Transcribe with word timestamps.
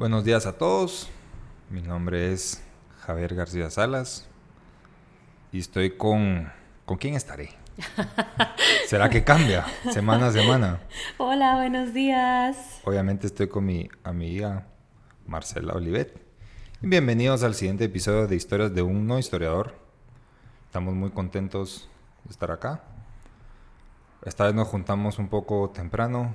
Buenos 0.00 0.24
días 0.24 0.46
a 0.46 0.56
todos. 0.56 1.10
Mi 1.68 1.82
nombre 1.82 2.32
es 2.32 2.64
Javier 3.00 3.34
García 3.34 3.68
Salas 3.68 4.26
y 5.52 5.58
estoy 5.58 5.90
con... 5.98 6.50
¿Con 6.86 6.96
quién 6.96 7.16
estaré? 7.16 7.50
¿Será 8.86 9.10
que 9.10 9.24
cambia 9.24 9.66
semana 9.92 10.28
a 10.28 10.32
semana? 10.32 10.80
Hola, 11.18 11.56
buenos 11.56 11.92
días. 11.92 12.80
Obviamente 12.84 13.26
estoy 13.26 13.48
con 13.48 13.66
mi 13.66 13.90
amiga 14.02 14.68
Marcela 15.26 15.74
Olivet. 15.74 16.18
Y 16.80 16.86
bienvenidos 16.86 17.42
al 17.42 17.54
siguiente 17.54 17.84
episodio 17.84 18.26
de 18.26 18.36
Historias 18.36 18.74
de 18.74 18.80
un 18.80 19.06
no 19.06 19.18
historiador. 19.18 19.74
Estamos 20.64 20.94
muy 20.94 21.10
contentos 21.10 21.90
de 22.24 22.30
estar 22.30 22.50
acá. 22.50 22.84
Esta 24.24 24.46
vez 24.46 24.54
nos 24.54 24.66
juntamos 24.66 25.18
un 25.18 25.28
poco 25.28 25.68
temprano. 25.68 26.34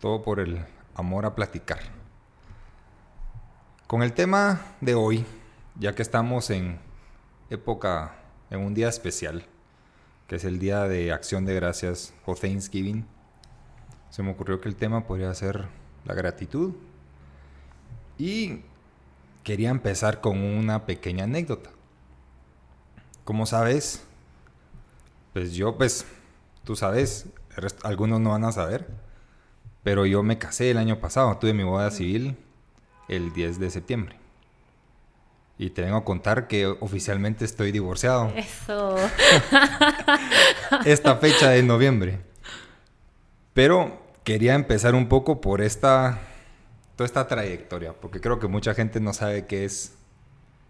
Todo 0.00 0.24
por 0.24 0.40
el 0.40 0.66
amor 0.96 1.26
a 1.26 1.36
platicar. 1.36 2.03
Con 3.94 4.02
el 4.02 4.12
tema 4.12 4.60
de 4.80 4.96
hoy, 4.96 5.24
ya 5.78 5.94
que 5.94 6.02
estamos 6.02 6.50
en 6.50 6.80
época, 7.48 8.16
en 8.50 8.58
un 8.58 8.74
día 8.74 8.88
especial, 8.88 9.46
que 10.26 10.34
es 10.34 10.44
el 10.44 10.58
Día 10.58 10.88
de 10.88 11.12
Acción 11.12 11.44
de 11.44 11.54
Gracias 11.54 12.12
o 12.26 12.34
Thanksgiving, 12.34 13.06
se 14.10 14.24
me 14.24 14.32
ocurrió 14.32 14.60
que 14.60 14.68
el 14.68 14.74
tema 14.74 15.06
podría 15.06 15.32
ser 15.32 15.68
la 16.04 16.14
gratitud. 16.14 16.74
Y 18.18 18.62
quería 19.44 19.70
empezar 19.70 20.20
con 20.20 20.40
una 20.40 20.86
pequeña 20.86 21.22
anécdota. 21.22 21.70
Como 23.22 23.46
sabes, 23.46 24.02
pues 25.32 25.52
yo, 25.52 25.78
pues, 25.78 26.04
tú 26.64 26.74
sabes, 26.74 27.26
algunos 27.84 28.18
no 28.20 28.30
van 28.30 28.42
a 28.42 28.50
saber, 28.50 28.88
pero 29.84 30.04
yo 30.04 30.24
me 30.24 30.36
casé 30.36 30.72
el 30.72 30.78
año 30.78 30.98
pasado, 30.98 31.38
tuve 31.38 31.54
mi 31.54 31.62
boda 31.62 31.92
civil 31.92 32.36
el 33.08 33.32
10 33.32 33.58
de 33.58 33.70
septiembre. 33.70 34.16
Y 35.56 35.70
te 35.70 35.82
vengo 35.82 35.96
a 35.96 36.04
contar 36.04 36.48
que 36.48 36.66
oficialmente 36.66 37.44
estoy 37.44 37.70
divorciado. 37.70 38.32
Eso. 38.34 38.96
esta 40.84 41.16
fecha 41.16 41.50
de 41.50 41.62
noviembre. 41.62 42.20
Pero 43.52 44.02
quería 44.24 44.54
empezar 44.54 44.94
un 44.94 45.08
poco 45.08 45.40
por 45.40 45.60
esta 45.60 46.20
toda 46.96 47.06
esta 47.06 47.26
trayectoria, 47.26 47.92
porque 47.92 48.20
creo 48.20 48.38
que 48.38 48.46
mucha 48.46 48.74
gente 48.74 49.00
no 49.00 49.12
sabe 49.12 49.46
qué 49.46 49.64
es 49.64 49.94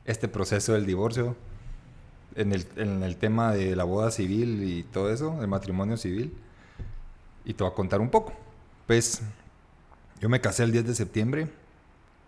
este 0.05 0.29
proceso 0.29 0.73
del 0.73 0.87
divorcio 0.87 1.37
en 2.35 2.53
el, 2.53 2.67
en 2.77 3.03
el 3.03 3.17
tema 3.17 3.53
de 3.53 3.77
la 3.77 3.85
boda 3.85 4.11
civil 4.11 4.63
y 4.65 4.83
todo 4.85 5.13
eso, 5.13 5.39
el 5.41 5.49
matrimonio 5.49 5.97
civil. 5.97 6.35
Y 7.45 7.55
te 7.55 7.63
voy 7.63 7.73
a 7.73 7.75
contar 7.75 8.01
un 8.01 8.11
poco. 8.11 8.33
Pues 8.87 9.23
yo 10.21 10.29
me 10.29 10.41
casé 10.41 10.65
el 10.65 10.73
10 10.73 10.87
de 10.87 10.95
septiembre 10.95 11.49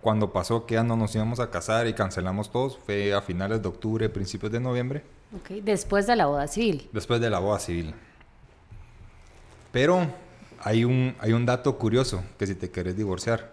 cuando 0.07 0.33
pasó 0.33 0.67
que 0.67 0.75
ya 0.77 0.85
no 0.85 0.95
nos 0.95 1.13
íbamos 1.17 1.41
a 1.41 1.51
casar 1.51 1.89
y 1.89 1.93
cancelamos 1.93 2.53
todos, 2.53 2.79
fue 2.79 3.13
a 3.13 3.21
finales 3.21 3.61
de 3.61 3.67
octubre, 3.67 4.09
principios 4.09 4.53
de 4.53 4.61
noviembre. 4.61 5.03
Ok, 5.35 5.65
después 5.65 6.07
de 6.07 6.15
la 6.15 6.27
boda 6.27 6.47
civil. 6.47 6.89
Después 6.93 7.21
de 7.21 7.29
la 7.29 7.41
boda 7.41 7.59
civil. 7.59 7.93
Pero 9.73 10.07
hay 10.63 10.85
un, 10.85 11.17
hay 11.19 11.33
un 11.33 11.45
dato 11.45 11.77
curioso 11.77 12.23
que 12.39 12.47
si 12.47 12.55
te 12.55 12.71
querés 12.71 12.97
divorciar, 12.97 13.53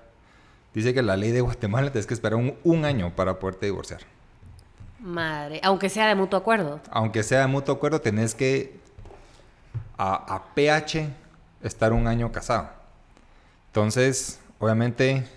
dice 0.76 0.94
que 0.94 1.02
la 1.02 1.18
ley 1.18 1.32
de 1.32 1.42
Guatemala 1.42 1.92
tienes 1.92 2.06
que 2.06 2.14
esperar 2.14 2.38
un, 2.38 2.56
un 2.64 2.86
año 2.86 3.16
para 3.16 3.40
poderte 3.40 3.66
divorciar. 3.66 4.02
Madre, 5.00 5.60
aunque 5.64 5.90
sea 5.90 6.08
de 6.08 6.14
mutuo 6.14 6.38
acuerdo. 6.38 6.82
Aunque 6.92 7.24
sea 7.24 7.40
de 7.40 7.48
mutuo 7.48 7.74
acuerdo, 7.74 8.00
tenés 8.00 8.36
que 8.36 8.80
a, 9.98 10.36
a 10.36 10.54
PH 10.54 11.10
estar 11.64 11.94
un 11.94 12.06
año 12.06 12.32
casado. 12.32 12.70
Entonces, 13.70 14.40
obviamente, 14.60 15.28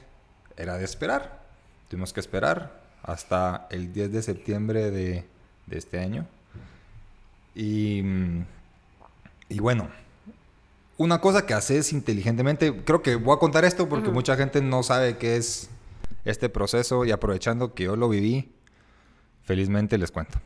era 0.56 0.76
de 0.76 0.84
esperar. 0.84 1.44
Tuvimos 1.88 2.12
que 2.12 2.20
esperar 2.20 2.80
hasta 3.02 3.68
el 3.70 3.92
10 3.92 4.12
de 4.12 4.22
septiembre 4.22 4.90
de, 4.90 5.24
este 5.70 5.98
año. 5.98 6.26
Y, 7.54 8.02
y, 9.48 9.58
bueno, 9.60 9.88
una 10.98 11.20
cosa 11.20 11.46
que 11.46 11.54
haces 11.54 11.92
inteligentemente, 11.92 12.84
creo 12.84 13.02
que 13.02 13.14
voy 13.16 13.36
a 13.36 13.38
contar 13.38 13.64
esto 13.64 13.88
porque 13.88 14.10
mucha 14.10 14.36
gente 14.36 14.60
no 14.60 14.82
sabe 14.82 15.16
qué 15.16 15.36
es 15.36 15.70
este 16.24 16.48
proceso 16.48 17.04
y 17.04 17.12
aprovechando 17.12 17.74
que 17.74 17.84
yo 17.84 17.96
lo 17.96 18.08
viví, 18.08 18.52
felizmente 19.44 19.96
les 19.98 20.10
cuento. 20.10 20.40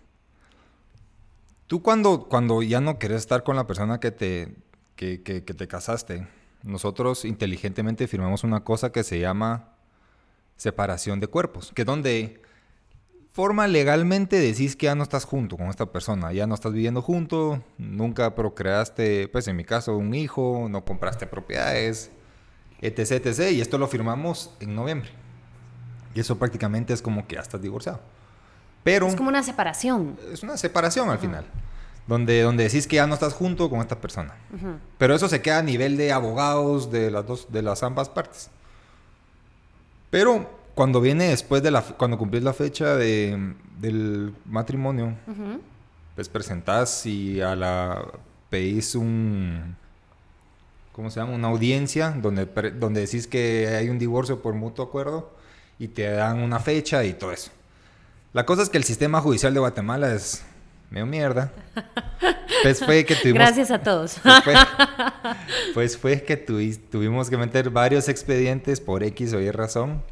Tú 1.67 1.83
cuando, 1.83 2.25
cuando 2.25 2.63
ya 2.63 2.81
no 2.81 2.99
querés 2.99 3.19
estar 3.19 3.43
con 3.43 3.57
la 3.57 3.67
persona 3.67 4.01
que 4.01 4.11
te, 4.11 4.55
que, 4.97 5.23
que 5.23 5.41
te 5.43 5.69
casaste, 5.69 6.27
nosotros 6.63 7.25
inteligentemente 7.25 8.07
firmamos 8.07 8.45
una 8.45 8.65
cosa 8.65 8.93
que 8.93 9.03
se 9.03 9.19
llama 9.19 9.71
separación 10.61 11.21
de 11.21 11.27
cuerpos, 11.27 11.73
que 11.75 11.87
donde 11.87 12.43
forma 13.33 13.67
legalmente 13.67 14.39
decís 14.39 14.77
que 14.77 14.87
ya 14.87 14.95
no 14.95 15.03
estás 15.03 15.25
junto 15.25 15.57
con 15.57 15.69
esta 15.69 15.87
persona, 15.87 16.35
ya 16.35 16.47
no 16.47 16.55
estás 16.55 16.75
viviendo 16.75 17.01
junto, 17.01 17.63
nunca 17.79 18.35
procreaste, 18.35 19.29
pues 19.29 19.49
en 19.49 19.57
mi 19.57 19.65
caso, 19.65 19.97
un 19.97 20.13
hijo, 20.13 20.67
no 20.69 20.85
compraste 20.85 21.27
propiedades, 21.27 22.11
etc, 22.83 23.25
etc. 23.25 23.53
Y 23.53 23.63
esto 23.63 23.79
lo 23.79 23.89
firmamos 23.89 24.51
en 24.61 24.75
noviembre. 24.75 25.09
Y 26.15 26.21
eso 26.21 26.39
prácticamente 26.39 26.93
es 26.93 27.01
como 27.01 27.27
que 27.27 27.37
ya 27.37 27.41
estás 27.41 27.63
divorciado. 27.63 28.01
Pero... 28.85 29.07
Es 29.07 29.17
como 29.17 29.31
una 29.31 29.43
separación. 29.43 30.19
Es 30.31 30.43
una 30.43 30.59
separación 30.59 31.09
al 31.09 31.19
final. 31.19 31.47
Donde, 32.07 32.43
donde 32.43 32.65
decís 32.65 32.87
que 32.87 32.97
ya 32.97 33.07
no 33.07 33.15
estás 33.15 33.33
junto 33.33 33.71
con 33.71 33.81
esta 33.81 33.99
persona. 33.99 34.35
Pero 34.99 35.15
eso 35.15 35.27
se 35.27 35.41
queda 35.41 35.61
a 35.61 35.63
nivel 35.63 35.97
de 35.97 36.13
abogados 36.13 36.91
de 36.91 37.11
las 37.11 37.27
dos, 37.27 37.51
de 37.51 37.63
las 37.63 37.83
ambas 37.83 38.11
partes. 38.11 38.51
Pero 40.11 40.51
cuando 40.75 41.01
viene 41.01 41.29
después 41.29 41.63
de 41.63 41.71
la, 41.71 41.83
cuando 41.83 42.19
cumplís 42.19 42.43
la 42.43 42.53
fecha 42.53 42.97
de, 42.97 43.55
del 43.79 44.35
matrimonio, 44.45 45.15
pues 46.15 46.29
presentás 46.29 47.07
y 47.07 47.41
a 47.41 47.55
la 47.55 48.05
pedís 48.49 48.95
un, 48.95 49.77
¿cómo 50.93 51.11
se 51.11 51.21
llama? 51.21 51.35
Una 51.35 51.49
audiencia 51.49 52.11
donde, 52.11 52.47
donde 52.79 53.03
decís 53.03 53.27
que 53.27 53.69
hay 53.69 53.89
un 53.89 53.99
divorcio 53.99 54.43
por 54.43 54.55
mutuo 54.55 54.85
acuerdo 54.85 55.31
y 55.79 55.89
te 55.89 56.11
dan 56.11 56.41
una 56.41 56.59
fecha 56.59 57.05
y 57.05 57.13
todo 57.13 57.33
eso. 57.33 57.51
La 58.33 58.47
cosa 58.47 58.63
es 58.63 58.69
que 58.69 58.79
el 58.79 58.85
sistema 58.85 59.21
judicial 59.21 59.55
de 59.55 59.61
Guatemala 59.61 60.15
es 60.15 60.45
medio 60.91 61.07
mierda. 61.07 61.53
Pues 62.63 62.85
fue 62.85 63.05
que 63.07 63.15
tuvimos... 63.15 63.39
Gracias 63.39 63.71
a 63.71 63.79
todos. 63.79 64.19
Pues 64.23 64.45
fue, 64.45 64.55
pues 65.75 65.97
fue 65.97 66.23
que 66.23 66.37
tuvimos 66.37 67.31
que 67.31 67.39
meter 67.39 67.71
varios 67.71 68.09
expedientes 68.09 68.81
por 68.81 69.03
X 69.03 69.33
o 69.33 69.41
Y 69.41 69.51
razón. 69.51 70.03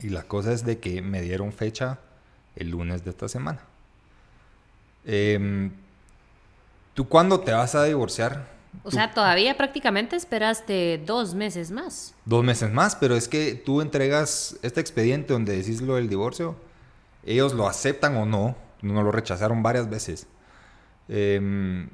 Y 0.00 0.08
la 0.08 0.24
cosa 0.24 0.52
es 0.52 0.64
de 0.64 0.78
que 0.78 1.02
me 1.02 1.22
dieron 1.22 1.52
fecha 1.52 1.98
el 2.56 2.70
lunes 2.70 3.04
de 3.04 3.10
esta 3.10 3.28
semana. 3.28 3.60
Em, 5.04 5.70
¿Tú 6.94 7.08
cuándo 7.08 7.38
te 7.40 7.52
vas 7.52 7.74
a 7.74 7.84
divorciar? 7.84 8.46
O 8.82 8.90
sea, 8.90 9.12
todavía 9.12 9.56
prácticamente 9.56 10.16
esperaste 10.16 11.00
dos 11.04 11.34
meses 11.34 11.70
más. 11.70 12.14
Dos 12.24 12.44
meses 12.44 12.70
más, 12.72 12.96
pero 12.96 13.16
es 13.16 13.28
que 13.28 13.54
tú 13.54 13.80
entregas 13.80 14.56
este 14.62 14.80
expediente 14.80 15.32
donde 15.32 15.56
decís 15.56 15.80
lo 15.80 15.96
del 15.96 16.08
divorcio, 16.08 16.56
ellos 17.24 17.54
lo 17.54 17.68
aceptan 17.68 18.16
o 18.16 18.26
no, 18.26 18.56
no 18.82 19.02
lo 19.02 19.12
rechazaron 19.12 19.62
varias 19.62 19.88
veces. 19.88 20.26
Em, 21.08 21.88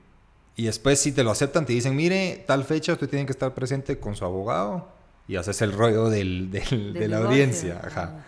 y 0.57 0.67
después 0.67 1.01
si 1.01 1.13
te 1.13 1.25
lo 1.25 1.31
aceptan, 1.31 1.67
te 1.67 1.73
dicen, 1.73 1.97
mire, 1.97 2.45
tal 2.47 2.65
fecha 2.65 2.93
usted 2.93 3.09
tiene 3.09 3.27
que 3.27 3.33
estar 3.33 3.55
presente 3.55 3.99
con 3.99 4.15
su 4.15 4.25
abogado 4.25 4.89
y 5.27 5.37
haces 5.37 5.63
el 5.63 5.73
rollo 5.73 6.11
del, 6.11 6.51
de 6.51 7.09
la 7.09 7.19
audiencia. 7.19 7.81
Ajá. 7.85 8.25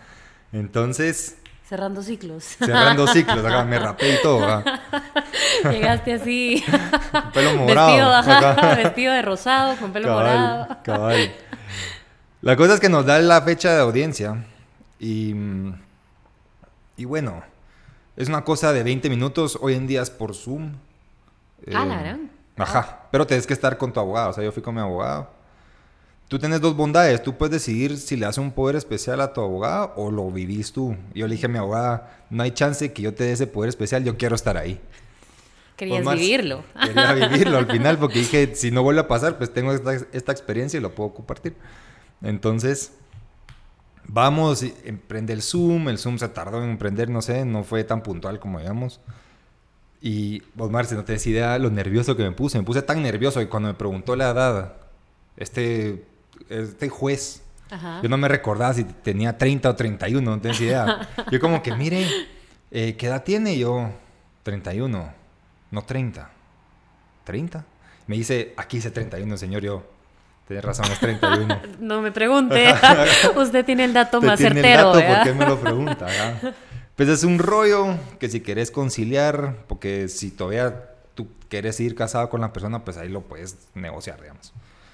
Entonces... 0.51 1.37
Cerrando 1.67 2.01
ciclos. 2.01 2.43
Cerrando 2.43 3.07
ciclos, 3.13 3.45
acá 3.45 3.63
me 3.65 3.77
rapé 3.77 4.15
y 4.15 4.21
todo. 4.21 4.63
Llegaste 5.69 6.13
así. 6.13 6.63
pelo 7.33 7.55
morado. 7.55 8.23
Vestido, 8.23 8.75
vestido, 8.75 9.13
de 9.13 9.21
rosado, 9.21 9.75
con 9.77 9.91
pelo 9.91 10.13
morado. 10.13 10.77
Cabal. 10.83 11.31
La 12.41 12.55
cosa 12.55 12.75
es 12.75 12.79
que 12.79 12.89
nos 12.89 13.05
da 13.05 13.19
la 13.19 13.41
fecha 13.41 13.73
de 13.73 13.81
audiencia. 13.81 14.45
Y, 14.99 15.35
y 16.95 17.05
bueno, 17.05 17.43
es 18.17 18.27
una 18.27 18.43
cosa 18.43 18.73
de 18.73 18.83
20 18.83 19.09
minutos. 19.09 19.57
Hoy 19.61 19.75
en 19.75 19.85
día 19.85 20.01
es 20.01 20.09
por 20.09 20.33
Zoom. 20.33 20.73
Ah, 21.73 21.85
la 21.85 21.97
verdad. 21.97 22.19
Ajá. 22.57 23.07
Pero 23.11 23.27
tienes 23.27 23.45
que 23.45 23.53
estar 23.53 23.77
con 23.77 23.93
tu 23.93 23.99
abogado. 23.99 24.31
O 24.31 24.33
sea, 24.33 24.43
yo 24.43 24.51
fui 24.51 24.63
con 24.63 24.73
mi 24.73 24.81
abogado. 24.81 25.29
Tú 26.27 26.39
tienes 26.39 26.59
dos 26.59 26.75
bondades. 26.75 27.21
Tú 27.21 27.37
puedes 27.37 27.51
decidir 27.51 27.95
si 27.97 28.17
le 28.17 28.25
haces 28.25 28.39
un 28.39 28.51
poder 28.51 28.75
especial 28.75 29.21
a 29.21 29.31
tu 29.31 29.41
abogado 29.41 29.93
o 29.95 30.09
lo 30.09 30.29
vivís 30.31 30.73
tú. 30.73 30.97
Yo 31.13 31.27
le 31.27 31.35
dije 31.35 31.45
a 31.45 31.49
mi 31.49 31.59
abogada, 31.59 32.25
no 32.31 32.41
hay 32.41 32.51
chance 32.51 32.91
que 32.91 33.03
yo 33.03 33.13
te 33.13 33.23
dé 33.23 33.33
ese 33.33 33.45
poder 33.45 33.69
especial, 33.69 34.03
yo 34.03 34.17
quiero 34.17 34.35
estar 34.35 34.57
ahí. 34.57 34.81
Querías 35.75 36.03
vivirlo. 36.03 36.63
Quería 36.83 37.13
vivirlo 37.29 37.59
al 37.59 37.67
final 37.67 37.99
porque 37.99 38.17
dije, 38.19 38.55
si 38.55 38.71
no 38.71 38.81
vuelve 38.81 39.01
a 39.01 39.07
pasar, 39.07 39.37
pues 39.37 39.53
tengo 39.53 39.71
esta, 39.73 39.93
esta 39.93 40.31
experiencia 40.31 40.79
y 40.79 40.81
lo 40.81 40.95
puedo 40.95 41.13
compartir. 41.13 41.55
Entonces, 42.23 42.93
vamos, 44.07 44.63
emprende 44.85 45.33
el 45.33 45.41
Zoom. 45.41 45.89
El 45.89 45.97
Zoom 45.97 46.17
se 46.17 46.27
tardó 46.29 46.63
en 46.63 46.71
emprender, 46.71 47.09
no 47.09 47.21
sé, 47.21 47.45
no 47.45 47.63
fue 47.63 47.83
tan 47.83 48.01
puntual 48.01 48.39
como 48.39 48.59
digamos. 48.59 48.99
Y 50.01 50.43
vos, 50.53 50.69
Marce, 50.71 50.95
no 50.95 51.03
tenés 51.03 51.25
idea 51.27 51.57
lo 51.59 51.69
nervioso 51.69 52.15
que 52.15 52.23
me 52.23 52.31
puse. 52.31 52.57
Me 52.57 52.63
puse 52.63 52.81
tan 52.81 53.01
nervioso 53.01 53.39
que 53.39 53.49
cuando 53.49 53.69
me 53.69 53.75
preguntó 53.75 54.15
la 54.15 54.29
edad, 54.29 54.73
este 55.37 56.05
este 56.49 56.89
juez 56.89 57.41
Ajá. 57.69 57.99
Yo 58.01 58.09
no 58.09 58.17
me 58.17 58.27
recordaba 58.27 58.73
si 58.73 58.83
tenía 58.83 59.37
30 59.37 59.69
o 59.69 59.75
31, 59.75 60.31
no 60.31 60.41
tenía 60.41 60.59
idea. 60.59 61.09
Yo 61.31 61.39
como 61.39 61.61
que, 61.61 61.73
mire, 61.75 62.07
eh, 62.71 62.95
¿qué 62.97 63.07
edad 63.07 63.23
tiene? 63.23 63.53
Y 63.53 63.59
Yo, 63.59 63.89
31, 64.43 65.13
no 65.71 65.81
30. 65.81 66.29
¿30? 67.25 67.63
Me 68.07 68.15
dice, 68.15 68.53
aquí 68.55 68.77
dice 68.77 68.91
31, 68.91 69.37
señor. 69.37 69.63
Yo, 69.63 69.83
tienes 70.47 70.63
razón, 70.65 70.85
es 70.91 70.99
31. 70.99 71.61
No 71.79 72.01
me 72.01 72.11
pregunte. 72.11 72.73
Usted 73.35 73.65
tiene 73.65 73.85
el 73.85 73.93
dato 73.93 74.21
más 74.21 74.37
tiene 74.39 74.59
el 74.59 74.65
certero. 74.65 74.87
dato, 74.87 74.97
¿verdad? 74.99 75.23
¿por 75.23 75.23
qué 75.33 75.33
me 75.39 75.45
lo 75.45 75.59
pregunta? 75.59 76.05
Ajá. 76.05 76.53
Pues 76.95 77.09
es 77.09 77.23
un 77.23 77.37
rollo 77.39 77.95
que 78.19 78.27
si 78.29 78.39
querés 78.41 78.71
conciliar, 78.71 79.65
porque 79.67 80.07
si 80.07 80.31
todavía 80.31 80.89
tú 81.13 81.27
quieres 81.49 81.79
ir 81.79 81.93
casado 81.95 82.29
con 82.29 82.41
la 82.41 82.51
persona, 82.53 82.83
pues 82.83 82.97
ahí 82.97 83.09
lo 83.09 83.21
puedes 83.21 83.55
negociar, 83.75 84.19
digamos. 84.21 84.51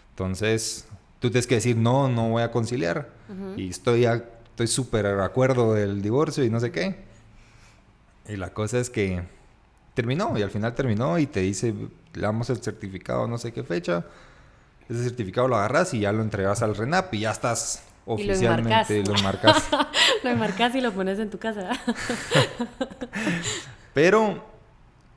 Entonces, 0.09 0.85
tú 1.19 1.29
tienes 1.29 1.47
que 1.47 1.55
decir, 1.55 1.77
no, 1.77 2.09
no 2.09 2.29
voy 2.29 2.43
a 2.43 2.51
conciliar. 2.51 3.09
Y 3.55 3.69
estoy 3.69 4.05
a- 4.05 4.23
estoy 4.49 4.67
súper 4.67 5.05
de 5.15 5.23
acuerdo 5.23 5.73
del 5.73 6.01
divorcio 6.01 6.43
y 6.43 6.49
no 6.49 6.59
sé 6.59 6.71
qué. 6.71 6.95
Y 8.27 8.35
la 8.35 8.49
cosa 8.53 8.79
es 8.79 8.89
que 8.89 9.23
terminó, 9.93 10.37
y 10.37 10.41
al 10.41 10.51
final 10.51 10.75
terminó 10.75 11.17
y 11.19 11.25
te 11.27 11.39
dice, 11.41 11.73
le 12.13 12.21
damos 12.21 12.49
el 12.49 12.57
certificado, 12.61 13.27
no 13.27 13.37
sé 13.37 13.51
qué 13.53 13.63
fecha. 13.63 14.05
Ese 14.93 15.05
certificado 15.05 15.47
lo 15.47 15.55
agarras 15.55 15.91
y 15.95 16.01
ya 16.01 16.11
lo 16.11 16.21
entregas 16.21 16.61
al 16.61 16.75
RENAP 16.75 17.11
y 17.15 17.21
ya 17.21 17.31
estás 17.31 17.81
oficialmente, 18.05 19.03
lo 19.03 19.15
enmarcas. 19.15 19.63
Lo 20.23 20.29
enmarcas 20.29 20.75
y 20.75 20.81
lo 20.81 20.91
pones 20.91 21.17
en 21.17 21.31
tu 21.31 21.39
casa. 21.39 21.71
Pero 23.93 24.43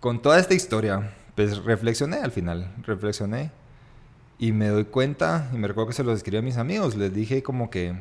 con 0.00 0.22
toda 0.22 0.38
esta 0.38 0.54
historia, 0.54 1.12
pues 1.34 1.58
reflexioné 1.58 2.16
al 2.16 2.32
final, 2.32 2.72
reflexioné 2.84 3.50
y 4.38 4.52
me 4.52 4.68
doy 4.68 4.84
cuenta, 4.84 5.50
y 5.52 5.58
me 5.58 5.68
recuerdo 5.68 5.88
que 5.88 5.94
se 5.94 6.04
lo 6.04 6.12
escribí 6.12 6.38
a 6.38 6.42
mis 6.42 6.56
amigos, 6.56 6.96
les 6.96 7.12
dije 7.12 7.42
como 7.42 7.68
que, 7.68 7.94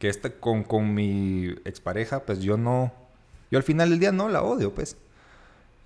que 0.00 0.08
esta, 0.08 0.30
con, 0.30 0.64
con 0.64 0.92
mi 0.92 1.50
expareja, 1.64 2.24
pues 2.24 2.40
yo 2.40 2.56
no, 2.56 2.92
yo 3.52 3.58
al 3.58 3.64
final 3.64 3.90
del 3.90 4.00
día 4.00 4.10
no 4.10 4.28
la 4.28 4.42
odio, 4.42 4.74
pues. 4.74 4.96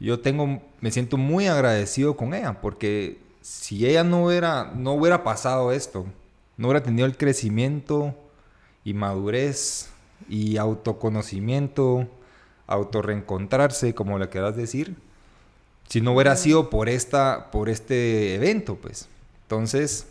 Yo 0.00 0.20
tengo, 0.20 0.62
me 0.80 0.90
siento 0.90 1.18
muy 1.18 1.48
agradecido 1.48 2.16
con 2.16 2.34
ella, 2.34 2.60
porque 2.60 3.18
si 3.44 3.86
ella 3.86 4.04
no 4.04 4.24
hubiera, 4.24 4.72
no 4.74 4.94
hubiera 4.94 5.22
pasado 5.22 5.70
esto, 5.70 6.06
no 6.56 6.68
hubiera 6.68 6.82
tenido 6.82 7.04
el 7.06 7.18
crecimiento 7.18 8.14
y 8.84 8.94
madurez 8.94 9.90
y 10.30 10.56
autoconocimiento, 10.56 12.08
autorreencontrarse, 12.66 13.94
como 13.94 14.18
le 14.18 14.30
quieras 14.30 14.56
decir, 14.56 14.96
si 15.90 16.00
no 16.00 16.14
hubiera 16.14 16.36
sido 16.36 16.70
por 16.70 16.88
esta, 16.88 17.50
por 17.50 17.68
este 17.68 18.34
evento, 18.34 18.76
pues. 18.76 19.10
Entonces, 19.42 20.06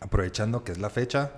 aprovechando 0.00 0.64
que 0.64 0.72
es 0.72 0.78
la 0.78 0.90
fecha, 0.90 1.30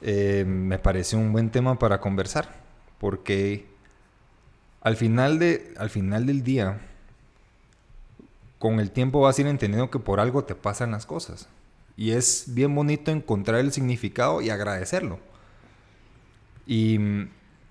eh, 0.00 0.46
me 0.46 0.78
parece 0.78 1.16
un 1.16 1.30
buen 1.30 1.50
tema 1.50 1.78
para 1.78 2.00
conversar, 2.00 2.54
porque 2.98 3.66
al 4.80 4.96
final, 4.96 5.38
de, 5.38 5.74
al 5.76 5.90
final 5.90 6.24
del 6.24 6.42
día, 6.42 6.80
con 8.58 8.80
el 8.80 8.90
tiempo 8.90 9.20
vas 9.20 9.38
a 9.38 9.42
ir 9.42 9.46
entendiendo 9.46 9.90
que 9.90 9.98
por 9.98 10.20
algo 10.20 10.44
te 10.44 10.54
pasan 10.54 10.90
las 10.92 11.06
cosas. 11.06 11.48
Y 11.96 12.10
es 12.10 12.44
bien 12.48 12.74
bonito 12.74 13.10
encontrar 13.10 13.60
el 13.60 13.72
significado 13.72 14.42
y 14.42 14.50
agradecerlo. 14.50 15.18
Y, 16.66 16.98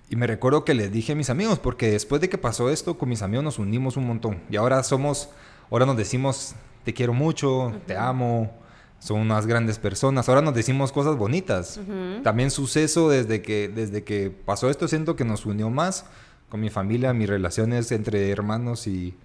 y 0.10 0.16
me 0.16 0.28
recuerdo 0.28 0.66
que 0.66 0.74
les 0.74 0.92
dije 0.92 1.14
a 1.14 1.16
mis 1.16 1.30
amigos, 1.30 1.60
porque 1.60 1.92
después 1.92 2.22
de 2.22 2.30
que 2.30 2.38
pasó 2.38 2.70
esto, 2.70 2.98
con 2.98 3.10
mis 3.10 3.22
amigos 3.22 3.44
nos 3.44 3.60
unimos 3.60 3.98
un 3.98 4.08
montón. 4.08 4.42
Y 4.50 4.56
ahora 4.56 4.82
somos, 4.84 5.30
ahora 5.70 5.86
nos 5.86 5.98
decimos, 5.98 6.56
te 6.84 6.94
quiero 6.94 7.14
mucho, 7.14 7.74
te 7.88 7.98
amo, 7.98 8.52
son 9.00 9.20
unas 9.20 9.46
grandes 9.46 9.78
personas. 9.78 10.30
Ahora 10.30 10.42
nos 10.42 10.56
decimos 10.56 10.92
cosas 10.92 11.18
bonitas. 11.18 11.80
También 12.24 12.50
suceso 12.52 13.10
desde 13.10 13.42
que, 13.42 13.68
desde 13.68 14.04
que 14.04 14.32
pasó 14.32 14.70
esto, 14.70 14.88
siento 14.88 15.16
que 15.16 15.26
nos 15.26 15.46
unió 15.46 15.70
más 15.70 16.06
con 16.50 16.62
mi 16.62 16.70
familia, 16.70 17.14
mis 17.14 17.30
relaciones 17.30 17.92
entre 17.92 18.30
hermanos 18.30 18.88
y, 18.88 19.16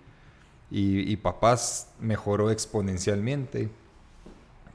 y, 0.70 1.10
y 1.10 1.16
papás 1.16 1.88
mejoró 1.98 2.50
exponencialmente. 2.50 3.68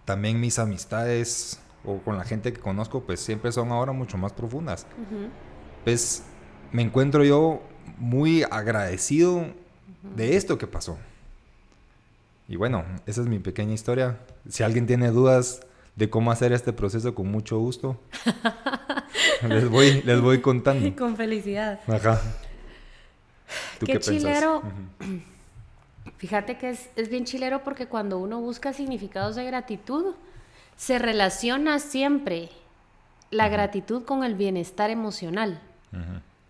También 0.06 0.40
mis 0.40 0.60
amistades 0.60 1.60
o 1.86 2.00
con 2.00 2.18
la 2.18 2.24
gente 2.24 2.52
que 2.54 2.60
conozco, 2.60 3.02
pues 3.02 3.20
siempre 3.20 3.52
son 3.52 3.72
ahora 3.72 3.92
mucho 3.92 4.18
más 4.18 4.34
profundas. 4.34 4.86
Pues 5.84 6.24
me 6.72 6.82
encuentro 6.82 7.24
yo 7.24 7.62
muy 7.98 8.44
agradecido 8.44 9.48
de 10.16 10.36
esto 10.36 10.58
que 10.58 10.68
pasó. 10.68 10.98
Y 12.48 12.58
bueno, 12.58 12.84
esa 13.06 13.22
es 13.22 13.28
mi 13.28 13.40
pequeña 13.40 13.74
historia. 13.74 14.20
Si 14.50 14.64
alguien 14.64 14.86
tiene 14.86 15.10
dudas 15.10 15.62
de 15.96 16.10
cómo 16.10 16.32
hacer 16.32 16.52
este 16.54 16.74
proceso, 16.74 17.16
con 17.16 17.32
mucho 17.32 17.58
gusto, 17.58 18.00
les 19.48 19.70
voy, 19.70 20.02
les 20.04 20.22
voy 20.22 20.42
contando. 20.42 20.96
Con 20.96 21.16
felicidad. 21.16 21.80
Ajá. 21.88 22.22
¿Tú 23.80 23.86
Qué 23.86 23.94
qué, 23.94 24.00
chilero. 24.00 24.60
Ujú. 24.60 25.22
Fíjate 26.18 26.58
que 26.58 26.70
es, 26.70 26.90
es 26.96 27.10
bien 27.10 27.26
chilero 27.26 27.64
porque 27.64 27.88
cuando 27.88 28.18
uno 28.20 28.40
busca 28.40 28.74
significados 28.74 29.36
de 29.36 29.44
gratitud, 29.46 30.16
se 30.78 31.00
relaciona 31.00 31.80
siempre 31.80 32.50
la 33.32 33.50
gratitud 33.50 34.04
con 34.04 34.24
el 34.24 34.36
bienestar 34.36 34.90
emocional. 34.90 35.60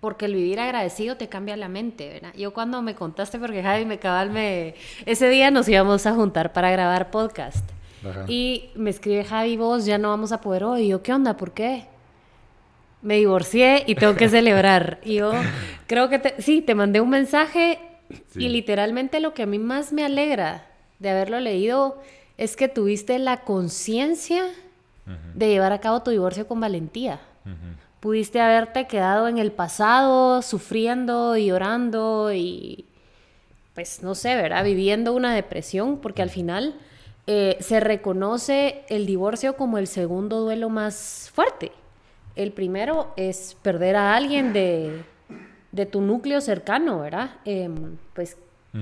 Porque 0.01 0.25
el 0.25 0.35
vivir 0.35 0.59
agradecido 0.59 1.17
te 1.17 1.29
cambia 1.29 1.55
la 1.57 1.67
mente, 1.67 2.09
¿verdad? 2.09 2.33
Yo 2.35 2.53
cuando 2.53 2.81
me 2.81 2.93
contaste, 2.95 3.39
porque 3.39 3.63
Javi 3.63 3.85
me 3.85 3.97
cabal 3.97 4.29
me... 4.29 4.75
Ese 5.05 5.29
día 5.29 5.49
nos 5.51 5.67
íbamos 5.69 6.05
a 6.05 6.13
juntar 6.13 6.53
para 6.53 6.69
grabar 6.69 7.09
podcast. 7.11 7.67
Y 8.27 8.69
me 8.75 8.91
escribe 8.91 9.23
Javi, 9.23 9.57
vos 9.57 9.85
ya 9.85 9.97
no 9.97 10.09
vamos 10.09 10.31
a 10.31 10.41
poder 10.41 10.63
hoy. 10.63 10.81
Y 10.83 10.87
yo, 10.89 11.01
¿qué 11.01 11.11
onda? 11.13 11.37
¿Por 11.37 11.53
qué? 11.53 11.85
Me 13.01 13.15
divorcié 13.17 13.83
y 13.87 13.95
tengo 13.95 14.15
que 14.15 14.29
celebrar. 14.29 14.99
Y 15.03 15.15
yo 15.15 15.31
creo 15.87 16.07
que 16.09 16.19
te- 16.19 16.41
sí, 16.41 16.61
te 16.61 16.75
mandé 16.75 17.01
un 17.01 17.09
mensaje 17.09 17.79
Sí. 18.29 18.45
y 18.45 18.49
literalmente 18.49 19.19
lo 19.19 19.33
que 19.33 19.43
a 19.43 19.45
mí 19.45 19.59
más 19.59 19.91
me 19.91 20.05
alegra 20.05 20.67
de 20.99 21.09
haberlo 21.09 21.39
leído 21.39 22.01
es 22.37 22.55
que 22.55 22.67
tuviste 22.67 23.17
la 23.19 23.41
conciencia 23.41 24.43
de 25.35 25.49
llevar 25.49 25.71
a 25.71 25.79
cabo 25.79 26.01
tu 26.01 26.11
divorcio 26.11 26.47
con 26.47 26.59
valentía. 26.59 27.19
Pudiste 27.99 28.41
haberte 28.41 28.87
quedado 28.87 29.27
en 29.27 29.37
el 29.37 29.51
pasado, 29.51 30.41
sufriendo 30.41 31.37
y 31.37 31.47
llorando 31.47 32.33
y, 32.33 32.85
pues, 33.75 34.01
no 34.01 34.15
sé, 34.15 34.35
¿verdad? 34.35 34.63
Viviendo 34.63 35.13
una 35.13 35.33
depresión, 35.33 35.99
porque 35.99 36.21
al 36.21 36.29
final 36.29 36.75
eh, 37.27 37.57
se 37.61 37.79
reconoce 37.79 38.83
el 38.89 39.05
divorcio 39.05 39.55
como 39.55 39.77
el 39.77 39.87
segundo 39.87 40.41
duelo 40.41 40.69
más 40.69 41.31
fuerte. 41.33 41.71
El 42.35 42.51
primero 42.51 43.13
es 43.15 43.55
perder 43.61 43.95
a 43.95 44.15
alguien 44.15 44.51
de, 44.51 45.03
de 45.75 45.85
tu 45.85 46.01
núcleo 46.01 46.39
cercano, 46.39 47.01
¿verdad? 47.01 47.31
Em, 47.43 47.97
pues 48.13 48.37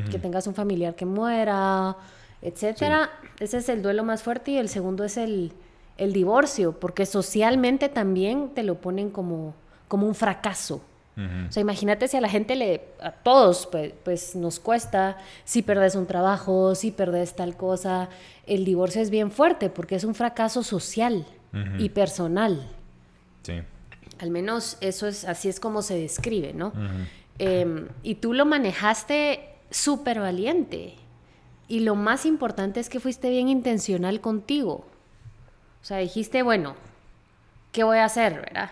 que 0.09 0.17
tengas 0.17 0.47
un 0.47 0.55
familiar 0.55 0.95
que 0.95 1.05
muera, 1.05 1.95
etcétera. 2.41 3.11
Ese 3.39 3.57
es 3.57 3.69
el 3.69 3.83
duelo 3.83 4.03
más 4.03 4.23
fuerte 4.23 4.51
y 4.51 4.57
el 4.57 4.67
segundo 4.67 5.03
es 5.03 5.17
el, 5.17 5.51
el 5.97 6.13
divorcio, 6.13 6.79
porque 6.79 7.05
socialmente 7.05 7.89
también 7.89 8.49
te 8.55 8.63
lo 8.63 8.75
ponen 8.75 9.11
como, 9.11 9.53
como 9.87 10.07
un 10.07 10.15
fracaso. 10.15 10.81
Ujú. 11.15 11.47
O 11.47 11.51
sea, 11.51 11.61
imagínate 11.61 12.07
si 12.07 12.17
a 12.17 12.21
la 12.21 12.29
gente 12.29 12.55
le, 12.55 12.81
a 12.99 13.11
todos, 13.11 13.67
pues, 13.67 13.93
pues 14.03 14.35
nos 14.35 14.59
cuesta, 14.59 15.17
si 15.45 15.61
perdes 15.61 15.93
un 15.93 16.07
trabajo, 16.07 16.73
si 16.73 16.89
perdes 16.89 17.35
tal 17.35 17.55
cosa, 17.55 18.09
el 18.47 18.65
divorcio 18.65 18.99
es 18.99 19.11
bien 19.11 19.29
fuerte 19.29 19.69
porque 19.69 19.95
es 19.95 20.03
un 20.03 20.15
fracaso 20.15 20.63
social 20.63 21.25
y 21.77 21.89
personal. 21.89 22.67
Sí. 23.43 23.61
Al 24.23 24.31
menos 24.31 24.77
eso 24.79 25.05
es, 25.05 25.25
así 25.25 25.49
es 25.49 25.59
como 25.59 25.81
se 25.81 25.95
describe, 25.99 26.53
¿no? 26.53 26.71
Em, 27.39 27.89
y 28.03 28.15
tú 28.15 28.31
lo 28.33 28.45
manejaste 28.45 29.49
súper 29.69 30.21
valiente. 30.21 30.95
Y 31.67 31.81
lo 31.81 31.95
más 31.95 32.25
importante 32.25 32.79
es 32.79 32.87
que 32.87 33.01
fuiste 33.01 33.29
bien 33.29 33.49
intencional 33.49 34.21
contigo. 34.21 34.85
O 35.81 35.85
sea, 35.85 35.97
dijiste, 35.97 36.41
bueno, 36.41 36.75
¿qué 37.73 37.83
voy 37.83 37.97
a 37.97 38.05
hacer, 38.05 38.35
verdad? 38.35 38.71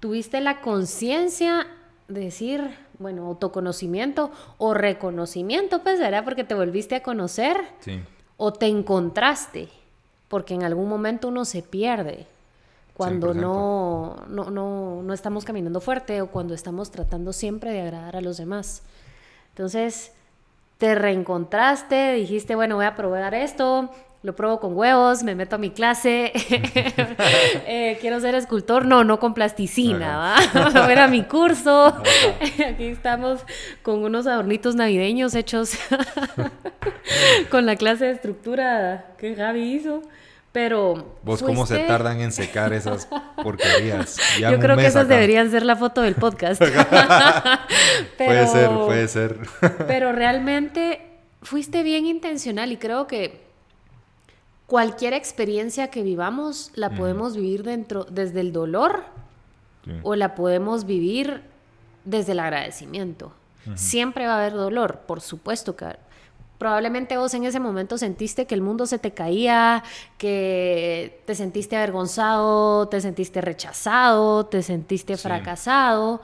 Tuviste 0.00 0.40
la 0.40 0.60
conciencia 0.60 1.68
de 2.08 2.22
decir, 2.22 2.68
bueno, 2.98 3.26
autoconocimiento 3.26 4.32
o 4.56 4.74
reconocimiento, 4.74 5.84
pues, 5.84 6.00
¿verdad? 6.00 6.24
Porque 6.24 6.42
te 6.42 6.54
volviste 6.56 6.96
a 6.96 7.04
conocer 7.04 7.56
Sí. 7.78 8.00
o 8.36 8.52
te 8.52 8.66
encontraste, 8.66 9.68
porque 10.26 10.54
en 10.54 10.64
algún 10.64 10.88
momento 10.88 11.28
uno 11.28 11.44
se 11.44 11.62
pierde 11.62 12.26
cuando 12.98 13.32
100%. 13.32 13.36
no, 13.36 14.16
no, 14.28 14.50
no, 14.50 15.02
no 15.04 15.14
estamos 15.14 15.44
caminando 15.44 15.80
fuerte 15.80 16.20
o 16.20 16.26
cuando 16.26 16.52
estamos 16.52 16.90
tratando 16.90 17.32
siempre 17.32 17.70
de 17.70 17.80
agradar 17.80 18.16
a 18.16 18.20
los 18.20 18.38
demás. 18.38 18.82
Entonces, 19.50 20.10
te 20.78 20.96
reencontraste, 20.96 22.14
dijiste, 22.14 22.56
bueno, 22.56 22.74
voy 22.74 22.86
a 22.86 22.96
probar 22.96 23.34
esto, 23.34 23.88
lo 24.24 24.34
pruebo 24.34 24.58
con 24.58 24.76
huevos, 24.76 25.22
me 25.22 25.36
meto 25.36 25.54
a 25.54 25.58
mi 25.58 25.70
clase, 25.70 26.32
Eh, 27.70 27.98
quiero 28.00 28.18
ser 28.18 28.34
escultor, 28.34 28.84
no, 28.84 29.04
no 29.04 29.20
con 29.20 29.32
plasticina, 29.32 30.18
¿va? 30.54 30.84
A 30.84 30.92
ir 30.92 30.98
a 30.98 31.06
mi 31.06 31.22
curso. 31.22 31.94
Aquí 32.68 32.86
estamos 32.86 33.44
con 33.82 34.02
unos 34.02 34.26
adornitos 34.26 34.74
navideños 34.74 35.36
hechos 35.36 35.78
con 37.50 37.64
la 37.64 37.76
clase 37.76 38.06
de 38.06 38.10
estructura 38.10 39.14
que 39.18 39.36
Javi 39.36 39.72
hizo. 39.72 40.02
Pero. 40.52 41.18
¿Vos 41.22 41.42
cómo 41.42 41.66
se 41.66 41.78
tardan 41.80 42.20
en 42.20 42.32
secar 42.32 42.72
esas 42.72 43.08
porquerías? 43.42 44.18
Yo 44.40 44.58
creo 44.58 44.76
que 44.76 44.86
esas 44.86 45.08
deberían 45.08 45.50
ser 45.50 45.64
la 45.64 45.76
foto 45.76 46.02
del 46.02 46.14
podcast. 46.14 46.60
puede 48.16 48.46
ser, 48.46 48.70
puede 48.70 49.08
ser. 49.08 49.38
pero 49.86 50.12
realmente 50.12 51.02
fuiste 51.42 51.82
bien 51.82 52.06
intencional 52.06 52.72
y 52.72 52.76
creo 52.76 53.06
que 53.06 53.46
cualquier 54.66 55.14
experiencia 55.14 55.88
que 55.88 56.02
vivamos 56.02 56.70
la 56.74 56.90
podemos 56.90 57.36
vivir 57.36 57.62
dentro 57.62 58.04
desde 58.04 58.40
el 58.40 58.52
dolor 58.52 59.04
o 60.02 60.14
la 60.14 60.34
podemos 60.34 60.84
vivir 60.84 61.42
desde 62.04 62.32
el 62.32 62.40
agradecimiento. 62.40 63.32
Siempre 63.74 64.26
va 64.26 64.34
a 64.34 64.38
haber 64.38 64.54
dolor, 64.54 65.00
por 65.06 65.20
supuesto 65.20 65.76
que 65.76 65.96
probablemente 66.58 67.16
vos 67.16 67.32
en 67.34 67.44
ese 67.44 67.60
momento 67.60 67.96
sentiste 67.96 68.46
que 68.46 68.54
el 68.54 68.60
mundo 68.60 68.84
se 68.86 68.98
te 68.98 69.12
caía, 69.12 69.84
que 70.18 71.22
te 71.24 71.34
sentiste 71.34 71.76
avergonzado, 71.76 72.88
te 72.88 73.00
sentiste 73.00 73.40
rechazado, 73.40 74.46
te 74.46 74.62
sentiste 74.62 75.16
fracasado 75.16 76.20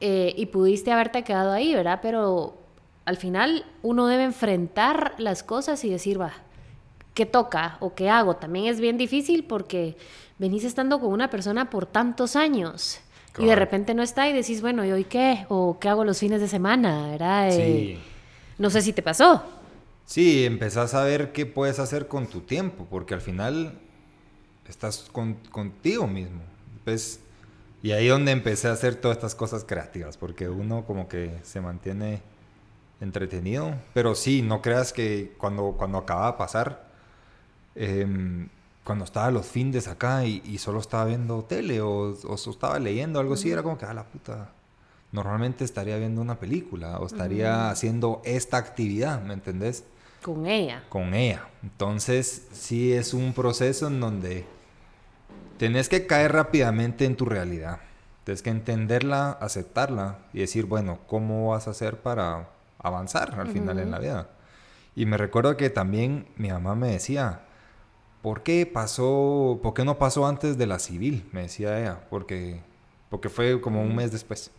eh, 0.00 0.34
y 0.36 0.46
pudiste 0.46 0.92
haberte 0.92 1.24
quedado 1.24 1.52
ahí, 1.52 1.74
¿verdad? 1.74 2.00
Pero 2.02 2.58
al 3.06 3.16
final 3.16 3.64
uno 3.82 4.06
debe 4.06 4.24
enfrentar 4.24 5.14
las 5.16 5.42
cosas 5.42 5.82
y 5.84 5.90
decir, 5.90 6.20
va, 6.20 6.32
¿qué 7.14 7.24
toca 7.24 7.78
o 7.80 7.94
qué 7.94 8.10
hago? 8.10 8.36
También 8.36 8.66
es 8.66 8.80
bien 8.80 8.98
difícil 8.98 9.44
porque 9.44 9.96
venís 10.38 10.64
estando 10.64 11.00
con 11.00 11.10
una 11.10 11.30
persona 11.30 11.70
por 11.70 11.86
tantos 11.86 12.36
años. 12.36 13.00
Y 13.38 13.46
de 13.46 13.54
repente 13.54 13.94
no 13.94 14.02
está 14.02 14.28
y 14.28 14.32
decís, 14.32 14.60
bueno, 14.60 14.84
¿y 14.84 14.90
hoy 14.90 15.04
qué? 15.04 15.46
¿O 15.48 15.78
qué 15.78 15.88
hago 15.88 16.04
los 16.04 16.18
fines 16.18 16.40
de 16.40 16.48
semana? 16.48 17.12
¿Verdad? 17.12 17.48
Eh, 17.52 17.96
no 18.58 18.68
sé 18.70 18.82
si 18.82 18.92
te 18.92 19.02
pasó. 19.02 19.42
Sí, 20.10 20.44
empezás 20.44 20.94
a 20.94 21.04
ver 21.04 21.30
qué 21.30 21.46
puedes 21.46 21.78
hacer 21.78 22.08
con 22.08 22.26
tu 22.26 22.40
tiempo, 22.40 22.84
porque 22.90 23.14
al 23.14 23.20
final 23.20 23.78
estás 24.68 25.08
contigo 25.08 26.08
mismo. 26.08 26.40
Pues, 26.84 27.20
y 27.80 27.92
ahí 27.92 28.08
donde 28.08 28.32
empecé 28.32 28.66
a 28.66 28.72
hacer 28.72 28.96
todas 28.96 29.18
estas 29.18 29.36
cosas 29.36 29.62
creativas, 29.62 30.16
porque 30.16 30.48
uno 30.48 30.84
como 30.84 31.06
que 31.06 31.38
se 31.44 31.60
mantiene 31.60 32.22
entretenido. 33.00 33.72
Pero 33.94 34.16
sí, 34.16 34.42
no 34.42 34.62
creas 34.62 34.92
que 34.92 35.32
cuando, 35.38 35.76
cuando 35.78 35.98
acaba 35.98 36.32
de 36.32 36.38
pasar, 36.38 36.88
em, 37.76 38.48
cuando 38.82 39.04
estaba 39.04 39.30
los 39.30 39.46
fines 39.46 39.86
acá 39.86 40.24
y, 40.24 40.58
solo 40.58 40.80
estaba 40.80 41.04
viendo 41.04 41.44
tele 41.44 41.80
o, 41.82 42.18
o, 42.24 42.34
estaba 42.34 42.80
leyendo 42.80 43.20
algo 43.20 43.34
así, 43.34 43.52
era 43.52 43.62
como 43.62 43.78
que, 43.78 43.84
a 43.84 43.90
ah, 43.90 43.94
la 43.94 44.04
puta, 44.06 44.50
normalmente 45.12 45.62
estaría 45.62 45.96
viendo 45.98 46.20
una 46.20 46.40
película 46.40 46.98
o 46.98 47.06
estaría 47.06 47.70
haciendo 47.70 48.20
esta 48.24 48.56
actividad, 48.56 49.22
¿me 49.22 49.34
entendés? 49.34 49.84
Con 50.22 50.46
ella. 50.46 50.84
Con 50.88 51.14
ella. 51.14 51.48
Entonces, 51.62 52.48
sí 52.52 52.92
es 52.92 53.14
un 53.14 53.32
proceso 53.32 53.86
en 53.86 54.00
donde 54.00 54.44
tenés 55.58 55.88
que 55.88 56.06
caer 56.06 56.32
rápidamente 56.32 57.04
en 57.04 57.16
tu 57.16 57.24
realidad. 57.24 57.80
Tienes 58.24 58.42
que 58.42 58.50
entenderla, 58.50 59.30
aceptarla 59.32 60.18
y 60.32 60.40
decir, 60.40 60.66
bueno, 60.66 60.98
¿cómo 61.06 61.50
vas 61.50 61.68
a 61.68 61.70
hacer 61.70 62.00
para 62.00 62.50
avanzar 62.78 63.38
al 63.38 63.48
final 63.48 63.78
en 63.78 63.90
la 63.90 63.98
vida? 63.98 64.30
Y 64.94 65.06
me 65.06 65.16
recuerdo 65.16 65.56
que 65.56 65.70
también 65.70 66.26
mi 66.36 66.50
mamá 66.50 66.74
me 66.74 66.88
decía, 66.88 67.40
¿por 68.22 68.42
qué 68.42 68.66
pasó, 68.66 69.58
por 69.62 69.74
qué 69.74 69.84
no 69.84 69.98
pasó 69.98 70.26
antes 70.26 70.58
de 70.58 70.66
la 70.66 70.78
civil? 70.78 71.28
Me 71.32 71.42
decía 71.42 71.80
ella, 71.80 72.00
porque, 72.10 72.60
porque 73.08 73.30
fue 73.30 73.60
como 73.60 73.82
un 73.82 73.96
mes 73.96 74.12
después. 74.12 74.50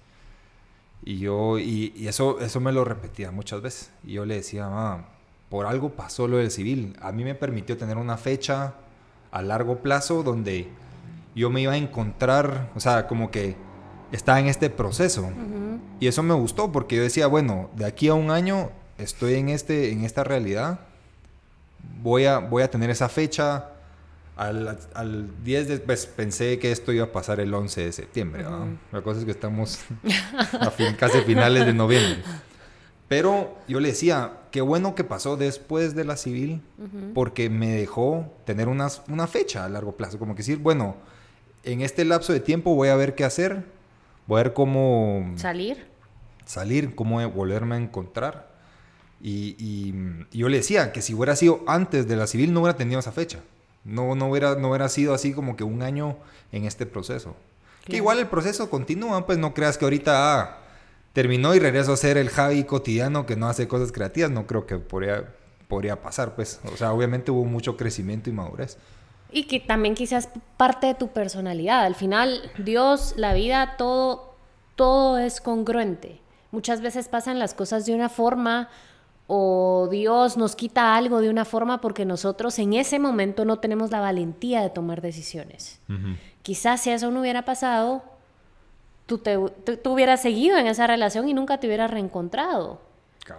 Y 1.03 1.19
yo, 1.19 1.59
y, 1.59 1.93
y, 1.95 2.07
eso, 2.07 2.39
eso 2.39 2.59
me 2.59 2.71
lo 2.71 2.83
repetía 2.83 3.31
muchas 3.31 3.61
veces. 3.61 3.91
Y 4.03 4.13
yo 4.13 4.25
le 4.25 4.35
decía, 4.35 4.67
mamá, 4.67 5.07
por 5.51 5.65
algo 5.65 5.89
pasó 5.89 6.29
lo 6.29 6.37
del 6.37 6.49
civil. 6.49 6.95
A 7.01 7.11
mí 7.11 7.25
me 7.25 7.35
permitió 7.35 7.77
tener 7.77 7.97
una 7.97 8.15
fecha 8.15 8.73
a 9.31 9.41
largo 9.41 9.79
plazo 9.79 10.23
donde 10.23 10.69
yo 11.35 11.49
me 11.49 11.59
iba 11.59 11.73
a 11.73 11.77
encontrar, 11.77 12.69
o 12.73 12.79
sea, 12.79 13.05
como 13.05 13.31
que 13.31 13.57
estaba 14.13 14.39
en 14.39 14.47
este 14.47 14.69
proceso. 14.69 15.29
Y 15.99 16.07
eso 16.07 16.23
me 16.23 16.33
gustó 16.33 16.71
porque 16.71 16.95
yo 16.95 17.03
decía, 17.03 17.27
bueno, 17.27 17.69
de 17.75 17.83
aquí 17.83 18.07
a 18.07 18.13
un 18.13 18.31
año 18.31 18.71
estoy 18.97 19.33
en, 19.35 19.49
este, 19.49 19.91
en 19.91 20.05
esta 20.05 20.23
realidad, 20.23 20.79
voy 22.01 22.25
a, 22.25 22.39
voy 22.39 22.63
a 22.63 22.71
tener 22.71 22.89
esa 22.89 23.09
fecha. 23.09 23.67
Al, 24.37 24.79
al 24.93 25.43
10 25.43 25.67
de, 25.67 25.77
pues, 25.79 26.05
pensé 26.05 26.59
que 26.59 26.71
esto 26.71 26.93
iba 26.93 27.03
a 27.03 27.11
pasar 27.11 27.41
el 27.41 27.53
11 27.53 27.85
de 27.85 27.91
septiembre. 27.91 28.45
La 28.93 29.01
cosa 29.01 29.19
es 29.19 29.25
que 29.25 29.31
estamos 29.31 29.79
a 30.61 30.71
fin, 30.71 30.95
casi 30.97 31.19
finales 31.19 31.65
de 31.65 31.73
noviembre. 31.73 32.23
Pero 33.09 33.57
yo 33.67 33.81
le 33.81 33.89
decía, 33.89 34.31
qué 34.51 34.61
bueno 34.61 34.93
que 34.95 35.03
pasó 35.03 35.37
después 35.37 35.95
de 35.95 36.03
la 36.03 36.17
civil, 36.17 36.61
porque 37.13 37.49
me 37.49 37.69
dejó 37.69 38.31
tener 38.45 38.67
una, 38.67 38.89
una 39.07 39.27
fecha 39.27 39.65
a 39.65 39.69
largo 39.69 39.95
plazo. 39.95 40.19
Como 40.19 40.35
que 40.35 40.39
decir, 40.39 40.57
bueno, 40.57 40.97
en 41.63 41.81
este 41.81 42.05
lapso 42.05 42.33
de 42.33 42.39
tiempo 42.39 42.75
voy 42.75 42.89
a 42.89 42.95
ver 42.95 43.15
qué 43.15 43.23
hacer, 43.23 43.63
voy 44.27 44.39
a 44.39 44.43
ver 44.43 44.53
cómo... 44.53 45.33
Salir. 45.37 45.85
Salir, 46.45 46.95
cómo 46.95 47.27
volverme 47.29 47.75
a 47.75 47.77
encontrar. 47.77 48.51
Y, 49.21 49.93
yo 50.31 50.49
le 50.49 50.57
decía 50.57 50.91
que 50.91 51.01
si 51.01 51.13
hubiera 51.13 51.35
sido 51.35 51.61
antes 51.67 52.07
de 52.07 52.15
la 52.15 52.27
civil 52.27 52.53
no 52.53 52.61
hubiera 52.61 52.77
tenido 52.77 52.99
esa 52.99 53.11
fecha. 53.11 53.39
No, 53.83 54.15
no, 54.15 54.29
hubiera, 54.29 54.55
no 54.55 54.69
hubiera 54.69 54.89
sido 54.89 55.13
así 55.13 55.33
como 55.33 55.55
que 55.55 55.63
un 55.63 55.81
año 55.81 56.17
en 56.51 56.65
este 56.65 56.85
proceso. 56.85 57.35
Que 57.85 57.97
igual 57.97 58.19
el 58.19 58.27
proceso 58.27 58.69
continúa, 58.69 59.25
pues 59.25 59.37
no 59.37 59.53
creas 59.53 59.77
que 59.77 59.85
ahorita... 59.85 60.41
Ah, 60.41 60.57
terminó 61.13 61.53
y 61.55 61.59
regresó 61.59 61.93
a 61.93 61.97
ser 61.97 62.17
el 62.17 62.29
Javi 62.29 62.63
cotidiano 62.63 63.25
que 63.25 63.35
no 63.35 63.47
hace 63.47 63.67
cosas 63.67 63.91
creativas, 63.91 64.31
no 64.31 64.47
creo 64.47 64.65
que 64.65 64.77
podría, 64.77 65.33
podría 65.67 66.01
pasar, 66.01 66.35
pues. 66.35 66.59
O 66.71 66.77
sea, 66.77 66.93
obviamente 66.93 67.31
hubo 67.31 67.45
mucho 67.45 67.77
crecimiento 67.77 68.29
y 68.29 68.33
madurez. 68.33 68.77
Y 69.31 69.43
que 69.43 69.59
también 69.59 69.95
quizás 69.95 70.29
parte 70.57 70.87
de 70.87 70.95
tu 70.95 71.09
personalidad. 71.09 71.85
Al 71.85 71.95
final, 71.95 72.51
Dios, 72.57 73.13
la 73.15 73.33
vida, 73.33 73.75
todo, 73.77 74.35
todo 74.75 75.17
es 75.17 75.39
congruente. 75.39 76.19
Muchas 76.51 76.81
veces 76.81 77.07
pasan 77.07 77.39
las 77.39 77.53
cosas 77.53 77.85
de 77.85 77.95
una 77.95 78.09
forma 78.09 78.69
o 79.33 79.87
Dios 79.89 80.35
nos 80.35 80.57
quita 80.57 80.97
algo 80.97 81.21
de 81.21 81.29
una 81.29 81.45
forma 81.45 81.79
porque 81.79 82.03
nosotros 82.03 82.59
en 82.59 82.73
ese 82.73 82.99
momento 82.99 83.45
no 83.45 83.59
tenemos 83.59 83.89
la 83.89 84.01
valentía 84.01 84.61
de 84.61 84.69
tomar 84.69 84.99
decisiones. 84.99 85.79
Quizás 86.41 86.81
si 86.81 86.89
eso 86.89 87.11
no 87.11 87.21
hubiera 87.21 87.45
pasado, 87.45 88.03
tú, 89.11 89.17
te, 89.17 89.37
tú, 89.77 89.91
hubieras 89.91 90.21
seguido 90.21 90.57
en 90.57 90.67
esa 90.67 90.87
relación 90.87 91.27
y 91.27 91.33
nunca 91.33 91.59
te 91.59 91.67
hubieras 91.67 91.91
reencontrado. 91.91 92.79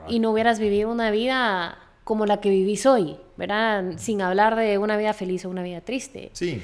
Y 0.06 0.20
no 0.20 0.30
hubieras 0.30 0.58
vivido 0.58 0.90
una 0.90 1.10
vida 1.10 1.78
como 2.04 2.26
la 2.26 2.40
que 2.40 2.50
vivís 2.50 2.84
hoy, 2.86 3.16
¿verdad? 3.36 3.94
Sin 3.96 4.22
hablar 4.22 4.56
de 4.56 4.78
una 4.78 4.96
vida 4.96 5.12
feliz 5.12 5.44
o 5.44 5.50
una 5.50 5.62
vida 5.62 5.80
triste. 5.80 6.30
Sí. 6.34 6.62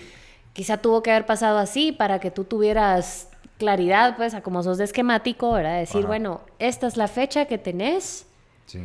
Quizá 0.52 0.78
tuvo 0.78 1.02
que 1.02 1.10
haber 1.10 1.26
pasado 1.26 1.58
así 1.58 1.92
para 1.92 2.20
que 2.20 2.30
tú 2.30 2.44
tuvieras 2.44 3.28
claridad, 3.58 4.16
pues, 4.16 4.34
a 4.34 4.42
como 4.42 4.62
sos 4.62 4.78
de 4.78 4.84
esquemático, 4.84 5.52
¿verdad? 5.52 5.78
Decir, 5.78 6.06
bueno, 6.06 6.40
esta 6.58 6.86
es 6.86 6.96
la 6.96 7.08
fecha 7.08 7.46
que 7.46 7.58
tenés 7.58 8.26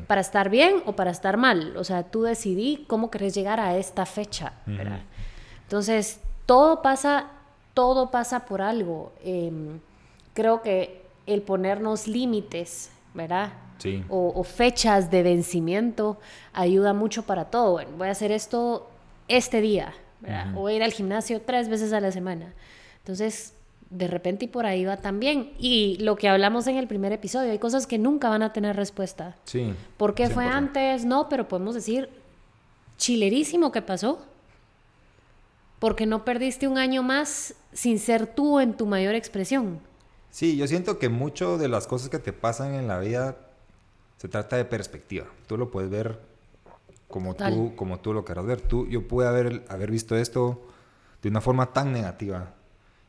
para 0.07 0.21
estar 0.21 0.49
bien 0.49 0.83
o 0.85 0.93
para 0.93 1.11
estar 1.11 1.37
mal. 1.37 1.75
O 1.77 1.83
sea, 1.83 2.03
tú 2.03 2.23
decidí 2.23 2.85
cómo 2.87 3.11
querés 3.11 3.33
llegar 3.33 3.59
a 3.59 3.77
esta 3.77 4.05
fecha, 4.05 4.53
¿verdad? 4.65 5.01
Entonces, 5.63 6.19
todo 6.45 6.81
pasa, 6.81 7.27
todo 7.73 8.09
pasa 8.09 8.45
por 8.45 8.61
algo. 8.61 9.13
Eh, 9.23 9.79
creo 10.33 10.61
que 10.61 11.03
el 11.25 11.41
ponernos 11.41 12.07
límites, 12.07 12.91
¿verdad? 13.13 13.53
Sí. 13.77 14.03
O, 14.09 14.43
fechas 14.43 15.11
de 15.11 15.23
vencimiento 15.23 16.19
ayuda 16.53 16.93
mucho 16.93 17.23
para 17.23 17.45
todo. 17.45 17.73
Bueno, 17.73 17.91
voy 17.97 18.07
a 18.07 18.11
hacer 18.11 18.31
esto 18.31 18.89
este 19.27 19.61
día, 19.61 19.93
¿verdad? 20.21 20.55
O 20.55 20.61
voy 20.61 20.73
a 20.73 20.75
ir 20.77 20.83
al 20.83 20.93
gimnasio 20.93 21.41
tres 21.41 21.69
veces 21.69 21.91
a 21.91 21.99
la 21.99 22.11
semana. 22.11 22.53
Entonces, 22.99 23.53
de 23.89 24.07
repente 24.07 24.45
y 24.45 24.47
por 24.47 24.65
ahí 24.65 24.85
va 24.85 24.97
también. 24.97 25.51
Y 25.59 25.97
lo 25.99 26.15
que 26.15 26.27
hablamos 26.27 26.65
en 26.67 26.77
el 26.77 26.87
primer 26.87 27.11
episodio, 27.11 27.51
hay 27.51 27.59
cosas 27.59 27.85
que 27.85 27.97
nunca 27.97 28.29
van 28.29 28.41
a 28.41 28.51
tener 28.51 28.75
respuesta. 28.75 29.35
Sí. 29.43 29.73
¿Por 29.97 30.15
qué 30.15 30.29
fue 30.29 30.45
antes? 30.45 31.05
No, 31.05 31.29
pero 31.29 31.47
podemos 31.47 31.75
decir, 31.75 32.09
chilerísimo 32.97 33.71
que 33.71 33.81
pasó. 33.81 34.25
Porque 35.79 36.05
no 36.05 36.23
perdiste 36.23 36.67
un 36.67 36.77
año 36.77 37.03
más 37.03 37.55
sin 37.73 37.99
ser 37.99 38.25
tú 38.25 38.59
en 38.59 38.73
tu 38.73 38.85
mayor 38.85 39.15
expresión. 39.15 39.79
Sí, 40.33 40.57
yo 40.57 40.65
siento 40.67 40.97
que 40.97 41.09
mucho 41.09 41.59
de 41.59 41.67
las 41.67 41.85
cosas 41.85 42.09
que 42.09 42.17
te 42.17 42.33
pasan 42.33 42.73
en 42.73 42.87
la 42.87 42.97
vida 42.97 43.37
se 44.17 44.27
trata 44.27 44.57
de 44.57 44.65
perspectiva. 44.65 45.27
Tú 45.45 45.57
lo 45.57 45.69
puedes 45.69 45.91
ver 45.91 46.19
como 47.07 47.35
tú, 47.35 47.75
como 47.75 47.99
tú 47.99 48.13
lo 48.13 48.25
quieras 48.25 48.43
ver. 48.43 48.59
Tú, 48.59 48.87
yo 48.87 49.07
pude 49.07 49.27
haber, 49.27 49.63
haber 49.69 49.91
visto 49.91 50.17
esto 50.17 50.59
de 51.21 51.29
una 51.29 51.39
forma 51.39 51.71
tan 51.71 51.93
negativa. 51.93 52.55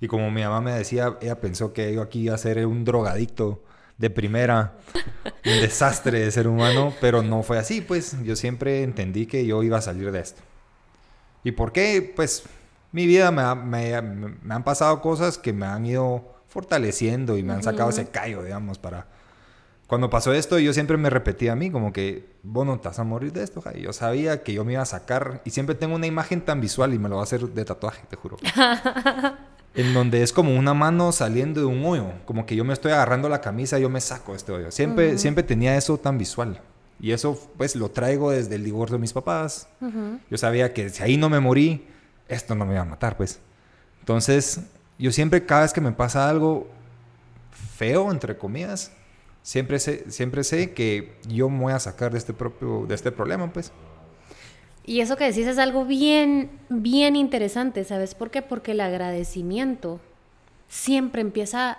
Y 0.02 0.07
como 0.07 0.31
mi 0.31 0.43
mamá 0.43 0.61
me 0.61 0.73
decía, 0.73 1.16
ella 1.23 1.40
pensó 1.40 1.73
que 1.73 1.95
yo 1.95 2.02
aquí 2.02 2.21
iba 2.21 2.35
a 2.35 2.38
ser 2.38 2.66
un 2.66 2.85
drogadicto 2.85 3.62
de 3.97 4.11
primera, 4.11 4.75
un 5.47 5.61
desastre 5.62 6.21
de 6.21 6.31
ser 6.31 6.47
humano, 6.47 6.93
pero 7.00 7.23
no 7.23 7.43
fue 7.43 7.57
así, 7.57 7.81
pues 7.81 8.23
yo 8.23 8.37
siempre 8.37 8.83
entendí 8.83 9.25
que 9.25 9.47
yo 9.47 9.62
iba 9.62 9.78
a 9.78 9.81
salir 9.81 10.12
de 10.12 10.21
esto. 10.21 10.43
¿Y 11.43 11.52
por 11.52 11.73
qué? 11.73 12.12
Pues 12.14 12.43
mi 12.93 13.07
vida 13.07 13.31
me, 13.31 13.54
me, 13.54 14.02
me 14.02 14.54
han 14.54 14.62
pasado 14.62 15.00
cosas 15.00 15.38
que 15.38 15.54
me 15.54 15.64
han 15.64 15.87
ido 15.87 16.34
fortaleciendo 16.55 17.37
y 17.37 17.43
me 17.43 17.53
han 17.53 17.65
sacado 17.65 17.91
ese 17.91 18.07
callo, 18.07 18.45
digamos, 18.45 18.79
para, 18.79 19.09
cuando 19.89 20.09
pasó 20.09 20.33
esto, 20.33 20.57
yo 20.61 20.73
siempre 20.73 20.97
me 20.97 21.11
repetía 21.11 21.53
a 21.53 21.57
mí, 21.57 21.69
como 21.73 21.93
que, 21.93 22.27
vos 22.45 22.65
no 22.65 22.79
te 22.79 22.87
vas 22.87 22.99
a 23.01 23.05
morir 23.05 23.33
de 23.33 23.43
esto, 23.43 23.61
Jai. 23.61 23.83
Yo 23.83 23.93
sabía 23.93 24.45
que 24.45 24.53
yo 24.53 24.65
me 24.65 24.75
iba 24.75 24.83
a 24.83 24.87
sacar, 24.87 25.43
y 25.45 25.51
siempre 25.51 25.75
tengo 25.75 25.97
una 25.97 26.07
imagen 26.07 26.43
tan 26.43 26.61
visual 26.61 26.95
y 26.95 26.99
me 27.01 27.09
lo 27.09 27.17
voy 27.17 27.23
a 27.23 27.25
hacer 27.25 27.41
de 27.41 27.65
tatuaje, 27.65 28.05
te 28.09 28.15
juro. 28.15 28.37
en 29.75 29.93
donde 29.93 30.23
es 30.23 30.33
como 30.33 30.57
una 30.57 30.75
mano 30.75 31.11
saliendo 31.11 31.61
de 31.61 31.67
un 31.67 31.85
hoyo, 31.85 32.13
como 32.25 32.47
que 32.47 32.55
yo 32.55 32.65
me 32.65 32.73
estoy 32.73 32.93
agarrando 32.93 33.29
la 33.29 33.41
camisa 33.41 33.81
y 33.81 33.83
yo 33.83 33.91
me 33.91 34.01
saco 34.01 34.37
este 34.37 34.53
hoyo. 34.53 34.71
Siempre, 34.71 35.19
siempre 35.19 35.43
tenía 35.43 35.77
eso 35.77 35.99
tan 35.99 36.19
visual. 36.19 36.61
Y 37.01 37.11
eso, 37.11 37.37
pues, 37.57 37.75
lo 37.75 37.91
traigo 37.91 38.31
desde 38.31 38.55
el 38.55 38.63
divorcio 38.63 38.97
de 38.97 39.01
mis 39.01 39.13
papás. 39.13 39.67
Yo 40.31 40.39
sabía 40.39 40.73
que 40.73 40.89
si 40.89 41.03
ahí 41.03 41.17
no 41.17 41.29
me 41.29 41.41
morí, 41.41 41.89
esto 42.29 42.55
no 42.55 42.65
me 42.65 42.75
iba 42.75 42.83
a 42.83 42.87
matar, 42.87 43.17
pues. 43.17 43.41
Entonces, 44.01 44.61
yo 44.99 45.13
siempre, 45.13 45.45
cada 45.45 45.63
vez 45.63 45.73
que 45.73 45.81
me 45.81 45.93
pasa 45.93 46.29
algo 46.29 46.69
feo, 47.77 48.11
entre 48.11 48.37
comillas, 48.37 48.93
siempre 49.43 49.79
sé, 49.79 50.11
siempre 50.11 50.45
sé 50.45 50.73
que 50.73 51.17
yo 51.29 51.49
me 51.49 51.61
voy 51.61 51.73
a 51.73 51.79
sacar 51.81 52.13
de 52.13 52.19
este 52.19 52.33
propio, 52.33 52.87
de 52.87 52.95
este 52.95 53.13
problema, 53.13 53.53
pues. 53.53 53.73
Y 54.87 55.01
eso 55.01 55.17
que 55.17 55.25
decís 55.25 55.47
es 55.47 55.59
algo 55.59 55.85
bien, 55.85 56.51
bien 56.69 57.17
interesante, 57.17 57.85
¿sabes 57.85 58.15
por 58.15 58.31
qué? 58.31 58.43
Porque 58.43 58.73
el 58.73 58.81
agradecimiento 58.81 60.01
siempre 60.69 61.23
empieza 61.23 61.79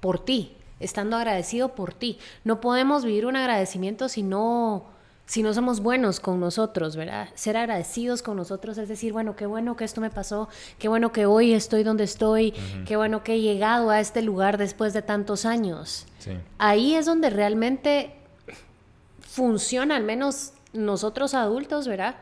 por 0.00 0.24
ti, 0.24 0.56
estando 0.80 1.16
agradecido 1.16 1.74
por 1.74 1.92
ti. 1.92 2.18
No 2.44 2.60
podemos 2.60 3.04
vivir 3.04 3.26
un 3.26 3.36
agradecimiento 3.36 4.08
si 4.08 4.22
no, 4.22 4.86
si 5.28 5.42
no 5.42 5.52
somos 5.52 5.80
buenos 5.80 6.20
con 6.20 6.40
nosotros, 6.40 6.96
¿verdad? 6.96 7.28
Ser 7.34 7.58
agradecidos 7.58 8.22
con 8.22 8.38
nosotros 8.38 8.78
es 8.78 8.88
decir, 8.88 9.12
bueno, 9.12 9.36
qué 9.36 9.44
bueno 9.44 9.76
que 9.76 9.84
esto 9.84 10.00
me 10.00 10.08
pasó, 10.08 10.48
qué 10.78 10.88
bueno 10.88 11.12
que 11.12 11.26
hoy 11.26 11.52
estoy 11.52 11.82
donde 11.82 12.04
estoy, 12.04 12.54
qué 12.86 12.96
bueno 12.96 13.22
que 13.22 13.34
he 13.34 13.40
llegado 13.42 13.90
a 13.90 14.00
este 14.00 14.22
lugar 14.22 14.56
después 14.56 14.94
de 14.94 15.02
tantos 15.02 15.44
años. 15.44 16.06
Ahí 16.56 16.94
es 16.94 17.04
donde 17.04 17.28
realmente 17.28 18.14
funciona, 19.20 19.96
al 19.96 20.02
menos 20.02 20.54
nosotros 20.72 21.34
adultos, 21.34 21.86
¿verdad? 21.86 22.16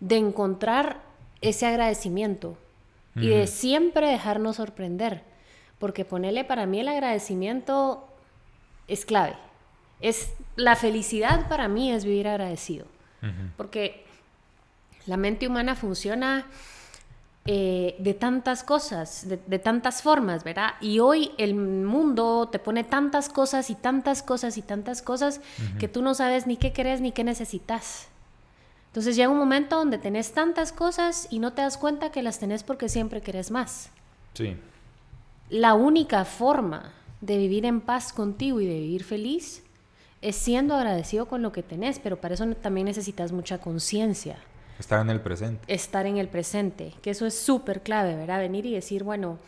De 0.00 0.16
encontrar 0.16 1.00
ese 1.40 1.64
agradecimiento 1.64 2.58
y 3.14 3.28
de 3.28 3.46
siempre 3.46 4.08
dejarnos 4.08 4.56
sorprender. 4.56 5.22
Porque 5.78 6.04
ponerle 6.04 6.44
para 6.44 6.66
mí 6.66 6.80
el 6.80 6.88
agradecimiento 6.88 8.08
es 8.88 9.04
clave. 9.04 9.36
Es 10.00 10.32
la 10.56 10.76
felicidad 10.76 11.48
para 11.48 11.68
mí 11.68 11.92
es 11.92 12.04
vivir 12.04 12.28
agradecido. 12.28 12.86
Porque 13.56 14.04
la 15.06 15.16
mente 15.16 15.48
humana 15.48 15.74
funciona 15.74 16.46
eh, 17.46 17.96
de 17.98 18.12
tantas 18.14 18.62
cosas, 18.62 19.26
de, 19.26 19.58
tantas 19.58 20.02
formas, 20.02 20.44
¿verdad? 20.44 20.74
Y 20.80 20.98
hoy 20.98 21.32
el 21.38 21.54
mundo 21.54 22.48
te 22.52 22.58
pone 22.58 22.84
tantas 22.84 23.28
cosas 23.28 23.70
y 23.70 23.74
tantas 23.74 24.22
cosas 24.22 24.58
y 24.58 24.62
tantas 24.62 25.00
cosas 25.00 25.40
que 25.78 25.88
tú 25.88 26.02
no 26.02 26.14
sabes 26.14 26.46
ni 26.46 26.56
qué 26.56 26.72
querés 26.72 27.00
ni 27.00 27.10
qué 27.10 27.24
necesitas. 27.24 28.08
Entonces 28.88 29.16
llega 29.16 29.30
un 29.30 29.38
momento 29.38 29.76
donde 29.76 29.98
tenés 29.98 30.32
tantas 30.32 30.72
cosas 30.72 31.26
y 31.30 31.38
no 31.38 31.54
te 31.54 31.62
das 31.62 31.78
cuenta 31.78 32.10
que 32.12 32.22
las 32.22 32.38
tenés 32.38 32.62
porque 32.62 32.88
siempre 32.88 33.20
querés 33.20 33.50
más. 33.50 33.90
Sí. 34.34 34.56
La 35.48 35.74
única 35.74 36.24
forma 36.24 36.92
de 37.20 37.38
vivir 37.38 37.64
en 37.64 37.80
paz 37.80 38.12
contigo 38.12 38.60
y 38.60 38.66
de 38.66 38.78
vivir 38.78 39.04
feliz 39.04 39.62
es 40.22 40.36
siendo 40.36 40.74
agradecido 40.74 41.26
con 41.26 41.42
lo 41.42 41.52
que 41.52 41.62
tenés, 41.62 41.98
pero 41.98 42.20
para 42.20 42.34
eso 42.34 42.46
también 42.54 42.86
necesitas 42.86 43.32
mucha 43.32 43.58
conciencia. 43.58 44.38
Estar 44.78 45.00
en 45.00 45.10
el 45.10 45.20
presente. 45.20 45.72
Estar 45.72 46.06
en 46.06 46.18
el 46.18 46.28
presente, 46.28 46.94
que 47.02 47.10
eso 47.10 47.26
es 47.26 47.38
súper 47.38 47.82
clave, 47.82 48.14
¿verdad? 48.14 48.38
Venir 48.38 48.66
y 48.66 48.74
decir, 48.74 49.02
bueno, 49.02 49.38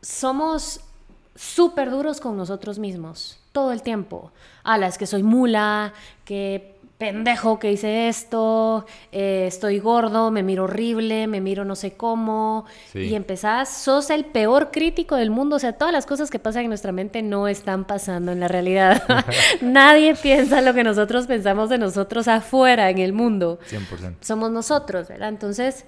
somos 0.00 0.80
súper 1.34 1.90
duros 1.90 2.20
con 2.20 2.36
nosotros 2.36 2.78
mismos 2.78 3.38
todo 3.52 3.72
el 3.72 3.82
tiempo. 3.82 4.32
A 4.64 4.78
las 4.78 4.98
que 4.98 5.06
soy 5.06 5.22
mula, 5.22 5.92
que 6.24 6.78
pendejo 7.02 7.58
que 7.58 7.72
hice 7.72 8.06
esto, 8.06 8.86
eh, 9.10 9.46
estoy 9.48 9.80
gordo, 9.80 10.30
me 10.30 10.44
miro 10.44 10.64
horrible, 10.64 11.26
me 11.26 11.40
miro 11.40 11.64
no 11.64 11.74
sé 11.74 11.94
cómo, 11.94 12.64
y 12.94 13.16
empezás, 13.16 13.76
sos 13.76 14.08
el 14.10 14.24
peor 14.24 14.70
crítico 14.70 15.16
del 15.16 15.30
mundo, 15.30 15.56
o 15.56 15.58
sea, 15.58 15.72
todas 15.72 15.92
las 15.92 16.06
cosas 16.06 16.30
que 16.30 16.38
pasan 16.38 16.62
en 16.62 16.68
nuestra 16.68 16.92
mente 16.92 17.20
no 17.20 17.48
están 17.48 17.86
pasando 17.86 18.30
en 18.30 18.38
la 18.38 18.46
realidad. 18.46 19.02
Nadie 19.60 20.14
piensa 20.14 20.60
lo 20.60 20.74
que 20.74 20.84
nosotros 20.84 21.26
pensamos 21.26 21.68
de 21.70 21.78
nosotros 21.78 22.28
afuera, 22.28 22.88
en 22.88 22.98
el 22.98 23.12
mundo. 23.12 23.58
100%. 23.68 24.18
Somos 24.20 24.52
nosotros, 24.52 25.08
¿verdad? 25.08 25.30
Entonces, 25.30 25.84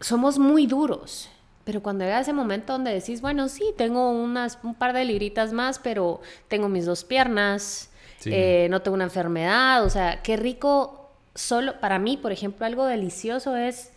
somos 0.00 0.38
muy 0.38 0.66
duros. 0.66 1.28
Pero 1.64 1.82
cuando 1.82 2.04
llega 2.04 2.20
ese 2.20 2.32
momento 2.32 2.72
donde 2.72 2.94
decís, 2.94 3.20
bueno, 3.20 3.50
sí, 3.50 3.74
tengo 3.76 4.12
unas, 4.12 4.58
un 4.62 4.74
par 4.74 4.94
de 4.94 5.04
libritas 5.04 5.52
más, 5.52 5.78
pero 5.78 6.22
tengo 6.48 6.70
mis 6.70 6.86
dos 6.86 7.04
piernas, 7.04 7.90
eh, 8.24 8.68
no 8.70 8.82
tengo 8.82 8.94
una 8.94 9.04
enfermedad, 9.04 9.84
o 9.84 9.90
sea, 9.90 10.22
qué 10.22 10.36
rico, 10.36 11.10
solo, 11.34 11.80
para 11.80 11.98
mí, 11.98 12.16
por 12.16 12.32
ejemplo, 12.32 12.66
algo 12.66 12.84
delicioso 12.86 13.56
es 13.56 13.90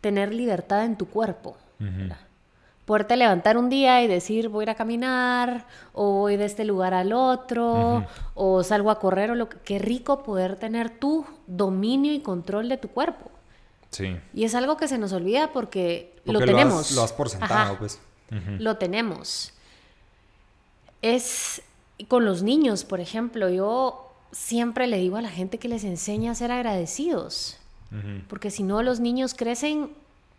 tener 0.00 0.32
libertad 0.32 0.84
en 0.84 0.96
tu 0.96 1.06
cuerpo. 1.08 1.56
Poderte 2.84 3.16
levantar 3.16 3.58
un 3.58 3.68
día 3.68 4.02
y 4.02 4.06
decir 4.06 4.48
voy 4.48 4.62
a 4.62 4.64
ir 4.64 4.70
a 4.70 4.74
caminar, 4.76 5.66
o 5.92 6.12
voy 6.12 6.36
de 6.36 6.44
este 6.44 6.64
lugar 6.64 6.94
al 6.94 7.12
otro, 7.12 8.06
o 8.34 8.62
salgo 8.62 8.90
a 8.90 9.00
correr, 9.00 9.32
o 9.32 9.34
lo 9.34 9.48
que... 9.48 9.56
Qué 9.58 9.80
rico 9.80 10.22
poder 10.22 10.56
tener 10.56 10.90
tu 10.90 11.26
dominio 11.48 12.12
y 12.12 12.20
control 12.20 12.68
de 12.68 12.76
tu 12.76 12.88
cuerpo. 12.88 13.30
Sí. 13.90 14.16
Y 14.32 14.44
es 14.44 14.54
algo 14.54 14.76
que 14.76 14.86
se 14.86 14.98
nos 14.98 15.12
olvida 15.12 15.52
porque, 15.52 16.14
lo 16.24 16.38
tenemos. 16.38 16.92
lo 16.92 17.02
has 17.02 17.12
por 17.12 17.28
sentado, 17.28 17.76
pues. 17.78 17.98
Lo 18.58 18.76
tenemos. 18.76 19.52
Es 21.02 21.62
con 22.04 22.24
los 22.24 22.42
niños, 22.42 22.84
por 22.84 23.00
ejemplo, 23.00 23.48
yo 23.48 24.12
siempre 24.32 24.86
le 24.86 24.98
digo 24.98 25.16
a 25.16 25.22
la 25.22 25.30
gente 25.30 25.58
que 25.58 25.68
les 25.68 25.84
enseña 25.84 26.32
a 26.32 26.34
ser 26.34 26.52
agradecidos, 26.52 27.58
porque 28.28 28.50
si 28.50 28.62
no 28.62 28.82
los 28.82 29.00
niños 29.00 29.32
crecen 29.32 29.90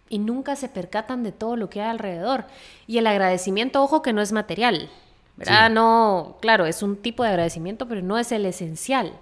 y 0.10 0.20
nunca 0.20 0.56
se 0.56 0.70
percatan 0.70 1.24
de 1.24 1.32
todo 1.32 1.56
lo 1.56 1.70
que 1.70 1.82
hay 1.82 1.90
alrededor. 1.90 2.46
Y 2.86 3.00
el 3.00 3.08
agradecimiento, 3.08 3.82
ojo, 3.82 4.02
que 4.02 4.14
no 4.14 4.22
es 4.22 4.32
material, 4.32 4.90
¿verdad? 5.36 5.70
No, 5.72 6.38
claro, 6.40 6.66
es 6.66 6.84
un 6.84 6.96
tipo 6.96 7.24
de 7.24 7.30
agradecimiento, 7.30 7.88
pero 7.88 8.02
no 8.02 8.18
es 8.18 8.32
el 8.32 8.46
esencial. 8.46 9.14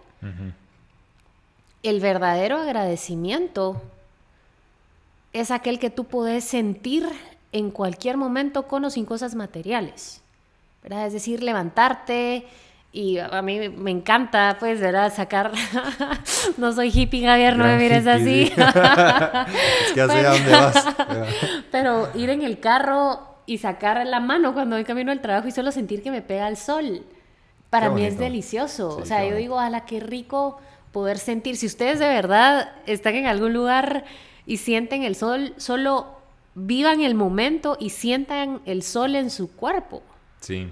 El 1.84 2.00
verdadero 2.00 2.58
agradecimiento 2.58 3.82
es 5.34 5.52
aquel 5.52 5.80
que 5.80 5.90
tú 5.90 6.06
puedes 6.06 6.44
sentir 6.44 7.08
en 7.52 7.72
cualquier 7.72 8.18
momento 8.18 8.68
con 8.68 8.84
o 8.86 8.90
sin 8.90 9.06
cosas 9.06 9.36
materiales. 9.36 10.22
Es 10.90 11.14
decir, 11.14 11.42
levantarte 11.44 12.46
y 12.96 13.18
a 13.18 13.42
mí 13.42 13.68
me 13.70 13.92
encanta, 13.92 14.56
pues, 14.58 14.80
¿verdad? 14.80 15.14
Sacar... 15.14 15.52
no 16.58 16.72
soy 16.72 16.92
hippie, 16.94 17.26
Javier, 17.26 17.58
no 17.58 17.66
me 17.66 17.78
mires 17.78 18.08
así. 18.08 18.44
es 18.56 19.94
que 19.94 20.02
así 20.02 20.18
a 20.18 20.30
dónde 20.30 20.52
vas. 20.52 20.88
Pero 21.72 22.10
ir 22.16 22.30
en 22.30 22.42
el 22.42 22.62
carro 22.62 23.20
y 23.46 23.58
sacar 23.58 24.06
la 24.08 24.22
mano 24.22 24.54
cuando 24.54 24.78
voy 24.78 24.86
camino 24.86 25.12
al 25.12 25.20
trabajo 25.20 25.50
y 25.50 25.52
solo 25.52 25.74
sentir 25.74 26.02
que 26.02 26.10
me 26.10 26.22
pega 26.22 26.48
el 26.48 26.56
sol, 26.56 27.04
para 27.70 27.90
mí 27.90 28.06
es 28.06 28.18
delicioso. 28.18 28.98
o 28.98 29.06
sea, 29.06 29.28
yo 29.28 29.36
digo, 29.36 29.60
ala, 29.60 29.86
qué 29.86 30.00
rico 30.00 30.58
poder 30.94 31.18
sentir. 31.18 31.58
Si 31.58 31.66
ustedes 31.66 32.00
de 32.00 32.08
verdad 32.08 32.72
están 32.86 33.16
en 33.16 33.26
algún 33.26 33.52
lugar 33.52 34.06
y 34.46 34.56
sienten 34.56 35.04
el 35.04 35.18
sol, 35.18 35.54
solo 35.58 36.16
vivan 36.54 37.02
el 37.02 37.16
momento 37.16 37.76
y 37.78 37.90
sientan 37.90 38.62
el 38.66 38.84
sol 38.84 39.16
en 39.16 39.30
su 39.30 39.52
cuerpo. 39.54 40.02
Sí. 40.46 40.70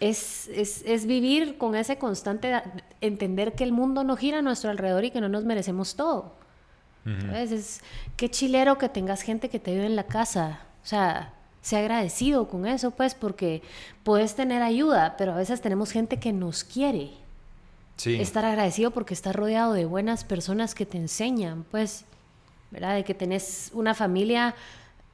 Es, 0.00 0.48
es, 0.48 1.06
vivir 1.06 1.56
con 1.56 1.74
ese 1.74 1.96
constante, 1.96 2.60
entender 3.00 3.52
que 3.52 3.64
el 3.64 3.72
mundo 3.72 4.04
no 4.04 4.16
gira 4.16 4.40
a 4.40 4.42
nuestro 4.42 4.70
alrededor 4.70 5.04
y 5.04 5.10
que 5.10 5.20
no 5.20 5.28
nos 5.28 5.44
merecemos 5.44 5.94
todo. 5.94 6.34
Es 7.34 7.80
qué 8.16 8.28
chilero 8.30 8.78
que 8.78 8.88
tengas 8.88 9.22
gente 9.22 9.48
que 9.48 9.58
te 9.58 9.72
ayude 9.72 9.86
en 9.86 9.96
la 9.96 10.04
casa. 10.06 10.60
O 10.84 10.86
sea, 10.86 11.32
sea 11.62 11.78
agradecido 11.78 12.48
con 12.48 12.66
eso, 12.66 12.90
pues, 12.90 13.14
porque 13.14 13.62
puedes 14.04 14.34
tener 14.34 14.62
ayuda, 14.62 15.16
pero 15.16 15.32
a 15.32 15.36
veces 15.36 15.60
tenemos 15.60 15.90
gente 15.90 16.18
que 16.18 16.32
nos 16.32 16.62
quiere. 16.64 17.10
Sí. 17.96 18.20
Estar 18.20 18.44
agradecido 18.44 18.90
porque 18.90 19.14
estás 19.14 19.34
rodeado 19.34 19.72
de 19.72 19.84
buenas 19.84 20.24
personas 20.24 20.74
que 20.74 20.84
te 20.84 20.98
enseñan, 20.98 21.64
pues, 21.70 22.04
¿verdad? 22.70 22.94
De 22.94 23.04
que 23.04 23.14
tenés 23.14 23.70
una 23.72 23.94
familia, 23.94 24.54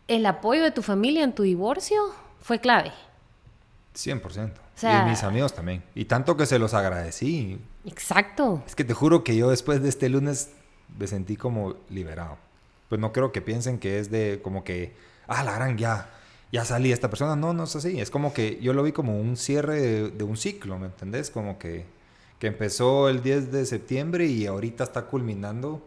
el 0.08 0.24
apoyo 0.26 0.62
de 0.62 0.70
tu 0.70 0.82
familia 0.82 1.24
en 1.24 1.34
tu 1.34 1.42
divorcio 1.42 1.98
fue 2.40 2.58
clave. 2.58 2.92
100%. 3.94 4.52
y 4.82 5.08
mis 5.08 5.22
amigos 5.22 5.54
también. 5.54 5.82
Y 5.94 6.04
tanto 6.04 6.36
que 6.36 6.46
se 6.46 6.58
los 6.58 6.74
agradecí. 6.74 7.60
Exacto. 7.84 8.62
Es 8.66 8.74
que 8.74 8.84
te 8.84 8.94
juro 8.94 9.24
que 9.24 9.36
yo 9.36 9.50
después 9.50 9.82
de 9.82 9.88
este 9.88 10.08
lunes 10.08 10.50
me 10.98 11.06
sentí 11.06 11.36
como 11.36 11.74
liberado. 11.90 12.38
Pues 12.88 13.00
no 13.00 13.12
creo 13.12 13.32
que 13.32 13.42
piensen 13.42 13.78
que 13.78 13.98
es 13.98 14.10
de 14.10 14.40
como 14.42 14.64
que, 14.64 14.94
ah, 15.26 15.44
la 15.44 15.52
gran, 15.52 15.76
ya, 15.76 16.10
ya 16.52 16.64
salí 16.64 16.92
esta 16.92 17.10
persona. 17.10 17.36
No, 17.36 17.52
no 17.52 17.64
es 17.64 17.76
así. 17.76 18.00
Es 18.00 18.10
como 18.10 18.32
que 18.32 18.58
yo 18.60 18.72
lo 18.72 18.82
vi 18.82 18.92
como 18.92 19.18
un 19.18 19.36
cierre 19.36 20.10
de, 20.10 20.24
un 20.24 20.36
ciclo, 20.36 20.78
¿me 20.78 20.86
entendés? 20.86 21.30
Como 21.30 21.58
que, 21.58 21.84
que, 22.38 22.46
empezó 22.46 23.08
el 23.08 23.22
10 23.22 23.52
de 23.52 23.66
septiembre 23.66 24.26
y 24.26 24.46
ahorita 24.46 24.84
está 24.84 25.06
culminando. 25.06 25.82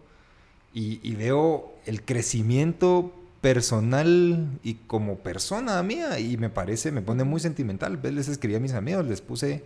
Y, 0.73 0.99
y 1.03 1.15
veo 1.15 1.73
el 1.85 2.03
crecimiento 2.03 3.13
personal 3.41 4.59
y 4.63 4.75
como 4.75 5.17
persona 5.17 5.81
mía 5.83 6.19
y 6.19 6.37
me 6.37 6.49
parece, 6.49 6.91
me 6.91 7.01
pone 7.01 7.23
muy 7.23 7.39
sentimental. 7.39 7.99
Les 8.01 8.27
escribí 8.27 8.55
a 8.55 8.59
mis 8.59 8.73
amigos, 8.73 9.05
les 9.05 9.21
puse 9.21 9.63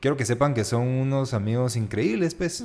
quiero 0.00 0.16
que 0.16 0.24
sepan 0.24 0.54
que 0.54 0.64
son 0.64 0.82
unos 0.82 1.34
amigos 1.34 1.76
increíbles, 1.76 2.34
pues. 2.34 2.64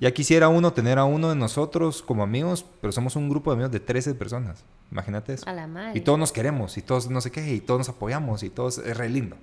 Ya 0.00 0.12
quisiera 0.12 0.48
uno 0.48 0.72
tener 0.72 0.98
a 0.98 1.04
uno 1.04 1.28
de 1.28 1.36
nosotros 1.36 2.02
como 2.02 2.22
amigos, 2.22 2.64
pero 2.80 2.92
somos 2.92 3.16
un 3.16 3.28
grupo 3.28 3.50
de 3.50 3.56
amigos 3.56 3.72
de 3.72 3.80
13 3.80 4.14
personas. 4.14 4.64
Imagínate 4.90 5.34
eso. 5.34 5.48
A 5.48 5.52
la 5.52 5.66
madre. 5.66 5.98
Y 5.98 6.00
todos 6.00 6.18
nos 6.18 6.32
queremos, 6.32 6.78
y 6.78 6.82
todos 6.82 7.10
no 7.10 7.20
sé 7.20 7.30
qué, 7.30 7.54
y 7.54 7.60
todos 7.60 7.80
nos 7.80 7.88
apoyamos, 7.90 8.42
y 8.42 8.50
todos 8.50 8.78
es 8.78 8.96
re 8.96 9.08
lindo. 9.08 9.36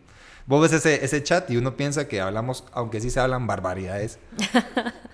Vos 0.48 0.62
ves 0.62 0.74
ese, 0.74 1.04
ese 1.04 1.22
chat 1.24 1.50
y 1.52 1.58
uno 1.58 1.76
piensa 1.76 2.08
que 2.08 2.22
hablamos, 2.22 2.64
aunque 2.72 3.02
sí 3.02 3.10
se 3.10 3.20
hablan 3.20 3.48
barbaridades. 3.48 4.18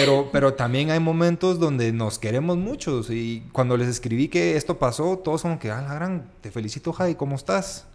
pero, 0.00 0.30
pero 0.32 0.54
también 0.54 0.90
hay 0.90 0.98
momentos 0.98 1.58
donde 1.58 1.92
nos 1.92 2.18
queremos 2.18 2.56
muchos. 2.56 3.10
Y 3.10 3.46
cuando 3.52 3.76
les 3.76 3.88
escribí 3.88 4.28
que 4.28 4.56
esto 4.56 4.78
pasó, 4.78 5.18
todos 5.18 5.42
como 5.42 5.58
que, 5.58 5.70
ah, 5.70 5.82
la 5.82 5.94
gran, 5.94 6.30
te 6.40 6.50
felicito, 6.50 6.92
Jai, 6.92 7.16
¿cómo 7.16 7.36
estás? 7.36 7.86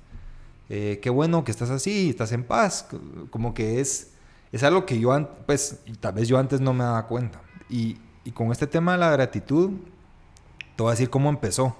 Eh, 0.69 0.99
qué 1.01 1.09
bueno 1.09 1.43
que 1.43 1.51
estás 1.51 1.71
así, 1.71 2.09
estás 2.09 2.31
en 2.31 2.43
paz. 2.43 2.87
Como 3.31 3.53
que 3.55 3.81
es, 3.81 4.11
es 4.51 4.63
algo 4.63 4.85
que 4.85 4.99
yo, 4.99 5.11
pues, 5.47 5.79
tal 5.99 6.13
vez 6.13 6.27
yo 6.27 6.37
antes 6.37 6.61
no 6.61 6.73
me 6.73 6.83
daba 6.83 7.07
cuenta. 7.07 7.41
Y, 7.69 7.97
y 8.23 8.31
con 8.31 8.51
este 8.51 8.67
tema 8.67 8.91
de 8.91 8.99
la 8.99 9.09
gratitud, 9.09 9.71
te 10.75 10.83
voy 10.83 10.91
a 10.91 10.93
decir 10.93 11.09
cómo 11.09 11.29
empezó. 11.29 11.75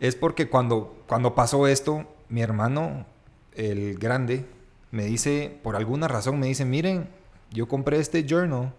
Es 0.00 0.16
porque 0.16 0.48
cuando, 0.48 0.96
cuando 1.06 1.34
pasó 1.34 1.68
esto, 1.68 2.04
mi 2.28 2.40
hermano 2.42 3.06
el 3.54 3.98
grande, 3.98 4.46
me 4.90 5.04
dice, 5.04 5.58
por 5.62 5.76
alguna 5.76 6.08
razón 6.08 6.38
me 6.38 6.46
dice, 6.46 6.64
miren, 6.64 7.08
yo 7.50 7.68
compré 7.68 7.98
este 7.98 8.26
journal, 8.28 8.74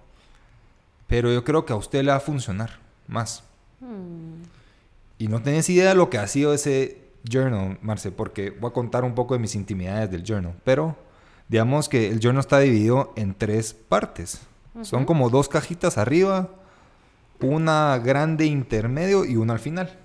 pero 1.08 1.32
yo 1.32 1.44
creo 1.44 1.66
que 1.66 1.74
a 1.74 1.78
usted 1.78 2.04
le 2.04 2.12
va 2.12 2.18
a 2.18 2.22
funcionar 2.22 2.80
más. 3.08 3.44
Hmm. 3.80 4.44
Y 5.18 5.28
no 5.28 5.42
tenés 5.42 5.70
idea 5.70 5.90
de 5.90 5.96
lo 5.96 6.10
que 6.10 6.18
ha 6.18 6.28
sido 6.28 6.54
ese 6.54 7.02
journal, 7.28 7.78
Marce, 7.82 8.12
porque 8.12 8.52
voy 8.52 8.70
a 8.70 8.74
contar 8.74 9.04
un 9.04 9.16
poco 9.16 9.34
de 9.34 9.40
mis 9.40 9.56
intimidades 9.56 10.12
del 10.12 10.24
journal, 10.24 10.54
pero 10.64 10.96
digamos 11.48 11.90
que 11.90 12.10
el 12.10 12.20
journal 12.20 12.42
está 12.42 12.60
dividido 12.60 13.14
en 13.16 13.34
tres 13.34 13.74
partes. 13.74 14.42
Son 14.84 15.06
como 15.06 15.32
dos 15.32 15.50
cajitas 15.50 15.98
arriba, 15.98 16.52
una 17.42 17.98
grande 17.98 18.46
intermedio 18.46 19.26
y 19.26 19.36
una 19.36 19.54
al 19.54 19.60
final. 19.60 19.98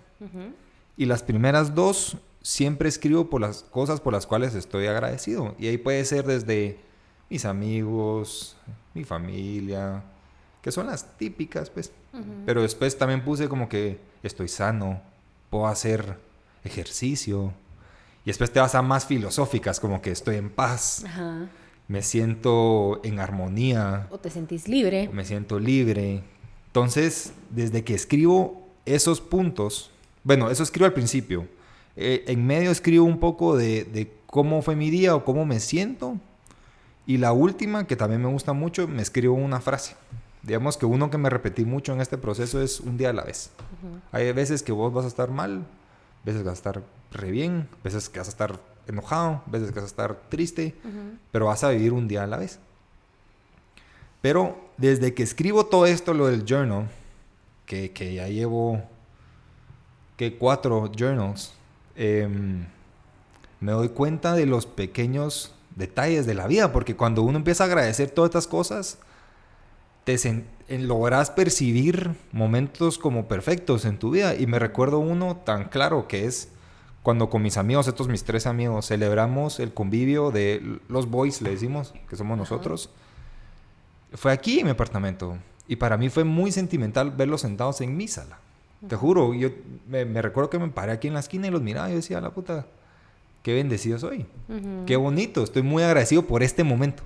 Y 0.96 1.04
las 1.04 1.22
primeras 1.22 1.74
dos 1.74 2.16
siempre 2.40 2.88
escribo 2.88 3.28
por 3.28 3.40
las 3.40 3.64
cosas 3.64 4.00
por 4.00 4.14
las 4.14 4.26
cuales 4.26 4.54
estoy 4.54 4.86
agradecido. 4.86 5.54
Y 5.58 5.66
ahí 5.66 5.76
puede 5.76 6.04
ser 6.06 6.24
desde 6.24 6.80
mis 7.28 7.44
amigos, 7.44 8.56
mi 8.94 9.04
familia, 9.04 10.02
que 10.62 10.72
son 10.72 10.86
las 10.86 11.18
típicas, 11.18 11.70
pues. 11.70 11.92
Pero 12.46 12.62
después 12.62 12.96
también 12.96 13.24
puse 13.24 13.48
como 13.48 13.68
que 13.68 13.98
estoy 14.22 14.48
sano, 14.48 15.02
puedo 15.50 15.66
hacer 15.66 16.18
ejercicio. 16.64 17.52
Y 18.24 18.30
después 18.30 18.52
te 18.52 18.60
vas 18.60 18.74
a 18.74 18.82
más 18.82 19.06
filosóficas, 19.06 19.80
como 19.80 20.00
que 20.00 20.12
estoy 20.12 20.36
en 20.36 20.50
paz. 20.50 21.04
Me 21.88 22.02
siento 22.02 23.00
en 23.04 23.18
armonía. 23.18 24.06
O 24.10 24.18
te 24.18 24.30
sentís 24.30 24.68
libre. 24.68 25.10
me 25.12 25.24
siento 25.24 25.58
libre. 25.58 26.22
Entonces, 26.68 27.32
desde 27.50 27.84
que 27.84 27.94
escribo 27.94 28.68
esos 28.86 29.20
puntos, 29.20 29.90
bueno, 30.24 30.50
eso 30.50 30.62
escribo 30.62 30.86
al 30.86 30.94
principio 30.94 31.46
eh, 31.96 32.24
en 32.26 32.46
medio 32.46 32.70
escribo 32.70 33.04
un 33.04 33.18
poco 33.18 33.56
de, 33.56 34.10
cómo 34.26 34.62
fue 34.62 34.76
mi 34.76 34.90
día 34.90 35.14
o 35.14 35.24
cómo 35.24 35.44
me 35.44 35.60
siento. 35.60 36.16
Y 37.06 37.18
la 37.18 37.32
última, 37.32 37.86
que 37.86 37.96
también 37.96 38.22
me 38.22 38.28
gusta 38.28 38.52
mucho, 38.52 38.88
me 38.88 39.02
escribo 39.02 39.34
una 39.34 39.60
frase. 39.60 39.96
Digamos 40.42 40.76
que 40.76 40.86
uno 40.86 41.10
que 41.10 41.18
me 41.18 41.30
repetí 41.30 41.64
mucho 41.64 41.92
en 41.92 42.00
este 42.00 42.18
proceso 42.18 42.60
es 42.60 42.80
un 42.80 42.96
día 42.96 43.10
a 43.10 43.12
la 43.12 43.24
vez. 43.24 43.50
Hay 44.10 44.32
veces 44.32 44.62
que 44.62 44.72
vos 44.72 44.92
vas 44.92 45.04
a 45.04 45.08
estar 45.08 45.30
mal, 45.30 45.64
veces 46.24 46.42
que 46.42 46.48
vas 46.48 46.58
a 46.58 46.62
estar 46.70 46.82
re 47.12 47.30
bien, 47.30 47.68
veces 47.84 48.08
que 48.08 48.18
vas 48.18 48.28
a 48.28 48.32
estar 48.32 48.60
enojado, 48.88 49.42
veces 49.46 49.68
que 49.68 49.76
vas 49.76 49.84
a 49.84 49.86
estar 49.86 50.16
triste, 50.28 50.74
pero 51.30 51.46
vas 51.46 51.62
a 51.62 51.70
vivir 51.70 51.92
un 51.92 52.08
día 52.08 52.24
a 52.24 52.26
la 52.26 52.38
vez. 52.38 52.58
Pero 54.20 54.56
desde 54.76 55.14
que 55.14 55.22
escribo 55.22 55.66
todo 55.66 55.86
esto, 55.86 56.14
lo 56.14 56.26
del 56.26 56.44
journal, 56.44 56.88
que, 57.66 57.92
que 57.92 58.14
ya 58.14 58.28
llevo 58.28 58.82
que 60.16 60.36
cuatro 60.36 60.90
journals, 60.96 61.52
Em, 61.96 62.66
me 63.60 63.72
doy 63.72 63.90
cuenta 63.90 64.34
de 64.34 64.46
los 64.46 64.66
pequeños 64.66 65.54
detalles 65.76 66.26
de 66.26 66.34
la 66.34 66.46
vida, 66.46 66.72
porque 66.72 66.96
cuando 66.96 67.22
uno 67.22 67.38
empieza 67.38 67.64
a 67.64 67.66
agradecer 67.66 68.10
todas 68.10 68.30
estas 68.30 68.46
cosas, 68.46 68.98
te 70.04 70.44
logras 70.68 71.30
percibir 71.30 72.14
momentos 72.32 72.98
como 72.98 73.28
perfectos 73.28 73.84
en 73.84 73.98
tu 73.98 74.10
vida. 74.10 74.34
Y 74.34 74.46
me 74.46 74.58
recuerdo 74.58 74.98
uno 74.98 75.36
tan 75.36 75.68
claro 75.68 76.08
que 76.08 76.26
es 76.26 76.48
cuando 77.02 77.30
con 77.30 77.42
mis 77.42 77.56
amigos, 77.56 77.88
estos 77.88 78.08
mis 78.08 78.24
tres 78.24 78.46
amigos, 78.46 78.86
celebramos 78.86 79.58
el 79.58 79.74
convivio 79.74 80.30
de 80.30 80.78
los 80.88 81.10
boys, 81.10 81.42
le 81.42 81.50
decimos, 81.50 81.94
que 82.08 82.16
somos 82.16 82.38
nosotros. 82.38 82.90
Fue 84.12 84.32
aquí 84.32 84.60
en 84.60 84.66
mi 84.66 84.70
apartamento. 84.70 85.36
Y 85.66 85.76
para 85.76 85.96
mí 85.96 86.08
fue 86.08 86.24
muy 86.24 86.52
sentimental 86.52 87.10
verlos 87.10 87.40
sentados 87.40 87.80
en 87.80 87.96
mi 87.96 88.08
sala. 88.08 88.38
Te 88.86 88.96
juro, 88.96 89.32
yo 89.34 89.50
me, 89.88 90.04
recuerdo 90.20 90.50
que 90.50 90.58
me 90.58 90.68
paré 90.68 90.92
aquí 90.92 91.08
en 91.08 91.14
la 91.14 91.20
esquina 91.20 91.46
y 91.46 91.50
los 91.50 91.62
miraba 91.62 91.88
y 91.88 91.92
yo 91.92 91.96
decía, 91.96 92.20
la 92.20 92.30
puta, 92.30 92.66
qué 93.42 93.54
bendecido 93.54 93.98
soy. 93.98 94.26
Qué 94.86 94.96
bonito, 94.96 95.42
estoy 95.42 95.62
muy 95.62 95.82
agradecido 95.82 96.22
por 96.22 96.42
este 96.42 96.64
momento. 96.64 97.04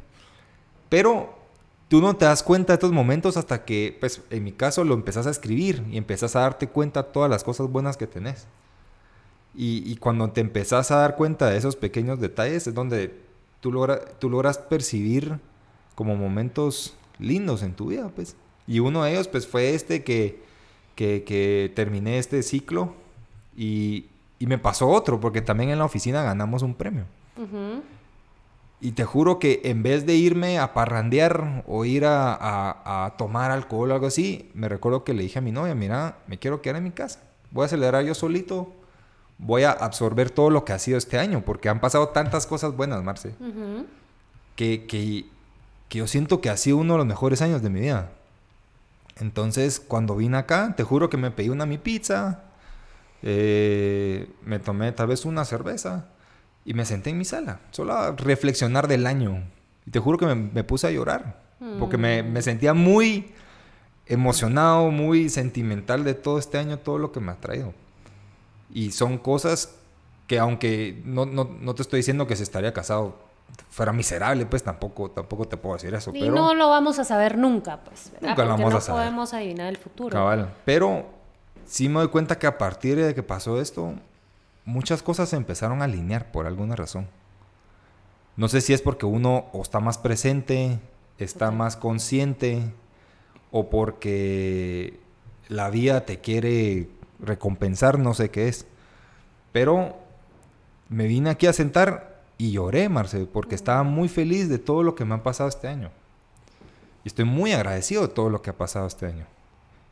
Pero 0.88 1.45
tú 1.88 2.00
no 2.00 2.16
te 2.16 2.24
das 2.24 2.42
cuenta 2.42 2.72
de 2.72 2.74
estos 2.74 2.92
momentos 2.92 3.36
hasta 3.36 3.64
que, 3.64 3.96
pues, 4.00 4.22
en 4.30 4.44
mi 4.44 4.52
caso, 4.52 4.84
lo 4.84 4.94
empezás 4.94 5.26
a 5.26 5.30
escribir 5.30 5.84
y 5.90 5.96
empezás 5.96 6.36
a 6.36 6.40
darte 6.40 6.68
cuenta 6.68 7.02
de 7.02 7.10
todas 7.10 7.30
las 7.30 7.44
cosas 7.44 7.68
buenas 7.68 7.96
que 7.96 8.06
tenés. 8.06 8.46
Y, 9.58 9.96
cuando 9.96 10.30
te 10.30 10.42
empezás 10.42 10.90
a 10.90 10.96
dar 10.96 11.16
cuenta 11.16 11.48
de 11.48 11.56
esos 11.56 11.76
pequeños 11.76 12.20
detalles 12.20 12.66
es 12.66 12.74
donde 12.74 13.18
tú, 13.60 13.72
logras 13.72 14.58
percibir 14.58 15.38
como 15.94 16.14
momentos 16.14 16.94
lindos 17.18 17.62
en 17.62 17.72
tu 17.74 17.86
vida, 17.86 18.10
pues. 18.14 18.36
Y 18.66 18.80
uno 18.80 19.04
de 19.04 19.12
ellos, 19.12 19.28
pues, 19.28 19.46
fue 19.46 19.74
este 19.74 20.04
que 20.04 20.44
que, 20.96 21.72
terminé 21.74 22.18
este 22.18 22.42
ciclo 22.42 22.94
y, 23.56 24.06
me 24.40 24.58
pasó 24.58 24.88
otro, 24.88 25.20
porque 25.20 25.40
también 25.40 25.70
en 25.70 25.78
la 25.78 25.84
oficina 25.84 26.22
ganamos 26.22 26.62
un 26.62 26.74
premio. 26.74 27.04
Y 28.80 28.92
te 28.92 29.04
juro 29.04 29.38
que 29.38 29.62
en 29.64 29.82
vez 29.82 30.04
de 30.04 30.16
irme 30.16 30.58
a 30.58 30.74
parrandear 30.74 31.64
o 31.66 31.84
ir 31.84 32.04
a, 32.06 33.14
tomar 33.16 33.50
alcohol 33.50 33.90
o 33.90 33.94
algo 33.94 34.06
así, 34.06 34.50
me 34.54 34.68
recuerdo 34.68 35.02
que 35.02 35.14
le 35.14 35.22
dije 35.22 35.38
a 35.38 35.42
mi 35.42 35.50
novia, 35.50 35.74
mira, 35.74 36.18
me 36.26 36.38
quiero 36.38 36.60
quedar 36.60 36.76
en 36.76 36.84
mi 36.84 36.90
casa. 36.90 37.20
Voy 37.50 37.64
a 37.64 37.68
celebrar 37.68 38.04
yo 38.04 38.14
solito. 38.14 38.74
Voy 39.38 39.64
a 39.64 39.70
absorber 39.70 40.30
todo 40.30 40.50
lo 40.50 40.64
que 40.64 40.72
ha 40.72 40.78
sido 40.78 40.98
este 40.98 41.18
año, 41.18 41.42
porque 41.44 41.68
han 41.68 41.80
pasado 41.80 42.08
tantas 42.08 42.46
cosas 42.46 42.76
buenas, 42.76 43.02
Marce, 43.02 43.34
que, 44.56 44.86
que, 44.86 45.26
que 45.88 45.98
yo 45.98 46.06
siento 46.06 46.40
que 46.40 46.50
ha 46.50 46.56
sido 46.56 46.78
uno 46.78 46.94
de 46.94 46.98
los 46.98 47.06
mejores 47.06 47.42
años 47.42 47.62
de 47.62 47.70
mi 47.70 47.80
vida. 47.80 48.10
Entonces, 49.18 49.80
cuando 49.80 50.16
vine 50.16 50.36
acá, 50.36 50.74
te 50.76 50.84
juro 50.84 51.10
que 51.10 51.16
me 51.16 51.30
pedí 51.30 51.48
una 51.48 51.66
mi 51.66 51.78
pizza, 51.78 52.44
eh, 53.22 54.30
me 54.42 54.58
tomé 54.58 54.92
tal 54.92 55.08
vez 55.08 55.24
una 55.24 55.44
cerveza 55.44 56.08
y 56.66 56.74
me 56.74 56.84
senté 56.84 57.10
en 57.10 57.18
mi 57.18 57.24
sala, 57.24 57.60
solo 57.70 57.94
a 57.94 58.12
reflexionar 58.12 58.88
del 58.88 59.06
año. 59.06 59.44
Y 59.86 59.92
te 59.92 60.00
juro 60.00 60.18
que 60.18 60.26
me, 60.26 60.64
puse 60.64 60.88
a 60.88 60.90
llorar, 60.90 61.40
porque 61.78 61.96
me, 61.96 62.24
me, 62.24 62.42
sentía 62.42 62.74
muy 62.74 63.32
emocionado, 64.04 64.90
muy 64.90 65.28
sentimental 65.30 66.02
de 66.02 66.14
todo 66.14 66.40
este 66.40 66.58
año, 66.58 66.78
todo 66.78 66.98
lo 66.98 67.12
que 67.12 67.20
me 67.20 67.30
ha 67.30 67.36
traído. 67.36 67.72
Y 68.74 68.90
son 68.90 69.16
cosas 69.16 69.76
que 70.26 70.40
aunque 70.40 71.00
no, 71.04 71.24
no, 71.24 71.48
no 71.60 71.74
te 71.76 71.82
estoy 71.82 72.00
diciendo 72.00 72.26
que 72.26 72.34
se 72.34 72.42
estaría 72.42 72.72
casado 72.72 73.16
fuera 73.70 73.92
miserable, 73.92 74.44
pues 74.46 74.64
tampoco, 74.64 75.10
tampoco 75.12 75.46
te 75.46 75.56
puedo 75.56 75.76
decir 75.76 75.94
eso. 75.94 76.10
Y 76.14 76.28
no 76.28 76.52
lo 76.52 76.68
vamos 76.68 76.98
a 76.98 77.04
saber 77.04 77.38
nunca, 77.38 77.78
pues. 77.84 78.12
Nunca 78.20 78.44
lo 78.44 78.50
vamos 78.50 78.74
a 78.74 78.80
saber. 78.80 79.02
No 79.02 79.04
podemos 79.04 79.34
adivinar 79.34 79.68
el 79.68 79.76
futuro. 79.76 80.10
Cabal. 80.10 80.52
Pero 80.64 81.06
sí 81.64 81.88
me 81.88 82.00
doy 82.00 82.08
cuenta 82.08 82.40
que 82.40 82.48
a 82.48 82.58
partir 82.58 82.96
de 82.96 83.14
que 83.14 83.22
pasó 83.22 83.60
esto, 83.60 83.94
muchas 84.66 85.02
cosas 85.02 85.30
se 85.30 85.36
empezaron 85.36 85.80
a 85.80 85.86
alinear 85.86 86.30
por 86.30 86.46
alguna 86.46 86.76
razón. 86.76 87.08
No 88.36 88.48
sé 88.48 88.60
si 88.60 88.74
es 88.74 88.82
porque 88.82 89.06
uno 89.06 89.46
o 89.52 89.62
está 89.62 89.80
más 89.80 89.96
presente, 89.96 90.78
está 91.18 91.50
más 91.50 91.76
consciente, 91.76 92.62
o 93.50 93.70
porque 93.70 95.00
la 95.48 95.70
vida 95.70 96.04
te 96.04 96.20
quiere 96.20 96.90
recompensar, 97.20 97.98
no 97.98 98.12
sé 98.12 98.30
qué 98.30 98.48
es. 98.48 98.66
Pero 99.52 99.96
me 100.90 101.06
vine 101.06 101.30
aquí 101.30 101.46
a 101.46 101.54
sentar 101.54 102.22
y 102.36 102.52
lloré, 102.52 102.90
Marce, 102.90 103.24
porque 103.24 103.54
estaba 103.54 103.82
muy 103.82 104.08
feliz 104.08 104.50
de 104.50 104.58
todo 104.58 104.82
lo 104.82 104.94
que 104.94 105.06
me 105.06 105.14
ha 105.14 105.22
pasado 105.22 105.48
este 105.48 105.68
año. 105.68 105.90
Y 107.04 107.08
estoy 107.08 107.24
muy 107.24 107.52
agradecido 107.52 108.02
de 108.02 108.12
todo 108.12 108.28
lo 108.28 108.42
que 108.42 108.50
ha 108.50 108.58
pasado 108.58 108.86
este 108.86 109.06
año. 109.06 109.26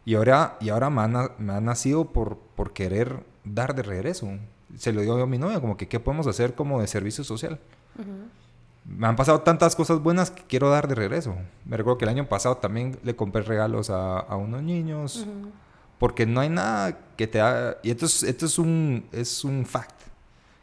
Y 0.05 0.17
ahora, 0.17 0.59
y 0.61 0.69
ahora 0.69 0.91
me, 0.91 1.01
ha, 1.01 1.61
nacido 1.61 2.13
por, 2.13 2.37
por 2.37 2.75
querer 2.75 3.25
dar 3.45 3.75
de 3.75 3.83
regreso. 3.83 4.29
Se 4.77 4.93
lo 4.93 5.01
digo 5.01 5.21
a 5.21 5.27
mi 5.27 5.39
novia, 5.39 5.61
como 5.61 5.77
que 5.77 5.89
qué 5.89 6.01
podemos 6.01 6.27
hacer 6.27 6.55
como 6.55 6.81
de 6.81 6.87
servicio 6.87 7.25
social. 7.25 7.59
Me 8.85 9.07
han 9.07 9.17
pasado 9.17 9.41
tantas 9.41 9.77
cosas 9.77 10.01
buenas 10.01 10.31
que 10.31 10.43
quiero 10.43 10.71
dar 10.71 10.89
de 10.89 10.95
regreso. 10.95 11.35
Me 11.65 11.77
recuerdo 11.77 11.99
que 11.99 12.05
el 12.05 12.11
año 12.11 12.29
pasado 12.29 12.57
también 12.59 12.99
le 13.03 13.17
compré 13.17 13.43
regalos 13.43 13.91
a, 13.91 14.19
a 14.19 14.37
unos 14.37 14.63
niños. 14.63 15.27
Porque 15.99 16.27
no 16.27 16.41
hay 16.41 16.49
nada 16.49 16.99
que 17.17 17.27
te 17.27 17.41
haga... 17.41 17.79
Y 17.83 17.91
esto 17.91 18.07
es, 18.07 18.23
esto 18.23 18.47
es, 18.47 18.59
un, 18.59 19.07
es 19.13 19.45
un 19.45 19.65
fact 19.65 20.03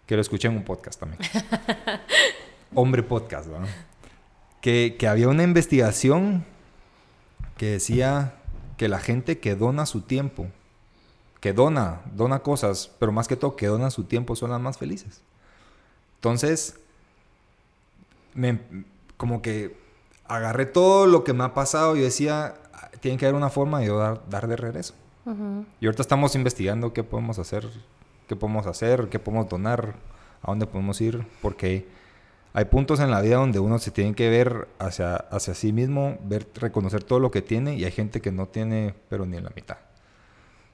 que 0.05 0.15
lo 0.15 0.21
escuché 0.21 0.49
en 0.49 0.57
un 0.57 0.63
podcast 0.63 0.99
también. 0.99 1.21
Hombre 2.75 3.01
podcast, 3.01 3.49
que, 4.61 4.95
que 4.99 5.07
había 5.07 5.27
una 5.27 5.43
investigación 5.43 6.45
que 7.57 7.71
decía 7.71 8.35
que 8.77 8.87
la 8.87 8.99
gente 8.99 9.39
que 9.39 9.55
dona 9.55 9.85
su 9.85 10.01
tiempo, 10.01 10.47
que 11.41 11.51
dona, 11.51 12.01
dona 12.15 12.39
cosas, 12.39 12.91
pero 12.99 13.11
más 13.11 13.27
que 13.27 13.35
todo 13.35 13.57
que 13.57 13.67
dona 13.67 13.89
su 13.89 14.05
tiempo 14.05 14.35
son 14.35 14.51
las 14.51 14.61
más 14.61 14.77
felices. 14.77 15.21
Entonces, 16.15 16.75
me, 18.35 18.59
como 19.17 19.41
que 19.41 19.75
agarré 20.27 20.67
todo 20.67 21.07
lo 21.07 21.23
que 21.23 21.33
me 21.33 21.43
ha 21.43 21.53
pasado 21.53 21.97
y 21.97 21.99
decía, 21.99 22.53
tiene 23.01 23.17
que 23.17 23.25
haber 23.25 23.35
una 23.35 23.49
forma 23.49 23.79
de 23.79 23.89
dar, 23.89 24.21
dar 24.29 24.47
de 24.47 24.55
regreso. 24.55 24.93
Y 25.79 25.85
ahorita 25.85 26.01
estamos 26.01 26.35
investigando 26.35 26.93
qué 26.93 27.03
podemos 27.03 27.37
hacer, 27.37 27.67
qué 28.27 28.35
podemos 28.35 28.65
hacer, 28.65 29.09
qué 29.09 29.19
podemos 29.19 29.49
donar, 29.49 29.95
a 30.41 30.51
dónde 30.51 30.65
podemos 30.65 30.99
ir, 31.01 31.25
porque 31.41 31.87
hay 32.53 32.65
puntos 32.65 32.99
en 32.99 33.11
la 33.11 33.21
vida 33.21 33.35
donde 33.35 33.59
uno 33.59 33.79
se 33.79 33.91
tiene 33.91 34.13
que 34.13 34.29
ver 34.29 34.67
hacia, 34.79 35.15
hacia 35.15 35.53
sí 35.53 35.73
mismo, 35.73 36.17
ver, 36.23 36.47
reconocer 36.55 37.03
todo 37.03 37.19
lo 37.19 37.31
que 37.31 37.41
tiene 37.41 37.75
y 37.75 37.85
hay 37.85 37.91
gente 37.91 38.21
que 38.21 38.31
no 38.31 38.47
tiene, 38.47 38.93
pero 39.09 39.25
ni 39.25 39.37
en 39.37 39.43
la 39.43 39.51
mitad. 39.55 39.77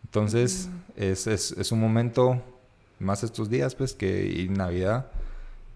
Entonces, 0.03 0.69
es, 0.95 1.27
es, 1.27 1.51
es, 1.51 1.71
un 1.71 1.79
momento, 1.79 2.41
más 2.99 3.23
estos 3.23 3.49
días, 3.49 3.75
pues, 3.75 3.93
que 3.93 4.25
y 4.25 4.49
Navidad, 4.49 5.11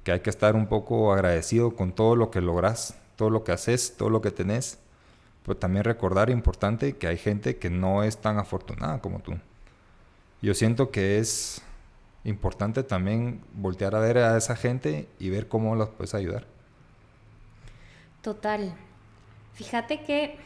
que 0.03 0.13
hay 0.13 0.19
que 0.21 0.29
estar 0.29 0.55
un 0.55 0.67
poco 0.67 1.13
agradecido 1.13 1.75
con 1.75 1.91
todo 1.91 2.15
lo 2.15 2.31
que 2.31 2.41
logras, 2.41 2.95
todo 3.15 3.29
lo 3.29 3.43
que 3.43 3.51
haces, 3.51 3.95
todo 3.97 4.09
lo 4.09 4.21
que 4.21 4.31
tenés 4.31 4.79
pero 5.43 5.57
también 5.57 5.83
recordar 5.83 6.29
importante 6.29 6.97
que 6.97 7.07
hay 7.07 7.17
gente 7.17 7.57
que 7.57 7.69
no 7.69 8.03
es 8.03 8.17
tan 8.17 8.37
afortunada 8.37 8.99
como 8.99 9.19
tú. 9.19 9.37
Yo 10.41 10.53
siento 10.53 10.91
que 10.91 11.19
es 11.19 11.61
importante 12.23 12.83
también 12.83 13.41
voltear 13.53 13.95
a 13.95 13.99
ver 13.99 14.19
a 14.19 14.37
esa 14.37 14.55
gente 14.55 15.07
y 15.19 15.29
ver 15.29 15.47
cómo 15.47 15.75
los 15.75 15.89
puedes 15.89 16.13
ayudar. 16.13 16.45
Total. 18.21 18.75
Fíjate 19.53 20.03
que 20.03 20.37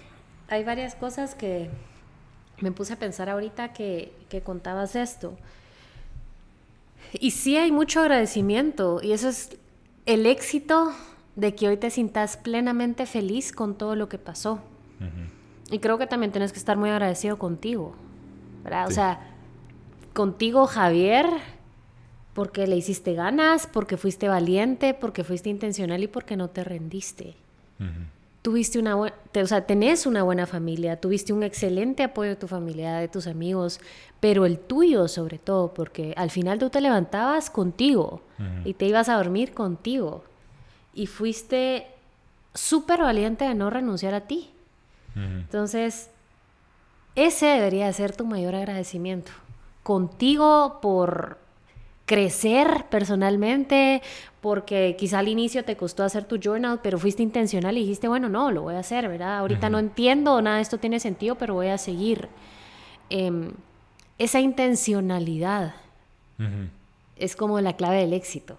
hay 0.47 0.63
varias 0.63 0.95
cosas 0.95 1.35
que 1.35 1.69
me 2.59 2.71
puse 2.71 2.93
a 2.93 2.99
pensar 2.99 3.29
ahorita 3.29 3.73
que, 3.73 4.13
que 4.29 4.41
contabas 4.41 4.95
esto. 4.95 5.37
Y 7.13 7.31
sí 7.31 7.57
hay 7.57 7.71
mucho 7.71 8.01
agradecimiento 8.01 8.99
y 9.01 9.13
eso 9.13 9.29
es 9.29 9.57
el 10.05 10.25
éxito 10.25 10.91
de 11.35 11.55
que 11.55 11.67
hoy 11.67 11.77
te 11.77 11.89
sientas 11.89 12.37
plenamente 12.37 13.05
feliz 13.05 13.51
con 13.51 13.75
todo 13.75 13.95
lo 13.95 14.09
que 14.09 14.17
pasó. 14.17 14.59
Y 15.71 15.79
creo 15.79 15.97
que 15.97 16.07
también 16.07 16.31
tienes 16.31 16.51
que 16.51 16.59
estar 16.59 16.77
muy 16.77 16.89
agradecido 16.89 17.37
contigo, 17.37 17.95
¿verdad? 18.63 18.87
O 18.87 18.91
sea, 18.91 19.19
contigo, 20.13 20.67
Javier, 20.67 21.25
porque 22.33 22.67
le 22.67 22.77
hiciste 22.77 23.13
ganas, 23.13 23.67
porque 23.67 23.97
fuiste 23.97 24.27
valiente, 24.27 24.93
porque 24.93 25.23
fuiste 25.23 25.49
intencional 25.49 26.03
y 26.03 26.07
porque 26.07 26.37
no 26.37 26.49
te 26.49 26.63
rendiste. 26.63 27.35
Tuviste 28.45 28.77
una 28.77 28.93
buena, 28.93 29.15
o 29.41 29.47
sea, 29.47 29.65
tenés 29.65 30.05
una 30.05 30.21
buena 30.21 30.45
familia, 30.45 31.01
tuviste 31.01 31.33
un 31.33 31.41
excelente 31.41 32.03
apoyo 32.03 32.29
de 32.29 32.35
tu 32.35 32.47
familia, 32.47 32.97
de 32.97 33.07
tus 33.07 33.25
amigos, 33.25 33.79
pero 34.19 34.45
el 34.45 34.59
tuyo 34.59 35.07
sobre 35.07 35.39
todo, 35.39 35.73
porque 35.73 36.13
al 36.15 36.29
final 36.29 36.59
tú 36.59 36.69
te 36.69 36.79
levantabas 36.79 37.49
contigo 37.49 38.21
y 38.63 38.75
te 38.75 38.85
ibas 38.85 39.09
a 39.09 39.15
dormir 39.15 39.55
contigo 39.55 40.23
y 40.93 41.07
fuiste 41.07 41.87
súper 42.53 43.01
valiente 43.01 43.45
de 43.45 43.55
no 43.55 43.71
renunciar 43.71 44.13
a 44.13 44.27
ti. 44.27 44.51
Entonces, 45.15 46.11
ese 47.15 47.47
debería 47.47 47.91
ser 47.93 48.15
tu 48.15 48.27
mayor 48.27 48.53
agradecimiento. 48.53 49.31
Contigo 49.81 50.77
por 50.83 51.39
crecer 52.05 52.85
personalmente, 52.89 54.01
porque 54.41 54.95
quizá 54.97 55.19
al 55.19 55.27
inicio 55.27 55.65
te 55.65 55.75
costó 55.75 56.03
hacer 56.03 56.25
tu 56.25 56.37
journal, 56.37 56.79
pero 56.83 56.99
fuiste 56.99 57.23
intencional 57.23 57.77
y 57.77 57.81
dijiste, 57.81 58.07
bueno, 58.07 58.29
no, 58.29 58.51
lo 58.51 58.61
voy 58.61 58.75
a 58.75 58.79
hacer, 58.79 59.07
¿verdad? 59.07 59.39
Ahorita 59.39 59.69
no 59.69 59.79
entiendo, 59.79 60.41
nada 60.41 60.57
de 60.57 60.61
esto 60.61 60.77
tiene 60.77 60.99
sentido, 60.99 61.35
pero 61.35 61.55
voy 61.55 61.67
a 61.67 61.77
seguir. 61.77 62.29
Em, 63.09 63.51
esa 64.17 64.39
intencionalidad 64.39 65.75
es 67.15 67.35
como 67.35 67.59
la 67.61 67.75
clave 67.75 67.97
del 67.97 68.13
éxito. 68.13 68.57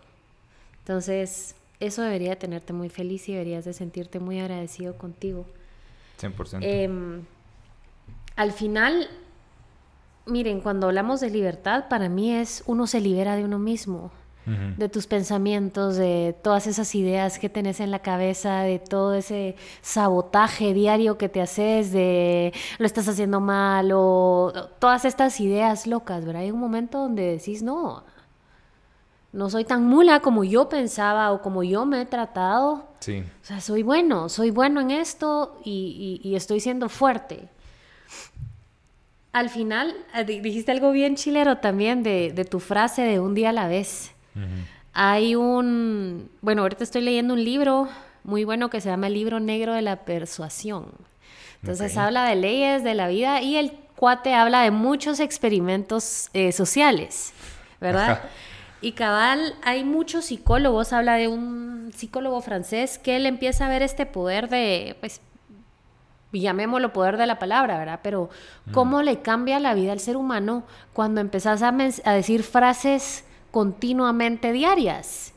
Entonces, 0.80 1.54
eso 1.78 2.02
debería 2.02 2.38
tenerte 2.38 2.72
muy 2.72 2.88
feliz 2.88 3.28
y 3.28 3.32
deberías 3.32 3.64
de 3.64 3.72
sentirte 3.72 4.18
muy 4.18 4.40
agradecido 4.40 4.96
contigo. 4.96 5.46
100%. 6.18 6.60
Em, 6.62 7.22
al 8.34 8.52
final, 8.52 9.08
miren, 10.26 10.60
cuando 10.60 10.86
hablamos 10.88 11.20
de 11.20 11.30
libertad, 11.30 11.86
para 11.88 12.08
mí 12.08 12.32
es 12.32 12.62
uno 12.66 12.86
se 12.86 13.00
libera 13.00 13.36
de 13.36 13.44
uno 13.44 13.58
mismo, 13.58 14.10
de 14.76 14.88
tus 14.88 15.08
pensamientos, 15.08 15.96
de 15.96 16.36
todas 16.40 16.68
esas 16.68 16.94
ideas 16.94 17.40
que 17.40 17.48
tenés 17.48 17.80
en 17.80 17.90
la 17.90 17.98
cabeza, 17.98 18.60
de 18.60 18.78
todo 18.78 19.14
ese 19.14 19.56
sabotaje 19.82 20.72
diario 20.72 21.18
que 21.18 21.28
te 21.28 21.40
haces, 21.40 21.90
de 21.90 22.52
lo 22.78 22.86
estás 22.86 23.08
haciendo 23.08 23.40
mal 23.40 23.90
o 23.92 24.52
todas 24.78 25.04
estas 25.04 25.40
ideas 25.40 25.88
locas, 25.88 26.24
¿verdad? 26.24 26.42
Hay 26.42 26.52
un 26.52 26.60
momento 26.60 26.98
donde 26.98 27.22
decís, 27.38 27.64
no, 27.64 28.04
no 29.36 29.50
soy 29.50 29.64
tan 29.64 29.86
mula 29.86 30.20
como 30.20 30.44
yo 30.44 30.70
pensaba 30.70 31.30
o 31.30 31.42
como 31.42 31.62
yo 31.62 31.84
me 31.84 32.00
he 32.00 32.06
tratado. 32.06 32.86
Sí. 33.00 33.22
O 33.42 33.44
sea, 33.44 33.60
soy 33.60 33.82
bueno, 33.82 34.30
soy 34.30 34.50
bueno 34.50 34.80
en 34.80 34.90
esto 34.90 35.60
y, 35.62 36.32
estoy 36.34 36.58
siendo 36.58 36.88
fuerte. 36.88 37.50
Al 39.36 39.50
final, 39.50 39.94
eh, 40.14 40.24
dijiste 40.24 40.72
algo 40.72 40.92
bien 40.92 41.14
chilero 41.14 41.58
también 41.58 42.02
de, 42.02 42.46
tu 42.50 42.58
frase 42.58 43.02
de 43.02 43.20
un 43.20 43.34
día 43.34 43.50
a 43.50 43.52
la 43.52 43.68
vez. 43.68 44.12
Hay 44.94 45.34
un, 45.34 46.30
bueno, 46.40 46.62
ahorita 46.62 46.82
estoy 46.82 47.02
leyendo 47.02 47.34
un 47.34 47.44
libro 47.44 47.86
muy 48.24 48.44
bueno 48.44 48.70
que 48.70 48.80
se 48.80 48.88
llama 48.88 49.08
El 49.08 49.12
libro 49.12 49.38
negro 49.38 49.74
de 49.74 49.82
la 49.82 50.06
persuasión. 50.06 50.86
Entonces 51.60 51.98
habla 51.98 52.24
de 52.24 52.36
leyes 52.36 52.82
de 52.82 52.94
la 52.94 53.08
vida 53.08 53.42
y 53.42 53.56
el 53.56 53.72
cuate 53.94 54.32
habla 54.32 54.62
de 54.62 54.70
muchos 54.70 55.20
experimentos 55.20 56.30
eh, 56.32 56.50
sociales, 56.50 57.34
¿verdad? 57.78 58.22
Y 58.80 58.92
cabal, 58.92 59.54
hay 59.62 59.84
muchos 59.84 60.24
psicólogos, 60.24 60.94
habla 60.94 61.16
de 61.16 61.28
un 61.28 61.92
psicólogo 61.94 62.40
francés 62.40 62.96
que 62.96 63.16
él 63.16 63.26
empieza 63.26 63.66
a 63.66 63.68
ver 63.68 63.82
este 63.82 64.06
poder 64.06 64.48
de, 64.48 64.96
pues, 65.00 65.20
llamémoslo 66.40 66.92
poder 66.92 67.16
de 67.16 67.26
la 67.26 67.38
palabra, 67.38 67.78
¿verdad? 67.78 68.00
Pero 68.02 68.30
mm. 68.66 68.72
cómo 68.72 69.02
le 69.02 69.20
cambia 69.20 69.60
la 69.60 69.74
vida 69.74 69.92
al 69.92 70.00
ser 70.00 70.16
humano 70.16 70.64
cuando 70.92 71.20
empezás 71.20 71.62
a, 71.62 71.68
a 71.68 72.12
decir 72.12 72.42
frases 72.42 73.24
continuamente 73.50 74.52
diarias. 74.52 75.32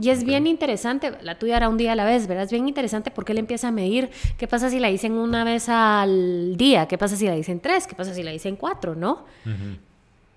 Y 0.00 0.08
es 0.08 0.24
bien 0.24 0.46
interesante, 0.46 1.12
la 1.20 1.38
tuya 1.38 1.58
era 1.58 1.68
un 1.68 1.76
día 1.76 1.92
a 1.92 1.94
la 1.94 2.04
vez, 2.04 2.26
¿verdad? 2.26 2.44
Es 2.44 2.50
bien 2.50 2.66
interesante 2.66 3.10
porque 3.10 3.32
él 3.32 3.38
empieza 3.38 3.68
a 3.68 3.70
medir 3.70 4.10
qué 4.38 4.48
pasa 4.48 4.70
si 4.70 4.78
la 4.78 4.88
dicen 4.88 5.12
una 5.12 5.44
vez 5.44 5.68
al 5.68 6.56
día, 6.56 6.88
qué 6.88 6.96
pasa 6.96 7.16
si 7.16 7.26
la 7.26 7.34
dicen 7.34 7.60
tres, 7.60 7.86
qué 7.86 7.94
pasa 7.94 8.14
si 8.14 8.22
la 8.22 8.30
dicen 8.30 8.56
cuatro, 8.56 8.94
¿no? 8.94 9.24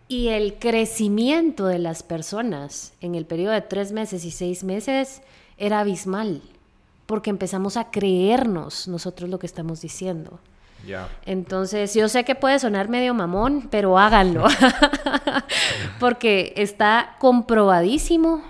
Y 0.10 0.28
el 0.30 0.56
crecimiento 0.56 1.66
de 1.68 1.80
las 1.80 2.04
personas 2.04 2.94
en 3.00 3.16
el 3.16 3.26
periodo 3.26 3.54
de 3.54 3.62
tres 3.62 3.94
meses 3.94 4.26
y 4.26 4.32
seis 4.32 4.64
meses 4.64 5.22
era 5.58 5.80
abismal, 5.80 6.42
porque 7.06 7.30
empezamos 7.30 7.78
a 7.78 7.92
creernos 7.92 8.88
nosotros 8.88 9.30
lo 9.30 9.40
que 9.40 9.46
estamos 9.46 9.82
diciendo. 9.82 10.40
Entonces, 11.26 11.94
yo 11.94 12.10
sé 12.10 12.26
que 12.26 12.36
puede 12.36 12.60
sonar 12.60 12.90
medio 12.90 13.14
mamón, 13.14 13.70
pero 13.72 13.98
háganlo, 13.98 14.46
porque 16.00 16.54
está 16.58 17.16
comprobadísimo 17.20 18.44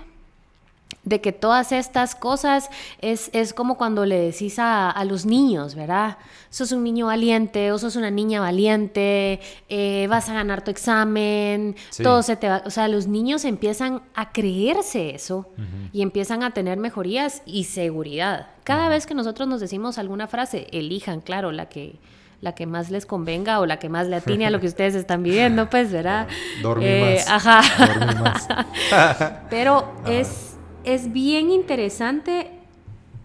de 1.04 1.20
que 1.20 1.32
todas 1.32 1.72
estas 1.72 2.14
cosas 2.14 2.70
es, 3.00 3.30
como 3.54 3.76
cuando 3.76 4.06
le 4.06 4.18
decís 4.18 4.56
a, 4.58 5.02
los 5.04 5.26
niños, 5.26 5.74
¿verdad? 5.74 6.16
Sos 6.50 6.72
un 6.72 6.82
niño 6.82 7.06
valiente 7.06 7.72
o 7.72 7.78
sos 7.78 7.96
una 7.96 8.10
niña 8.10 8.40
valiente, 8.40 9.40
eh, 9.68 10.06
vas 10.08 10.28
a 10.28 10.34
ganar 10.34 10.64
tu 10.64 10.70
examen, 10.70 11.76
todo 12.02 12.22
se 12.22 12.36
te 12.36 12.48
va, 12.48 12.62
o 12.64 12.70
sea, 12.70 12.88
los 12.88 13.06
niños 13.06 13.44
empiezan 13.44 14.02
a 14.14 14.32
creerse 14.32 15.14
eso 15.14 15.48
y 15.92 16.02
empiezan 16.02 16.42
a 16.42 16.52
tener 16.52 16.78
mejorías 16.78 17.42
y 17.44 17.64
seguridad. 17.64 18.48
Cada 18.64 18.88
vez 18.88 19.06
que 19.06 19.14
nosotros 19.14 19.46
nos 19.46 19.60
decimos 19.60 19.98
alguna 19.98 20.26
frase, 20.26 20.68
elijan, 20.72 21.20
claro, 21.20 21.52
la 21.52 21.68
que 21.68 21.98
la 22.44 22.54
que 22.54 22.66
más 22.66 22.90
les 22.90 23.06
convenga 23.06 23.58
o 23.60 23.66
la 23.66 23.78
que 23.78 23.88
más 23.88 24.06
le 24.06 24.16
atine 24.16 24.46
a 24.46 24.50
lo 24.50 24.60
que 24.60 24.66
ustedes 24.66 24.94
están 24.94 25.22
viviendo, 25.22 25.70
pues, 25.70 25.90
¿verdad? 25.90 26.28
Dormir 26.62 26.88
eh, 26.88 27.24
más. 27.26 27.46
Ajá. 27.46 29.46
Pero 29.50 29.90
es 30.06 30.53
es 30.84 31.12
bien 31.12 31.50
interesante 31.50 32.50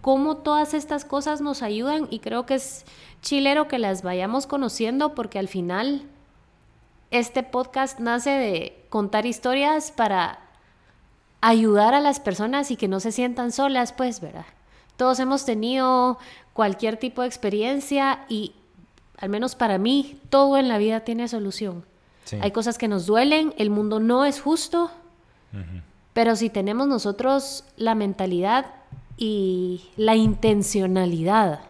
cómo 0.00 0.38
todas 0.38 0.74
estas 0.74 1.04
cosas 1.04 1.40
nos 1.40 1.62
ayudan 1.62 2.06
y 2.10 2.20
creo 2.20 2.46
que 2.46 2.54
es 2.54 2.84
chilero 3.22 3.68
que 3.68 3.78
las 3.78 4.02
vayamos 4.02 4.46
conociendo 4.46 5.14
porque 5.14 5.38
al 5.38 5.48
final 5.48 6.02
este 7.10 7.42
podcast 7.42 7.98
nace 7.98 8.30
de 8.30 8.84
contar 8.88 9.26
historias 9.26 9.90
para 9.90 10.38
ayudar 11.40 11.94
a 11.94 12.00
las 12.00 12.20
personas 12.20 12.70
y 12.70 12.76
que 12.76 12.88
no 12.88 13.00
se 13.00 13.12
sientan 13.12 13.52
solas, 13.52 13.92
pues, 13.92 14.20
¿verdad? 14.20 14.46
Todos 14.96 15.18
hemos 15.18 15.44
tenido 15.44 16.18
cualquier 16.52 16.96
tipo 16.98 17.22
de 17.22 17.28
experiencia 17.28 18.24
y 18.28 18.52
al 19.18 19.28
menos 19.28 19.54
para 19.54 19.78
mí 19.78 20.20
todo 20.30 20.56
en 20.56 20.68
la 20.68 20.78
vida 20.78 21.00
tiene 21.00 21.28
solución. 21.28 21.84
Hay 22.40 22.52
cosas 22.52 22.78
que 22.78 22.86
nos 22.86 23.06
duelen, 23.06 23.54
el 23.58 23.70
mundo 23.70 23.98
no 23.98 24.24
es 24.24 24.40
justo, 24.40 24.92
pero 26.12 26.36
si 26.36 26.50
tenemos 26.50 26.88
nosotros 26.88 27.64
la 27.76 27.94
mentalidad 27.94 28.66
y 29.16 29.88
la 29.96 30.16
intencionalidad 30.16 31.60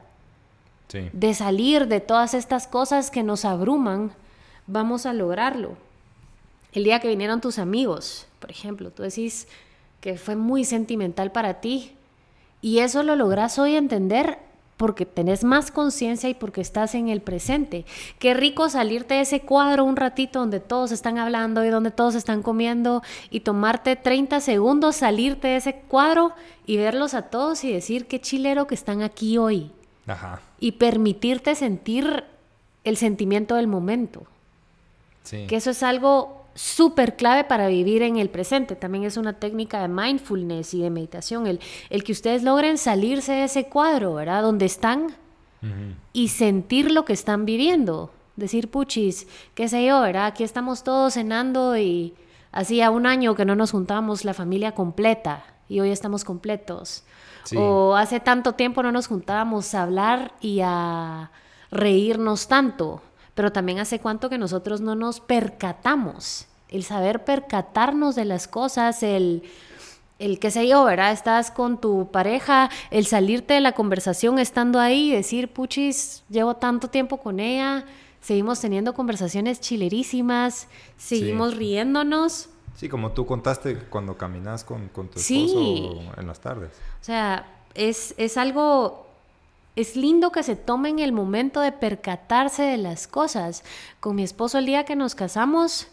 de 1.12 1.34
salir 1.34 1.86
de 1.86 2.00
todas 2.00 2.34
estas 2.34 2.66
cosas 2.66 3.10
que 3.10 3.22
nos 3.22 3.44
abruman, 3.44 4.12
vamos 4.66 5.06
a 5.06 5.12
lograrlo. 5.12 5.76
El 6.72 6.84
día 6.84 7.00
que 7.00 7.08
vinieron 7.08 7.40
tus 7.40 7.58
amigos, 7.58 8.26
por 8.40 8.50
ejemplo, 8.50 8.90
tú 8.90 9.02
decís 9.02 9.46
que 10.00 10.16
fue 10.16 10.34
muy 10.34 10.64
sentimental 10.64 11.30
para 11.30 11.60
ti 11.60 11.92
y 12.60 12.78
eso 12.78 13.02
lo 13.02 13.16
logras 13.16 13.58
hoy 13.58 13.76
entender 13.76 14.38
porque 14.80 15.04
tenés 15.04 15.44
más 15.44 15.70
conciencia 15.70 16.30
y 16.30 16.32
porque 16.32 16.62
estás 16.62 16.94
en 16.94 17.10
el 17.10 17.20
presente. 17.20 17.84
Qué 18.18 18.32
rico 18.32 18.70
salirte 18.70 19.12
de 19.12 19.20
ese 19.20 19.40
cuadro 19.40 19.84
un 19.84 19.94
ratito 19.94 20.38
donde 20.38 20.58
todos 20.58 20.90
están 20.90 21.18
hablando 21.18 21.62
y 21.66 21.68
donde 21.68 21.90
todos 21.90 22.14
están 22.14 22.40
comiendo 22.42 23.02
y 23.28 23.40
tomarte 23.40 23.94
30 23.96 24.40
segundos, 24.40 24.96
salirte 24.96 25.48
de 25.48 25.56
ese 25.56 25.74
cuadro 25.86 26.32
y 26.64 26.78
verlos 26.78 27.12
a 27.12 27.28
todos 27.28 27.62
y 27.62 27.70
decir 27.70 28.06
qué 28.06 28.22
chilero 28.22 28.66
que 28.66 28.74
están 28.74 29.02
aquí 29.02 29.36
hoy. 29.36 29.70
Ajá. 30.06 30.40
Y 30.58 30.72
permitirte 30.72 31.54
sentir 31.56 32.24
el 32.82 32.96
sentimiento 32.96 33.56
del 33.56 33.66
momento. 33.66 34.22
Sí. 35.24 35.46
Que 35.46 35.56
eso 35.56 35.72
es 35.72 35.82
algo 35.82 36.39
súper 36.54 37.16
clave 37.16 37.44
para 37.44 37.68
vivir 37.68 38.02
en 38.02 38.16
el 38.16 38.30
presente. 38.30 38.76
También 38.76 39.04
es 39.04 39.16
una 39.16 39.34
técnica 39.34 39.80
de 39.80 39.88
mindfulness 39.88 40.74
y 40.74 40.82
de 40.82 40.90
meditación, 40.90 41.46
el, 41.46 41.60
el 41.90 42.04
que 42.04 42.12
ustedes 42.12 42.42
logren 42.42 42.78
salirse 42.78 43.32
de 43.32 43.44
ese 43.44 43.68
cuadro, 43.68 44.14
¿verdad? 44.14 44.42
Donde 44.42 44.66
están 44.66 45.14
y 46.14 46.28
sentir 46.28 46.90
lo 46.90 47.04
que 47.04 47.12
están 47.12 47.44
viviendo. 47.44 48.12
Decir, 48.36 48.70
puchis, 48.70 49.26
qué 49.54 49.68
sé 49.68 49.84
yo, 49.84 50.00
¿verdad? 50.00 50.26
Aquí 50.26 50.42
estamos 50.42 50.82
todos 50.82 51.14
cenando 51.14 51.76
y 51.76 52.14
hacía 52.52 52.90
un 52.90 53.06
año 53.06 53.34
que 53.34 53.44
no 53.44 53.54
nos 53.54 53.72
juntamos 53.72 54.24
la 54.24 54.32
familia 54.32 54.72
completa 54.72 55.44
y 55.68 55.80
hoy 55.80 55.90
estamos 55.90 56.24
completos. 56.24 57.04
O 57.56 57.96
hace 57.96 58.20
tanto 58.20 58.54
tiempo 58.54 58.82
no 58.82 58.92
nos 58.92 59.06
juntábamos 59.08 59.74
a 59.74 59.82
hablar 59.82 60.32
y 60.40 60.60
a 60.62 61.30
reírnos 61.70 62.48
tanto 62.48 63.02
pero 63.34 63.52
también 63.52 63.78
hace 63.78 63.98
cuánto 63.98 64.28
que 64.28 64.38
nosotros 64.38 64.80
no 64.80 64.94
nos 64.94 65.20
percatamos. 65.20 66.46
El 66.68 66.84
saber 66.84 67.24
percatarnos 67.24 68.14
de 68.14 68.24
las 68.24 68.46
cosas, 68.46 69.02
el, 69.02 69.42
el 70.18 70.38
qué 70.38 70.50
sé 70.50 70.68
yo, 70.68 70.84
¿verdad? 70.84 71.12
Estás 71.12 71.50
con 71.50 71.80
tu 71.80 72.10
pareja, 72.12 72.70
el 72.90 73.06
salirte 73.06 73.54
de 73.54 73.60
la 73.60 73.72
conversación 73.72 74.38
estando 74.38 74.78
ahí 74.78 75.10
y 75.10 75.14
decir, 75.14 75.52
puchis, 75.52 76.22
llevo 76.28 76.56
tanto 76.56 76.88
tiempo 76.88 77.16
con 77.16 77.40
ella, 77.40 77.84
seguimos 78.20 78.60
teniendo 78.60 78.94
conversaciones 78.94 79.60
chilerísimas, 79.60 80.68
seguimos 80.96 81.56
riéndonos. 81.56 82.50
Sí, 82.76 82.88
como 82.88 83.12
tú 83.12 83.26
contaste 83.26 83.76
cuando 83.76 84.16
caminas 84.16 84.62
con, 84.62 84.88
con 84.88 85.08
tu 85.08 85.18
esposo 85.18 86.12
en 86.16 86.26
las 86.26 86.40
tardes. 86.40 86.70
O 87.00 87.04
sea, 87.04 87.46
es, 87.74 88.14
es 88.16 88.36
algo 88.36 89.09
es 89.76 89.96
lindo 89.96 90.32
que 90.32 90.42
se 90.42 90.56
tomen 90.56 90.98
el 90.98 91.12
momento 91.12 91.60
de 91.60 91.72
percatarse 91.72 92.62
de 92.62 92.76
las 92.76 93.06
cosas. 93.06 93.64
Con 94.00 94.16
mi 94.16 94.22
esposo 94.22 94.58
el 94.58 94.66
día 94.66 94.84
que 94.84 94.96
nos 94.96 95.14
casamos, 95.14 95.88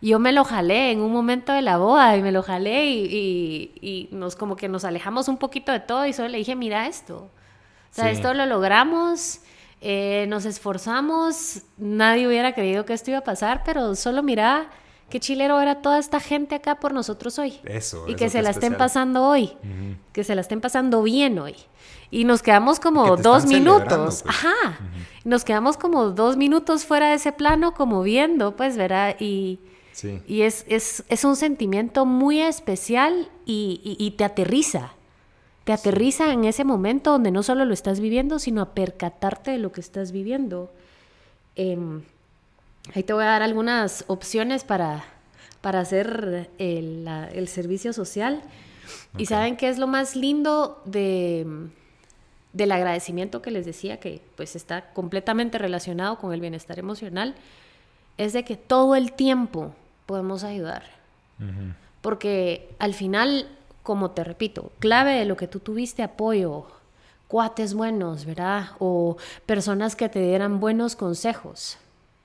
yo 0.00 0.18
me 0.18 0.32
lo 0.32 0.44
jalé 0.44 0.90
en 0.90 1.00
un 1.00 1.12
momento 1.12 1.52
de 1.52 1.62
la 1.62 1.78
boda 1.78 2.16
y 2.16 2.22
me 2.22 2.32
lo 2.32 2.42
jalé 2.42 2.86
y, 2.86 4.08
nos 4.10 4.34
como 4.34 4.56
que 4.56 4.68
nos 4.68 4.84
alejamos 4.84 5.28
un 5.28 5.36
poquito 5.38 5.70
de 5.72 5.80
todo 5.80 6.06
y 6.06 6.12
solo 6.12 6.28
le 6.28 6.38
dije, 6.38 6.56
mira 6.56 6.86
esto. 6.86 7.30
O 7.90 7.94
sea, 7.94 8.10
esto 8.10 8.32
lo 8.34 8.46
logramos, 8.46 9.40
eh, 9.80 10.26
nos 10.28 10.44
esforzamos, 10.44 11.62
nadie 11.76 12.26
hubiera 12.26 12.54
creído 12.54 12.84
que 12.86 12.94
esto 12.94 13.10
iba 13.10 13.18
a 13.18 13.24
pasar, 13.24 13.62
pero 13.64 13.94
solo 13.94 14.22
mira 14.22 14.70
qué 15.12 15.20
chilero 15.20 15.60
era 15.60 15.82
toda 15.82 15.98
esta 15.98 16.20
gente 16.20 16.54
acá 16.54 16.76
por 16.76 16.94
nosotros 16.94 17.38
hoy. 17.38 17.60
Eso. 17.64 18.08
Y 18.08 18.14
que 18.14 18.30
se 18.30 18.40
la 18.40 18.48
estén 18.48 18.78
pasando 18.78 19.22
hoy, 19.28 19.52
que 20.14 20.24
se 20.24 20.34
la 20.34 20.40
estén 20.40 20.62
pasando 20.62 21.02
bien 21.02 21.38
hoy. 21.38 21.54
Y 22.10 22.24
nos 22.24 22.42
quedamos 22.42 22.80
como 22.80 23.18
dos 23.18 23.44
minutos. 23.44 24.22
Pues. 24.22 24.24
Ajá. 24.26 24.78
Nos 25.26 25.44
quedamos 25.44 25.76
como 25.76 26.12
dos 26.12 26.38
minutos 26.38 26.86
fuera 26.86 27.10
de 27.10 27.16
ese 27.16 27.30
plano, 27.30 27.74
como 27.74 28.02
viendo, 28.02 28.56
pues, 28.56 28.78
¿verdad? 28.78 29.16
Y, 29.20 29.60
y 30.26 30.42
es, 30.42 30.64
es, 30.66 31.04
es, 31.10 31.24
un 31.26 31.36
sentimiento 31.36 32.06
muy 32.06 32.40
especial 32.40 33.28
y, 33.44 33.96
y, 33.98 34.12
te 34.12 34.24
aterriza. 34.24 34.94
Te 35.64 35.74
aterriza 35.74 36.32
en 36.32 36.44
ese 36.44 36.64
momento 36.64 37.10
donde 37.12 37.30
no 37.30 37.42
solo 37.42 37.66
lo 37.66 37.74
estás 37.74 38.00
viviendo, 38.00 38.38
sino 38.38 38.62
a 38.62 38.72
percatarte 38.72 39.50
de 39.50 39.58
lo 39.58 39.72
que 39.72 39.82
estás 39.82 40.10
viviendo. 40.10 40.72
Em, 41.54 42.00
ahí 42.94 43.02
te 43.02 43.12
voy 43.12 43.24
a 43.24 43.28
dar 43.28 43.42
algunas 43.42 44.04
opciones 44.06 44.64
para, 44.64 45.04
para 45.60 45.80
hacer 45.80 46.50
el, 46.58 47.08
el 47.32 47.48
servicio 47.48 47.92
social. 47.92 48.42
Y 49.16 49.26
saben 49.26 49.56
qué 49.56 49.68
es 49.68 49.78
lo 49.78 49.86
más 49.86 50.16
lindo 50.16 50.82
de 50.84 51.46
del 52.52 52.72
agradecimiento 52.72 53.42
que 53.42 53.50
les 53.50 53.64
decía, 53.64 53.98
que 53.98 54.20
pues 54.36 54.56
está 54.56 54.92
completamente 54.92 55.58
relacionado 55.58 56.18
con 56.18 56.32
el 56.32 56.40
bienestar 56.40 56.78
emocional, 56.78 57.34
es 58.18 58.32
de 58.32 58.44
que 58.44 58.56
todo 58.56 58.94
el 58.94 59.12
tiempo 59.12 59.74
podemos 60.06 60.44
ayudar. 60.44 60.84
Porque 62.02 62.68
al 62.78 62.94
final, 62.94 63.48
como 63.82 64.12
te 64.12 64.22
repito, 64.22 64.70
clave 64.78 65.14
de 65.14 65.24
lo 65.24 65.36
que 65.36 65.48
tú 65.48 65.58
tuviste 65.58 66.04
apoyo, 66.04 66.66
cuates 67.26 67.74
buenos, 67.74 68.26
¿verdad? 68.26 68.70
O 68.78 69.16
personas 69.44 69.96
que 69.96 70.08
te 70.08 70.20
dieran 70.20 70.60
buenos 70.60 70.94
consejos. 70.94 71.78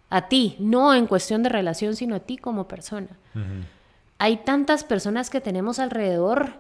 A 0.10 0.30
ti, 0.30 0.56
no 0.60 0.94
en 0.94 1.08
cuestión 1.08 1.44
de 1.44 1.50
relación, 1.50 1.96
sino 1.96 2.16
a 2.16 2.20
ti 2.20 2.38
como 2.38 2.68
persona. 2.68 3.10
Hay 4.20 4.38
tantas 4.38 4.84
personas 4.84 5.30
que 5.30 5.42
tenemos 5.42 5.80
alrededor 5.80 6.54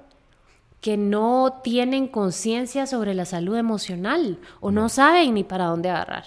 que 0.82 0.98
no 0.98 1.60
tienen 1.64 2.08
conciencia 2.08 2.86
sobre 2.86 3.14
la 3.14 3.26
salud 3.26 3.58
emocional 3.58 4.38
o 4.60 4.72
no. 4.72 4.90
saben 4.90 5.34
ni 5.34 5.44
para 5.44 5.66
dónde 5.66 5.90
agarrar. 5.90 6.26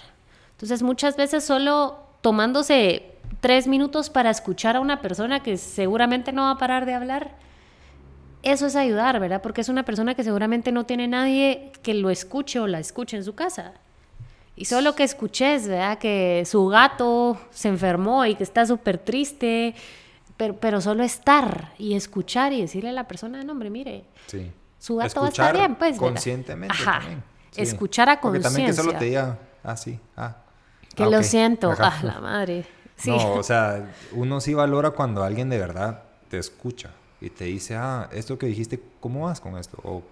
Entonces 0.51 0.83
muchas 0.83 1.15
veces 1.15 1.43
solo 1.43 1.99
tomándose 2.21 3.11
tres 3.39 3.67
minutos 3.67 4.09
para 4.09 4.29
escuchar 4.29 4.75
a 4.75 4.79
una 4.79 5.01
persona 5.01 5.41
que 5.41 5.57
seguramente 5.57 6.31
no 6.31 6.43
va 6.43 6.51
a 6.51 6.57
parar 6.57 6.85
de 6.85 6.93
hablar, 6.93 7.31
eso 8.43 8.65
es 8.65 8.75
ayudar, 8.75 9.19
¿verdad? 9.19 9.41
Porque 9.41 9.61
es 9.61 9.69
una 9.69 9.83
persona 9.83 10.15
que 10.15 10.23
seguramente 10.23 10.71
no 10.71 10.85
tiene 10.85 11.07
nadie 11.07 11.71
que 11.83 11.93
lo 11.93 12.09
escuche 12.09 12.59
o 12.59 12.67
la 12.67 12.79
escuche 12.79 13.17
en 13.17 13.23
su 13.23 13.35
casa. 13.35 13.73
Y 14.55 14.65
solo 14.65 14.95
que 14.95 15.03
escuches, 15.03 15.67
¿verdad? 15.67 15.97
Que 15.97 16.43
su 16.45 16.67
gato 16.67 17.39
se 17.51 17.69
enfermó 17.69 18.25
y 18.25 18.35
que 18.35 18.43
está 18.43 18.65
súper 18.65 18.97
triste 18.97 19.75
pero, 20.59 20.81
solo 20.81 21.03
estar 21.03 21.73
y 21.77 21.93
escuchar 21.93 22.53
y 22.53 22.61
decirle 22.61 22.89
a 22.89 22.93
la 22.93 23.07
persona, 23.07 23.43
no, 23.43 23.51
hombre, 23.51 23.69
mire, 23.69 24.05
su 24.79 24.95
gato 24.95 25.21
va 25.21 25.27
a 25.27 25.29
estar 25.29 25.55
bien, 25.55 25.75
pues. 25.75 25.97
Conscientemente. 25.97 26.75
Ajá. 26.79 27.01
Escuchar 27.55 28.09
a 28.09 28.19
conciencia. 28.19 28.49
también 28.49 28.67
que 28.67 28.73
solo 28.73 28.97
te 28.97 29.05
diga, 29.05 29.37
ah, 29.63 29.77
sí, 29.77 29.99
ah. 30.17 30.37
Que 30.95 31.03
ah, 31.03 31.09
lo 31.09 31.21
siento, 31.21 31.71
ah, 31.77 31.99
la 32.03 32.19
madre. 32.19 32.65
No, 33.03 33.33
o 33.33 33.41
sea, 33.41 33.91
uno 34.11 34.39
sí 34.41 34.53
valora 34.53 34.91
cuando 34.91 35.23
alguien 35.23 35.49
de 35.49 35.57
verdad 35.57 36.03
te 36.29 36.37
escucha 36.37 36.91
y 37.19 37.31
te 37.31 37.45
dice, 37.45 37.75
ah, 37.75 38.07
esto 38.11 38.37
que 38.37 38.45
dijiste, 38.45 38.79
¿cómo 38.99 39.25
vas 39.25 39.41
con 39.41 39.57
esto? 39.57 39.79
O, 39.83 40.03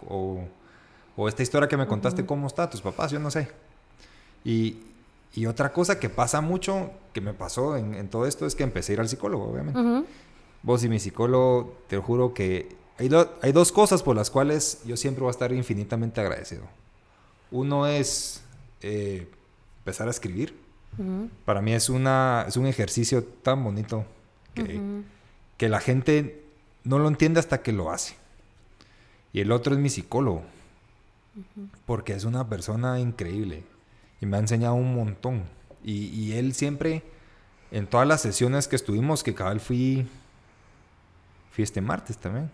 o, 1.15 1.28
esta 1.28 1.43
historia 1.43 1.69
que 1.69 1.78
me 1.78 1.86
contaste, 1.86 2.25
¿cómo 2.25 2.47
está 2.47 2.67
tus 2.67 2.82
papás? 2.82 3.12
Yo 3.12 3.19
no 3.19 3.30
sé. 3.30 3.52
Y, 4.43 4.78
y 5.34 5.45
otra 5.45 5.71
cosa 5.71 5.99
que 5.99 6.10
pasa 6.10 6.41
mucho, 6.41 6.91
que 7.13 7.21
me 7.21 7.34
pasó 7.34 7.78
en, 7.78 8.08
todo 8.10 8.25
esto, 8.25 8.45
es 8.45 8.56
que 8.56 8.63
empecé 8.63 8.91
a 8.91 8.95
ir 8.95 8.99
al 8.99 9.10
psicólogo, 9.10 9.45
obviamente. 9.45 10.08
Vos 10.63 10.84
y 10.84 10.89
mi 10.89 10.99
psicólogo, 10.99 11.78
te 11.88 11.97
juro 11.97 12.34
que 12.34 12.75
hay, 12.97 13.10
hay 13.41 13.52
dos 13.52 13.71
cosas 13.71 14.04
por 14.04 14.15
las 14.15 14.30
cuales 14.30 14.82
yo 14.86 14.97
siempre 14.97 15.21
voy 15.21 15.30
a 15.30 15.32
estar 15.32 15.54
infinitamente 15.54 16.19
agradecido. 16.19 16.63
Uno 17.52 17.88
es 17.88 18.41
eh, 18.82 19.28
empezar 19.80 20.08
a 20.08 20.12
escribir. 20.12 20.54
Para 21.45 21.62
mí 21.62 21.71
es, 21.71 21.88
una, 21.88 22.45
es 22.47 22.58
un 22.58 22.65
ejercicio 22.65 23.23
tan 23.23 23.63
bonito 23.63 24.04
que, 24.54 24.82
que 25.56 25.69
la 25.69 25.80
gente 25.80 26.44
no 26.83 27.00
lo 27.00 27.08
entiende 27.08 27.40
hasta 27.40 27.62
que 27.62 27.71
lo 27.71 27.92
hace. 27.92 28.15
Y 29.31 29.40
el 29.40 29.52
otro 29.52 29.73
es 29.75 29.79
mi 29.79 29.90
psicólogo, 29.90 30.42
porque 31.85 32.13
es 32.13 32.25
una 32.25 32.50
persona 32.50 33.00
increíble 33.00 33.63
y 34.22 34.26
me 34.26 34.38
ha 34.38 34.40
enseñado 34.40 34.76
un 34.76 34.94
montón. 34.94 35.44
Y, 35.84 36.34
él 36.34 36.54
siempre, 36.54 37.04
en 37.72 37.88
todas 37.88 38.08
las 38.08 38.22
sesiones 38.22 38.67
que 38.67 38.76
estuvimos, 38.76 39.24
que 39.24 39.34
cabal 39.34 39.60
fui, 39.60 40.08
fui 41.52 41.63
este 41.63 41.82
martes 41.82 42.17
también, 42.17 42.52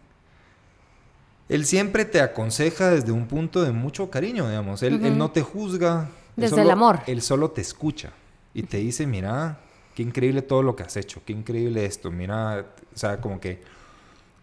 él 1.50 1.66
siempre 1.66 2.06
te 2.06 2.22
aconseja 2.22 2.90
desde 2.90 3.12
un 3.12 3.28
punto 3.28 3.62
de 3.64 3.72
mucho 3.72 4.10
cariño, 4.10 4.48
digamos. 4.48 4.82
Él, 4.84 5.18
no 5.18 5.32
te 5.32 5.42
juzga. 5.42 6.10
Desde 6.36 6.62
el 6.62 6.72
amor. 6.72 7.02
Él 7.08 7.22
solo 7.22 7.52
te 7.52 7.62
escucha 7.62 8.12
y 8.54 8.64
te 8.64 8.78
dice, 8.78 9.06
mira, 9.06 9.60
qué 9.94 10.04
increíble 10.04 10.42
todo 10.42 10.64
lo 10.64 10.76
que 10.76 10.84
has 10.84 10.96
hecho, 10.98 11.22
qué 11.26 11.34
increíble 11.34 11.86
esto, 11.86 12.12
mira, 12.12 12.66
o 12.94 12.98
sea, 12.98 13.22
como 13.22 13.40
que... 13.40 13.62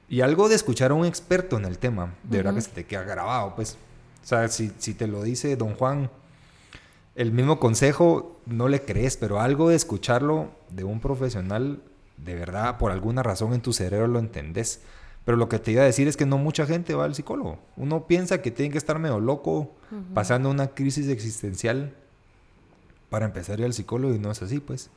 Y 0.09 0.21
algo 0.21 0.49
de 0.49 0.55
escuchar 0.55 0.91
a 0.91 0.95
un 0.95 1.07
experto 1.07 1.57
en 1.57 1.65
el 1.65 1.79
tema, 1.79 2.15
de 2.23 2.39
verdad 2.39 2.55
que 2.55 2.61
se 2.61 2.71
te 2.71 2.85
queda 2.85 3.03
grabado, 3.03 3.55
pues. 3.57 3.79
O 4.23 4.27
sea, 4.27 4.47
si, 4.49 4.71
si 4.79 4.93
te 4.93 5.07
lo 5.07 5.23
dice 5.23 5.57
don 5.57 5.75
Juan, 5.75 6.11
el 7.15 7.33
mismo 7.33 7.61
consejo 7.61 8.41
no 8.47 8.69
le 8.69 8.83
crees, 8.83 9.17
pero 9.17 9.41
algo 9.41 9.69
de 9.69 9.77
escucharlo 9.77 10.51
de 10.71 10.85
un 10.85 11.01
profesional, 11.01 11.83
de 12.17 12.35
verdad, 12.35 12.79
por 12.79 12.91
alguna 12.91 13.23
razón 13.23 13.53
en 13.53 13.61
tu 13.61 13.73
cerebro 13.73 14.07
lo 14.07 14.19
entendés. 14.19 14.81
Pero 15.25 15.37
lo 15.37 15.49
que 15.49 15.59
te 15.59 15.73
iba 15.73 15.83
a 15.83 15.87
decir 15.87 16.09
es 16.09 16.17
que 16.17 16.27
no 16.27 16.37
mucha 16.39 16.67
gente 16.67 16.95
va 16.95 17.05
al 17.05 17.15
psicólogo. 17.15 17.59
Uno 17.77 18.07
piensa 18.07 18.43
que 18.43 18.51
tiene 18.51 18.73
que 18.73 18.79
estar 18.79 18.99
medio 18.99 19.21
loco, 19.21 19.71
pasando 20.15 20.51
una 20.51 20.69
crisis 20.69 21.09
existencial 21.09 21.95
para 23.09 23.27
empezar 23.27 23.59
a 23.59 23.61
ir 23.61 23.67
al 23.67 23.75
psicólogo 23.75 24.15
y 24.15 24.19
no 24.19 24.31
es 24.31 24.43
así, 24.43 24.59
pues. 24.59 24.91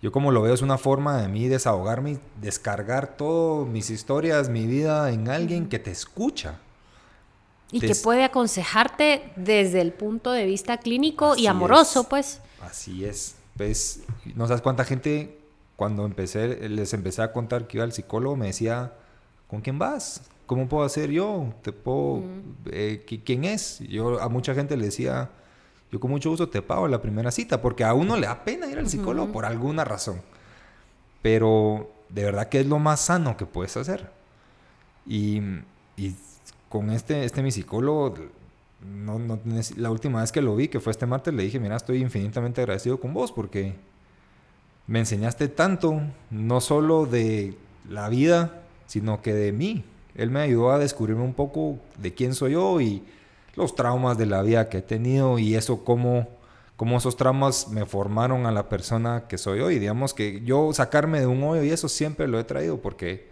Yo 0.00 0.10
como 0.10 0.32
lo 0.32 0.42
veo 0.42 0.52
es 0.52 0.62
una 0.62 0.78
forma 0.78 1.22
de 1.22 1.28
mí 1.28 1.46
desahogarme, 1.46 2.18
descargar 2.40 3.16
todas 3.16 3.68
mis 3.68 3.88
historias, 3.88 4.48
mi 4.48 4.66
vida 4.66 5.12
en 5.12 5.28
alguien 5.28 5.68
que 5.68 5.78
te 5.78 5.92
escucha. 5.92 6.58
Y 7.72 7.80
que 7.80 7.94
puede 7.94 8.22
aconsejarte 8.24 9.32
desde 9.34 9.80
el 9.80 9.92
punto 9.92 10.30
de 10.30 10.44
vista 10.44 10.76
clínico 10.76 11.36
y 11.36 11.46
amoroso, 11.46 12.04
pues. 12.04 12.40
Así 12.60 13.04
es. 13.04 13.34
Pues, 13.56 14.02
no 14.34 14.46
sabes 14.46 14.62
cuánta 14.62 14.84
gente, 14.84 15.38
cuando 15.76 16.04
empecé, 16.04 16.68
les 16.68 16.92
empecé 16.92 17.22
a 17.22 17.32
contar 17.32 17.66
que 17.66 17.78
iba 17.78 17.84
al 17.84 17.92
psicólogo, 17.92 18.36
me 18.36 18.46
decía, 18.46 18.92
¿con 19.48 19.62
quién 19.62 19.78
vas? 19.78 20.22
¿Cómo 20.46 20.68
puedo 20.68 20.84
hacer 20.84 21.10
yo? 21.10 21.52
¿Te 21.62 21.72
puedo, 21.72 22.22
eh, 22.70 23.04
¿Quién 23.24 23.44
es? 23.44 23.78
Yo 23.80 24.20
a 24.20 24.28
mucha 24.28 24.54
gente 24.54 24.76
le 24.76 24.86
decía, 24.86 25.30
yo 25.90 26.00
con 26.00 26.10
mucho 26.10 26.30
gusto 26.30 26.48
te 26.48 26.62
pago 26.62 26.88
la 26.88 27.00
primera 27.00 27.30
cita, 27.30 27.60
porque 27.62 27.84
a 27.84 27.94
uno 27.94 28.16
le 28.16 28.26
da 28.26 28.44
pena 28.44 28.66
ir 28.66 28.78
al 28.78 28.88
psicólogo 28.88 29.32
por 29.32 29.44
alguna 29.44 29.84
razón. 29.84 30.20
Pero 31.20 31.90
de 32.08 32.24
verdad 32.24 32.48
que 32.48 32.60
es 32.60 32.66
lo 32.66 32.78
más 32.78 33.00
sano 33.00 33.36
que 33.36 33.46
puedes 33.46 33.76
hacer. 33.76 34.10
Y, 35.06 35.40
y 35.96 36.14
con 36.72 36.88
este, 36.88 37.26
este 37.26 37.42
mi 37.42 37.50
psicólogo, 37.50 38.14
la 39.76 39.90
última 39.90 40.22
vez 40.22 40.32
que 40.32 40.40
lo 40.40 40.56
vi, 40.56 40.68
que 40.68 40.80
fue 40.80 40.90
este 40.90 41.04
martes, 41.04 41.34
le 41.34 41.42
dije, 41.42 41.60
mira, 41.60 41.76
estoy 41.76 42.00
infinitamente 42.00 42.62
agradecido 42.62 42.98
con 42.98 43.12
vos 43.12 43.30
porque 43.30 43.74
me 44.86 45.00
enseñaste 45.00 45.48
tanto, 45.48 46.00
no 46.30 46.62
solo 46.62 47.04
de 47.04 47.58
la 47.90 48.08
vida, 48.08 48.62
sino 48.86 49.20
que 49.20 49.34
de 49.34 49.52
mí. 49.52 49.84
Él 50.14 50.30
me 50.30 50.40
ayudó 50.40 50.72
a 50.72 50.78
descubrirme 50.78 51.22
un 51.22 51.34
poco 51.34 51.76
de 51.98 52.14
quién 52.14 52.34
soy 52.34 52.52
yo 52.52 52.80
y 52.80 53.04
los 53.54 53.74
traumas 53.74 54.16
de 54.16 54.24
la 54.24 54.40
vida 54.40 54.70
que 54.70 54.78
he 54.78 54.82
tenido 54.82 55.38
y 55.38 55.56
eso 55.56 55.84
cómo, 55.84 56.26
cómo 56.76 56.96
esos 56.96 57.18
traumas 57.18 57.68
me 57.68 57.84
formaron 57.84 58.46
a 58.46 58.50
la 58.50 58.70
persona 58.70 59.24
que 59.28 59.36
soy 59.36 59.60
hoy. 59.60 59.78
Digamos 59.78 60.14
que 60.14 60.40
yo 60.40 60.72
sacarme 60.72 61.20
de 61.20 61.26
un 61.26 61.42
hoyo 61.42 61.64
y 61.64 61.68
eso 61.68 61.90
siempre 61.90 62.28
lo 62.28 62.40
he 62.40 62.44
traído 62.44 62.80
porque 62.80 63.30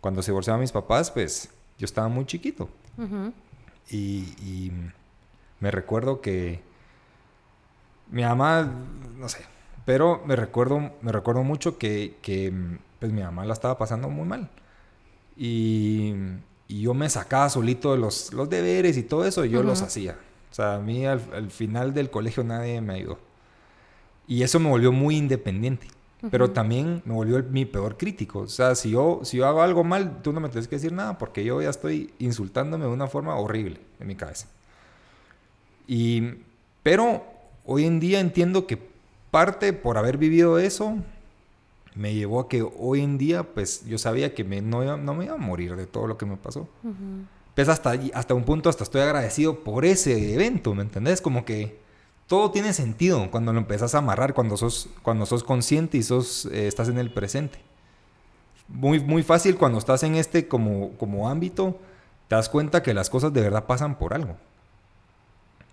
cuando 0.00 0.20
se 0.20 0.32
divorciaban 0.32 0.60
mis 0.60 0.72
papás, 0.72 1.12
pues 1.12 1.48
yo 1.82 1.86
estaba 1.86 2.08
muy 2.08 2.24
chiquito. 2.24 2.70
y, 3.90 4.72
me 5.60 5.70
recuerdo 5.70 6.20
que 6.20 6.60
mi 8.10 8.22
mamá, 8.22 8.68
no 9.16 9.28
sé, 9.28 9.44
pero 9.84 10.20
me 10.26 10.34
recuerdo, 10.34 10.90
me 11.02 11.12
recuerdo 11.12 11.44
mucho 11.44 11.78
que, 11.78 12.16
que 12.20 12.52
pues 12.98 13.12
mi 13.12 13.22
mamá 13.22 13.44
la 13.44 13.52
estaba 13.52 13.78
pasando 13.78 14.08
muy 14.08 14.26
mal. 14.26 14.50
Y 15.36 16.14
y 16.72 16.80
yo 16.80 16.94
me 16.94 17.10
sacaba 17.10 17.50
solito 17.50 17.98
los, 17.98 18.32
los 18.32 18.48
deberes 18.48 18.96
y 18.96 19.02
todo 19.02 19.26
eso, 19.26 19.44
yo 19.44 19.62
los 19.62 19.82
hacía. 19.82 20.16
O 20.50 20.54
sea, 20.54 20.76
a 20.76 20.78
mí 20.78 21.04
al, 21.04 21.50
final 21.50 21.92
del 21.92 22.08
colegio 22.08 22.44
nadie 22.44 22.80
me 22.80 22.94
ayudó. 22.94 23.18
Y 24.26 24.42
eso 24.42 24.58
me 24.58 24.70
volvió 24.70 24.90
muy 24.90 25.18
independiente. 25.18 25.88
Pero 26.30 26.50
también 26.52 27.02
me 27.04 27.14
volvió 27.14 27.42
mi 27.50 27.64
peor 27.64 27.96
crítico. 27.96 28.40
O 28.40 28.46
sea, 28.46 28.74
si 28.74 28.90
yo, 28.90 29.20
si 29.24 29.38
yo 29.38 29.46
hago 29.46 29.62
algo 29.62 29.82
mal, 29.82 30.22
tú 30.22 30.32
no 30.32 30.40
me 30.40 30.48
tienes 30.48 30.68
que 30.68 30.76
decir 30.76 30.92
nada 30.92 31.18
porque 31.18 31.44
yo 31.44 31.60
ya 31.60 31.70
estoy 31.70 32.12
insultándome 32.18 32.84
de 32.84 32.90
una 32.90 33.08
forma 33.08 33.34
horrible 33.34 33.80
en 33.98 34.06
mi 34.06 34.14
cabeza. 34.14 34.46
Y, 35.88 36.34
pero 36.82 37.24
hoy 37.64 37.86
en 37.86 37.98
día 37.98 38.20
entiendo 38.20 38.66
que 38.66 38.78
parte 39.30 39.72
por 39.72 39.98
haber 39.98 40.16
vivido 40.16 40.58
eso, 40.58 40.96
me 41.94 42.14
llevó 42.14 42.40
a 42.40 42.48
que 42.48 42.62
hoy 42.62 43.00
en 43.00 43.18
día, 43.18 43.42
pues 43.42 43.84
yo 43.86 43.98
sabía 43.98 44.34
que 44.34 44.44
me, 44.44 44.60
no, 44.62 44.96
no 44.96 45.14
me 45.14 45.24
iba 45.24 45.34
a 45.34 45.38
morir 45.38 45.76
de 45.76 45.86
todo 45.86 46.06
lo 46.06 46.16
que 46.18 46.26
me 46.26 46.36
pasó. 46.36 46.68
Pues 47.54 47.68
hasta, 47.68 47.92
hasta 48.14 48.34
un 48.34 48.44
punto, 48.44 48.68
hasta 48.70 48.84
estoy 48.84 49.02
agradecido 49.02 49.60
por 49.60 49.84
ese 49.84 50.34
evento, 50.34 50.74
¿me 50.74 50.82
entendés? 50.82 51.20
Como 51.20 51.44
que 51.44 51.81
todo 52.32 52.50
tiene 52.50 52.72
sentido 52.72 53.30
cuando 53.30 53.52
lo 53.52 53.58
empezás 53.58 53.94
a 53.94 53.98
amarrar, 53.98 54.32
cuando 54.32 54.56
sos, 54.56 54.88
cuando 55.02 55.26
sos 55.26 55.44
consciente 55.44 55.98
y 55.98 56.02
sos, 56.02 56.46
eh, 56.46 56.66
estás 56.66 56.88
en 56.88 56.96
el 56.96 57.12
presente. 57.12 57.58
Muy, 58.68 59.00
muy 59.00 59.22
fácil 59.22 59.58
cuando 59.58 59.76
estás 59.76 60.02
en 60.02 60.14
este 60.14 60.48
como, 60.48 60.92
como 60.92 61.28
ámbito, 61.28 61.78
te 62.28 62.34
das 62.34 62.48
cuenta 62.48 62.82
que 62.82 62.94
las 62.94 63.10
cosas 63.10 63.34
de 63.34 63.42
verdad 63.42 63.66
pasan 63.66 63.98
por 63.98 64.14
algo. 64.14 64.38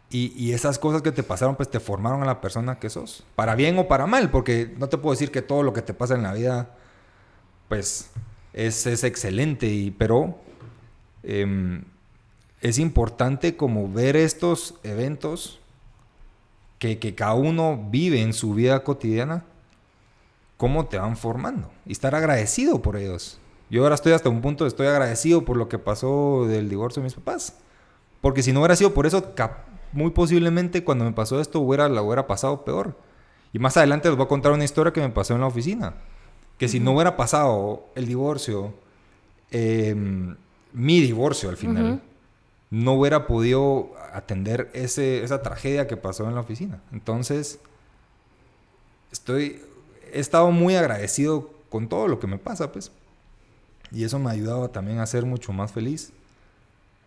Y, 0.10 0.52
esas 0.52 0.80
cosas 0.80 1.02
que 1.02 1.14
te 1.14 1.24
pasaron, 1.24 1.56
pues 1.56 1.72
te 1.72 1.80
formaron 1.80 2.24
a 2.24 2.26
la 2.26 2.42
persona 2.42 2.78
que 2.78 2.90
sos. 2.90 3.24
Para 3.38 3.56
bien 3.56 3.80
o 3.80 3.88
para 3.88 4.06
mal, 4.06 4.30
porque 4.30 4.76
no 4.78 4.90
te 4.90 4.98
puedo 4.98 5.14
decir 5.14 5.32
que 5.32 5.42
todo 5.42 5.64
lo 5.64 5.72
que 5.72 5.82
te 5.82 5.94
pasa 5.94 6.16
en 6.16 6.24
la 6.24 6.34
vida, 6.34 6.76
pues 7.70 8.10
es, 8.52 8.86
es 8.86 9.06
excelente, 9.06 9.68
y, 9.68 9.92
pero 9.92 10.38
em, 11.24 11.86
es 12.60 12.80
importante 12.80 13.56
como 13.56 13.90
ver 13.90 14.18
estos 14.18 14.76
eventos 14.84 15.59
que, 16.80 16.98
que, 17.00 17.14
cada 17.14 17.34
uno 17.34 17.88
vive 17.90 18.22
en 18.22 18.34
su 18.34 18.54
vida 18.54 18.84
cotidiana, 18.84 19.44
cómo 20.58 20.88
te 20.88 20.98
van 20.98 21.16
formando 21.16 21.70
y 21.86 21.92
estar 21.92 22.16
agradecido 22.16 22.82
por 22.82 22.98
ellos. 22.98 23.40
Yo 23.70 23.84
ahora 23.84 23.96
estoy 23.96 24.14
hasta 24.14 24.30
un 24.30 24.42
punto, 24.42 24.66
estoy 24.66 24.88
agradecido 24.88 25.46
por 25.46 25.58
lo 25.58 25.70
que 25.70 25.78
pasó 25.78 26.46
del 26.48 26.70
divorcio 26.70 27.02
de 27.02 27.06
mis 27.06 27.14
papás. 27.14 27.56
Porque 28.22 28.44
si 28.44 28.52
no 28.52 28.60
hubiera 28.60 28.76
sido 28.76 28.94
por 28.94 29.06
eso, 29.06 29.34
muy 29.92 30.12
posiblemente 30.12 30.84
cuando 30.84 31.06
me 31.06 31.12
pasó 31.12 31.40
esto 31.40 31.60
hubiera, 31.60 31.88
la 31.88 32.02
hubiera 32.02 32.28
pasado 32.28 32.66
peor. 32.66 32.96
Y 33.54 33.60
más 33.60 33.78
adelante 33.78 34.10
les 34.10 34.18
voy 34.18 34.26
a 34.26 34.30
contar 34.30 34.52
una 34.52 34.64
historia 34.64 34.94
que 34.94 35.02
me 35.02 35.10
pasó 35.10 35.34
en 35.36 35.42
la 35.42 35.48
oficina. 35.48 35.94
Que 36.58 36.68
si 36.68 36.80
no 36.80 36.94
hubiera 36.94 37.16
pasado 37.16 37.86
el 37.96 38.08
divorcio, 38.08 38.74
em, 39.52 40.36
mi 40.74 41.00
divorcio 41.00 41.50
al 41.50 41.58
final, 41.58 42.02
no 42.70 42.94
hubiera 42.94 43.28
podido 43.28 43.92
atender 44.14 44.70
ese, 44.74 45.24
esa 45.24 45.42
tragedia 45.42 45.88
que 45.88 45.98
pasó 45.98 46.28
en 46.28 46.36
la 46.36 46.42
oficina. 46.42 46.82
Entonces, 46.92 47.60
estoy, 49.12 49.62
he 50.12 50.20
estado 50.20 50.52
muy 50.52 50.76
agradecido 50.76 51.52
con 51.70 51.90
todo 51.90 52.08
lo 52.08 52.20
que 52.20 52.28
me 52.28 52.38
pasa, 52.38 52.72
pues. 52.72 52.92
Y 53.92 54.04
eso 54.04 54.20
me 54.20 54.30
ha 54.30 54.34
ayudado 54.34 54.70
también 54.70 55.00
a 55.00 55.06
ser 55.06 55.26
mucho 55.26 55.52
más 55.52 55.72
feliz 55.72 56.12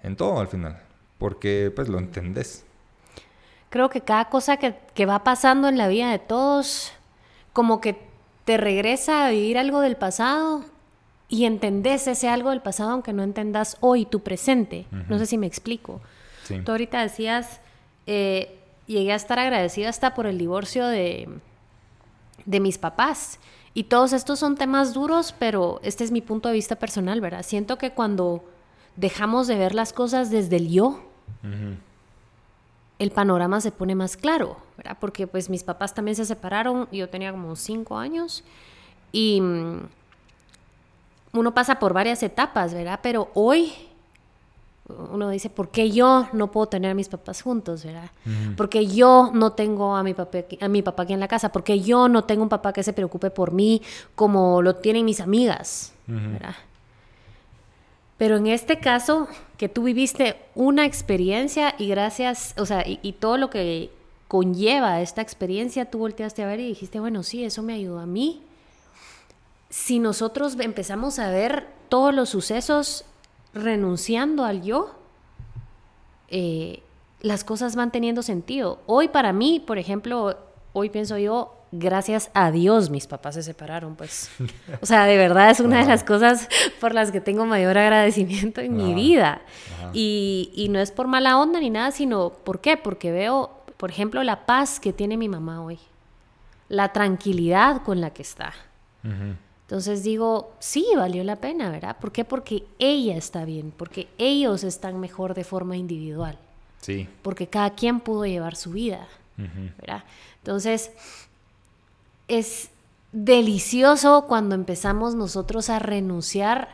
en 0.02 0.16
todo 0.16 0.40
al 0.40 0.48
final, 0.48 0.82
porque 1.18 1.72
pues 1.74 1.88
lo 1.88 1.98
entendés 1.98 2.64
creo 3.72 3.88
que 3.88 4.02
cada 4.02 4.26
cosa 4.26 4.58
que, 4.58 5.06
va 5.06 5.24
pasando 5.24 5.66
en 5.66 5.78
la 5.78 5.88
vida 5.88 6.10
de 6.10 6.18
todos, 6.18 6.92
como 7.54 7.80
que 7.80 7.98
te 8.44 8.58
regresa 8.58 9.26
a 9.26 9.30
vivir 9.30 9.56
algo 9.56 9.80
del 9.80 9.96
pasado 9.96 10.62
y 11.32 11.46
entendés 11.46 12.06
ese 12.08 12.28
algo 12.28 12.50
del 12.50 12.60
pasado 12.60 12.90
aunque 12.90 13.14
no 13.14 13.22
entendas 13.22 13.78
hoy 13.80 14.04
tu 14.04 14.20
presente. 14.20 14.84
No 15.08 15.18
sé 15.18 15.24
si 15.24 15.38
me 15.38 15.46
explico. 15.46 16.02
Tú 16.62 16.72
ahorita 16.72 17.00
decías, 17.00 17.58
eh, 18.06 18.58
llegué 18.86 19.14
a 19.14 19.16
estar 19.16 19.38
agradecida 19.38 19.88
hasta 19.88 20.12
por 20.12 20.26
el 20.26 20.36
divorcio 20.36 20.86
de, 20.86 21.30
de 22.44 22.60
mis 22.60 22.76
papás. 22.76 23.40
Y 23.72 23.84
todos 23.84 24.12
estos 24.12 24.40
son 24.40 24.56
temas 24.56 24.92
duros, 24.92 25.34
pero 25.38 25.80
este 25.82 26.04
es 26.04 26.10
mi 26.10 26.20
punto 26.20 26.50
de 26.50 26.54
vista 26.54 26.76
personal, 26.76 27.22
¿verdad? 27.22 27.42
Siento 27.44 27.78
que 27.78 27.92
cuando 27.92 28.44
dejamos 28.96 29.46
de 29.46 29.56
ver 29.56 29.74
las 29.74 29.94
cosas 29.94 30.28
desde 30.28 30.56
el 30.56 30.68
yo, 30.68 31.00
el 32.98 33.10
panorama 33.10 33.62
se 33.62 33.72
pone 33.72 33.94
más 33.94 34.18
claro, 34.18 34.58
¿verdad? 34.76 34.98
Porque 35.00 35.26
pues 35.26 35.48
mis 35.48 35.64
papás 35.64 35.94
también 35.94 36.14
se 36.14 36.26
separaron, 36.26 36.88
yo 36.92 37.08
tenía 37.08 37.32
como 37.32 37.56
cinco 37.56 37.96
años 37.96 38.44
y 39.12 39.40
mm, 39.40 39.80
uno 41.32 41.54
pasa 41.54 41.78
por 41.78 41.92
varias 41.92 42.22
etapas, 42.22 42.74
¿verdad? 42.74 43.00
Pero 43.02 43.30
hoy 43.34 43.72
uno 44.88 45.30
dice, 45.30 45.48
¿por 45.48 45.70
qué 45.70 45.90
yo 45.90 46.28
no 46.32 46.50
puedo 46.50 46.66
tener 46.66 46.90
a 46.90 46.94
mis 46.94 47.08
papás 47.08 47.42
juntos, 47.42 47.84
verdad? 47.84 48.10
Porque 48.56 48.86
yo 48.86 49.30
no 49.32 49.52
tengo 49.52 49.96
a 49.96 50.02
mi, 50.02 50.12
papá, 50.12 50.38
a 50.60 50.68
mi 50.68 50.82
papá 50.82 51.04
aquí 51.04 51.12
en 51.12 51.20
la 51.20 51.28
casa, 51.28 51.50
porque 51.50 51.80
yo 51.80 52.08
no 52.08 52.24
tengo 52.24 52.42
un 52.42 52.48
papá 52.48 52.72
que 52.72 52.82
se 52.82 52.92
preocupe 52.92 53.30
por 53.30 53.52
mí 53.52 53.80
como 54.14 54.60
lo 54.60 54.76
tienen 54.76 55.04
mis 55.04 55.20
amigas, 55.20 55.92
¿verdad? 56.06 56.54
Pero 58.18 58.36
en 58.36 58.46
este 58.46 58.78
caso, 58.78 59.26
que 59.56 59.68
tú 59.68 59.84
viviste 59.84 60.36
una 60.54 60.84
experiencia 60.84 61.74
y 61.78 61.88
gracias, 61.88 62.54
o 62.56 62.66
sea, 62.66 62.84
y, 62.86 63.12
todo 63.14 63.36
lo 63.36 63.50
que 63.50 63.90
conlleva 64.28 65.00
esta 65.00 65.22
experiencia, 65.22 65.90
tú 65.90 65.98
volteaste 65.98 66.42
a 66.42 66.46
ver 66.46 66.60
y 66.60 66.68
dijiste, 66.68 67.00
bueno, 67.00 67.22
sí, 67.22 67.44
eso 67.44 67.62
me 67.62 67.74
ayudó 67.74 67.98
a 67.98 68.06
mí. 68.06 68.42
Si 69.72 70.00
nosotros 70.00 70.54
empezamos 70.60 71.18
a 71.18 71.30
ver 71.30 71.66
todos 71.88 72.14
los 72.14 72.28
sucesos 72.28 73.06
renunciando 73.54 74.44
al 74.44 74.62
yo, 74.62 74.94
eh, 76.28 76.82
las 77.22 77.42
cosas 77.42 77.74
van 77.74 77.90
teniendo 77.90 78.20
sentido. 78.20 78.80
Hoy 78.84 79.08
para 79.08 79.32
mí, 79.32 79.64
por 79.66 79.78
ejemplo, 79.78 80.36
hoy 80.74 80.90
pienso 80.90 81.16
yo, 81.16 81.54
gracias 81.72 82.30
a 82.34 82.50
Dios 82.50 82.90
mis 82.90 83.06
papás 83.06 83.36
se 83.36 83.42
separaron, 83.42 83.96
pues. 83.96 84.30
O 84.82 84.84
sea, 84.84 85.06
de 85.06 85.16
verdad 85.16 85.48
es 85.48 85.60
una 85.60 85.78
de 85.78 85.86
las 85.86 86.04
cosas 86.04 86.50
por 86.78 86.92
las 86.92 87.10
que 87.10 87.22
tengo 87.22 87.46
mayor 87.46 87.78
agradecimiento 87.78 88.60
en 88.60 88.76
mi 88.76 88.92
vida. 88.92 89.40
Y, 89.94 90.52
y, 90.54 90.68
no 90.68 90.80
es 90.80 90.90
por 90.90 91.06
mala 91.06 91.38
onda 91.38 91.60
ni 91.60 91.70
nada, 91.70 91.92
sino, 91.92 92.28
¿por 92.28 92.60
qué? 92.60 92.76
Porque 92.76 93.10
veo, 93.10 93.62
por 93.78 93.88
ejemplo, 93.88 94.22
la 94.22 94.44
paz 94.44 94.80
que 94.80 94.92
tiene 94.92 95.16
mi 95.16 95.30
mamá 95.30 95.64
hoy, 95.64 95.78
la 96.68 96.92
tranquilidad 96.92 97.80
con 97.82 98.02
la 98.02 98.10
que 98.10 98.20
está. 98.20 98.52
Entonces 99.72 100.02
digo, 100.02 100.52
sí, 100.58 100.86
valió 100.96 101.24
la 101.24 101.36
pena, 101.36 101.70
¿verdad? 101.70 101.96
¿Por 101.98 102.12
qué? 102.12 102.26
Porque 102.26 102.66
ella 102.78 103.16
está 103.16 103.46
bien, 103.46 103.72
porque 103.74 104.06
ellos 104.18 104.64
están 104.64 105.00
mejor 105.00 105.32
de 105.32 105.44
forma 105.44 105.78
individual. 105.78 106.38
Sí. 106.82 107.08
Porque 107.22 107.46
cada 107.46 107.70
quien 107.70 108.00
pudo 108.00 108.26
llevar 108.26 108.54
su 108.54 108.72
vida, 108.72 109.08
¿verdad? 109.78 110.04
Entonces, 110.40 110.90
es 112.28 112.68
delicioso 113.12 114.26
cuando 114.28 114.54
empezamos 114.54 115.14
nosotros 115.14 115.70
a 115.70 115.78
renunciar 115.78 116.68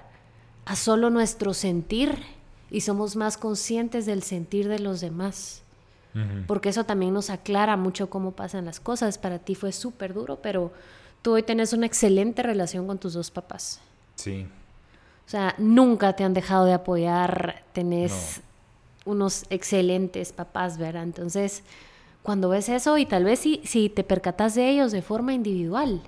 a 0.65 0.75
solo 0.75 1.09
nuestro 1.09 1.55
sentir 1.55 2.19
y 2.69 2.81
somos 2.81 3.15
más 3.15 3.39
conscientes 3.39 4.07
del 4.07 4.25
sentir 4.25 4.67
de 4.67 4.81
los 4.81 5.01
demás. 5.01 5.63
Porque 6.49 6.71
eso 6.71 6.83
también 6.83 7.15
nos 7.15 7.31
aclara 7.31 7.77
mucho 7.77 8.11
cómo 8.11 8.33
pasan 8.33 8.65
las 8.65 8.81
cosas. 8.81 9.19
Para 9.19 9.39
ti 9.39 9.55
fue 9.55 9.71
súper 9.71 10.15
duro, 10.15 10.41
pero 10.43 10.73
tú 11.23 11.33
hoy 11.33 11.43
tenés 11.43 11.73
una 11.73 11.87
excelente 11.87 12.43
relación 12.43 12.87
con 12.87 12.99
tus 12.99 13.15
dos 13.15 13.31
papás. 13.31 13.81
Sí. 14.15 14.47
O 15.27 15.31
sea, 15.31 15.55
nunca 15.59 16.15
te 16.15 16.25
han 16.25 16.35
dejado 16.35 16.65
de 16.65 16.73
apoyar, 16.73 17.63
tenés 17.73 18.41
unos 19.05 19.45
excelentes 19.51 20.33
papás, 20.33 20.79
¿verdad? 20.79 21.03
Entonces, 21.03 21.63
cuando 22.23 22.49
ves 22.49 22.69
eso 22.69 22.99
y 22.99 23.07
tal 23.07 23.25
vez 23.25 23.41
si, 23.41 23.61
si 23.65 23.89
te 23.89 24.05
percatas 24.05 24.55
de 24.55 24.69
ellos 24.71 24.93
de 24.93 25.03
forma 25.03 25.33
individual, 25.33 26.01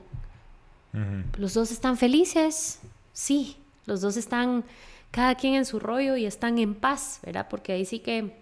los 1.39 1.55
dos 1.55 1.71
están 1.71 1.97
felices, 1.97 2.81
sí, 3.13 3.57
los 3.87 4.01
dos 4.01 4.17
están 4.17 4.65
cada 5.11 5.35
quien 5.35 5.55
en 5.55 5.65
su 5.65 5.79
rollo 5.79 6.17
y 6.17 6.27
están 6.27 6.59
en 6.59 6.75
paz, 6.75 7.21
¿verdad? 7.23 7.47
Porque 7.49 7.73
ahí 7.73 7.85
sí 7.85 8.01
que 8.01 8.35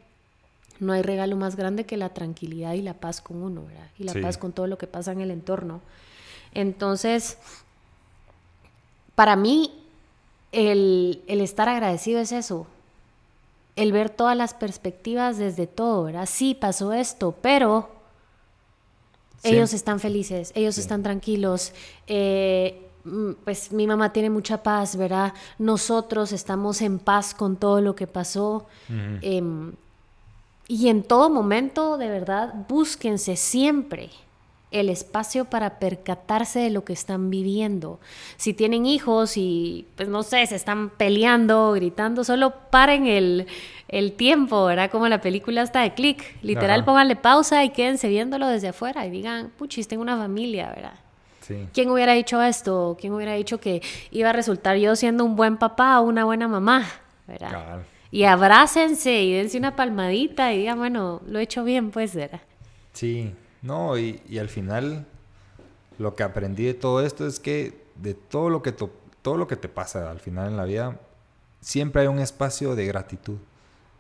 no 0.80 0.92
hay 0.92 1.02
regalo 1.02 1.36
más 1.36 1.56
grande 1.56 1.84
que 1.84 1.96
la 1.96 2.10
tranquilidad 2.10 2.74
y 2.74 2.82
la 2.82 2.94
paz 2.94 3.20
con 3.20 3.42
uno, 3.42 3.64
¿verdad? 3.64 3.88
Y 3.98 4.04
la 4.04 4.14
paz 4.14 4.38
con 4.38 4.52
todo 4.52 4.66
lo 4.66 4.78
que 4.78 4.86
pasa 4.86 5.12
en 5.12 5.20
el 5.20 5.30
entorno. 5.30 5.80
Entonces, 6.58 7.38
para 9.14 9.36
mí, 9.36 9.72
el, 10.50 11.22
estar 11.28 11.68
agradecido 11.68 12.18
es 12.18 12.32
eso, 12.32 12.66
el 13.76 13.92
ver 13.92 14.10
todas 14.10 14.36
las 14.36 14.54
perspectivas 14.54 15.38
desde 15.38 15.68
todo, 15.68 16.02
¿verdad? 16.02 16.28
Sí, 16.28 16.56
pasó 16.56 16.92
esto, 16.92 17.32
pero 17.40 17.88
ellos 19.44 19.72
están 19.72 20.00
felices, 20.00 20.50
ellos 20.56 20.78
están 20.78 21.04
tranquilos. 21.04 21.72
Eh, 22.08 22.88
pues 23.44 23.70
mi 23.70 23.86
mamá 23.86 24.12
tiene 24.12 24.28
mucha 24.28 24.60
paz, 24.60 24.96
¿verdad? 24.96 25.34
Nosotros 25.60 26.32
estamos 26.32 26.82
en 26.82 26.98
paz 26.98 27.34
con 27.34 27.56
todo 27.56 27.80
lo 27.80 27.94
que 27.94 28.08
pasó. 28.08 28.66
Y 28.90 30.88
en 30.88 31.02
todo 31.04 31.30
momento, 31.30 31.96
de 31.98 32.08
verdad, 32.08 32.66
búsquense 32.68 33.36
siempre 33.36 34.10
el 34.70 34.88
espacio 34.88 35.46
para 35.46 35.78
percatarse 35.78 36.58
de 36.58 36.70
lo 36.70 36.84
que 36.84 36.92
están 36.92 37.30
viviendo. 37.30 38.00
Si 38.36 38.52
tienen 38.52 38.86
hijos 38.86 39.36
y, 39.36 39.86
pues 39.96 40.08
no 40.08 40.22
sé, 40.22 40.44
se 40.46 40.56
están 40.56 40.90
peleando, 40.90 41.72
gritando, 41.72 42.24
solo 42.24 42.52
paren 42.70 43.06
el, 43.06 43.46
tiempo, 44.16 44.66
¿verdad? 44.66 44.90
Como 44.90 45.08
la 45.08 45.20
película 45.20 45.62
está 45.62 45.80
de 45.80 45.94
clic. 45.94 46.36
Literal, 46.42 46.84
pónganle 46.84 47.16
pausa 47.16 47.64
y 47.64 47.70
quédense 47.70 48.08
viéndolo 48.08 48.46
desde 48.46 48.68
afuera 48.68 49.06
y 49.06 49.10
digan, 49.10 49.50
puchis, 49.56 49.88
tengo 49.88 50.02
una 50.02 50.16
familia, 50.16 50.68
¿verdad? 50.68 50.94
Sí. 51.40 51.66
¿Quién 51.72 51.90
hubiera 51.90 52.12
dicho 52.12 52.42
esto? 52.42 52.96
¿Quién 53.00 53.14
hubiera 53.14 53.32
dicho 53.32 53.58
que 53.58 53.80
iba 54.10 54.28
a 54.30 54.32
resultar 54.34 54.76
yo 54.76 54.94
siendo 54.96 55.24
un 55.24 55.34
buen 55.34 55.56
papá 55.56 56.00
o 56.00 56.04
una 56.04 56.24
buena 56.24 56.46
mamá? 56.46 56.84
¿verdad? 57.28 57.80
y 58.10 58.24
abrácense 58.24 59.22
y 59.22 59.34
dense 59.34 59.58
una 59.58 59.76
palmadita 59.76 60.52
y 60.54 60.58
digan, 60.58 60.78
bueno, 60.78 61.20
lo 61.26 61.38
he 61.38 61.42
hecho 61.42 61.62
bien, 61.62 61.90
pues, 61.90 62.14
¿verdad? 62.14 62.40
Sí, 62.94 63.32
no, 63.62 63.98
y, 63.98 64.38
al 64.38 64.48
final 64.48 65.06
lo 65.98 66.14
que 66.14 66.22
aprendí 66.22 66.64
de 66.64 66.74
todo 66.74 67.04
esto 67.04 67.26
es 67.26 67.40
que 67.40 67.84
de 67.96 68.14
todo 68.14 68.50
lo 68.50 68.62
que, 68.62 68.72
todo 68.72 69.36
lo 69.36 69.48
que 69.48 69.56
te 69.56 69.68
pasa 69.68 70.10
al 70.10 70.20
final 70.20 70.48
en 70.48 70.56
la 70.56 70.64
vida, 70.64 71.00
siempre 71.60 72.02
hay 72.02 72.08
un 72.08 72.20
espacio 72.20 72.74
de 72.74 72.86
gratitud. 72.86 73.38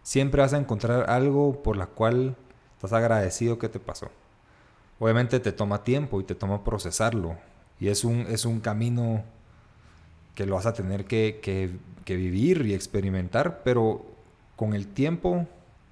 Siempre 0.02 0.40
vas 0.40 0.52
a 0.54 0.58
encontrar 0.58 1.10
algo 1.10 1.62
por 1.62 1.76
la 1.76 1.86
cual 1.86 2.36
estás 2.76 2.92
agradecido 2.92 3.58
que 3.58 3.68
te 3.68 3.80
pasó. 3.80 4.10
Obviamente 5.00 5.40
te 5.40 5.52
toma 5.52 5.84
tiempo 5.84 6.20
y 6.20 6.24
te 6.24 6.34
toma 6.34 6.64
procesarlo. 6.64 7.36
Y 7.80 7.88
es 7.88 8.04
un, 8.04 8.20
es 8.28 8.44
un 8.44 8.60
camino 8.60 9.22
que 10.34 10.46
lo 10.46 10.54
vas 10.54 10.66
a 10.66 10.72
tener 10.72 11.04
que, 11.04 11.40
que, 11.42 12.16
vivir 12.16 12.64
y 12.64 12.72
experimentar, 12.72 13.62
pero 13.64 14.06
con 14.56 14.72
el 14.72 14.86
tiempo 14.86 15.46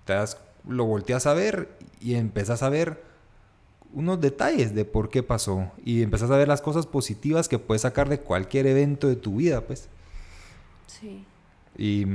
te 0.04 0.14
das, 0.14 0.38
lo 0.66 0.84
volteas 0.86 1.26
a 1.26 1.34
ver 1.34 1.68
y 2.00 2.14
empezás 2.14 2.62
a 2.62 2.68
ver 2.68 3.02
unos 3.92 4.20
detalles 4.20 4.74
de 4.74 4.84
por 4.84 5.08
qué 5.08 5.22
pasó 5.22 5.70
y 5.84 6.02
empezás 6.02 6.30
a 6.30 6.36
ver 6.36 6.48
las 6.48 6.62
cosas 6.62 6.86
positivas 6.86 7.48
que 7.48 7.58
puedes 7.58 7.82
sacar 7.82 8.08
de 8.08 8.20
cualquier 8.20 8.66
evento 8.66 9.08
de 9.08 9.16
tu 9.16 9.36
vida, 9.36 9.62
pues. 9.62 9.88
Sí. 10.86 11.24
Y, 11.76 12.06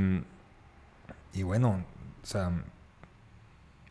y 1.33 1.43
bueno, 1.43 1.83
o 2.23 2.25
sea, 2.25 2.51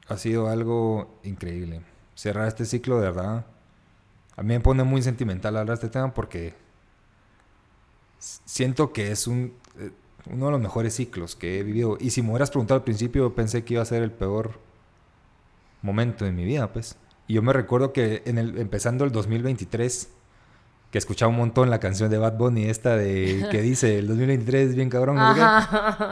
ha 0.08 0.16
sido 0.16 0.48
algo 0.48 1.18
increíble. 1.22 1.82
Cerrar 2.14 2.48
este 2.48 2.64
ciclo, 2.64 2.96
de 2.96 3.02
verdad. 3.02 3.46
A 4.36 4.42
mí 4.42 4.48
me 4.48 4.60
pone 4.60 4.84
muy 4.84 5.02
sentimental 5.02 5.56
hablar 5.56 5.78
de 5.78 5.86
este 5.86 5.88
tema 5.88 6.12
porque 6.12 6.54
siento 8.18 8.92
que 8.92 9.10
es 9.10 9.26
un, 9.26 9.54
eh, 9.78 9.90
uno 10.26 10.46
de 10.46 10.52
los 10.52 10.60
mejores 10.60 10.94
ciclos 10.94 11.36
que 11.36 11.58
he 11.58 11.62
vivido. 11.62 11.96
Y 12.00 12.10
si 12.10 12.22
me 12.22 12.30
hubieras 12.30 12.50
preguntado 12.50 12.78
al 12.78 12.84
principio, 12.84 13.34
pensé 13.34 13.64
que 13.64 13.74
iba 13.74 13.82
a 13.82 13.86
ser 13.86 14.02
el 14.02 14.12
peor 14.12 14.58
momento 15.82 16.24
de 16.24 16.32
mi 16.32 16.44
vida, 16.44 16.72
pues. 16.72 16.96
Y 17.30 17.34
yo 17.34 17.42
me 17.42 17.52
recuerdo 17.52 17.92
que 17.92 18.24
en 18.26 18.38
el, 18.38 18.58
empezando 18.58 19.04
el 19.04 19.12
2023, 19.12 20.10
que 20.90 20.98
escuchaba 20.98 21.30
un 21.30 21.36
montón 21.36 21.70
la 21.70 21.78
canción 21.78 22.10
de 22.10 22.18
Bad 22.18 22.36
Bunny, 22.36 22.64
esta 22.64 22.96
de 22.96 23.46
que 23.52 23.62
dice 23.62 24.00
el 24.00 24.08
2023 24.08 24.70
es 24.70 24.74
bien 24.74 24.90
cabrón, 24.90 25.16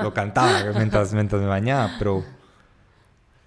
lo 0.01 0.15
cantaba 0.15 0.71
mientras, 0.77 1.13
mientras 1.15 1.43
me 1.43 1.49
bañaba, 1.49 1.97
pero 1.99 2.23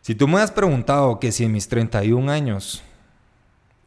si 0.01 0.15
tú 0.15 0.28
me 0.28 0.41
has 0.41 0.51
preguntado 0.51 1.17
que 1.22 1.32
si 1.32 1.45
en 1.45 1.53
mis 1.53 1.69
31 1.69 2.30
años 2.30 2.84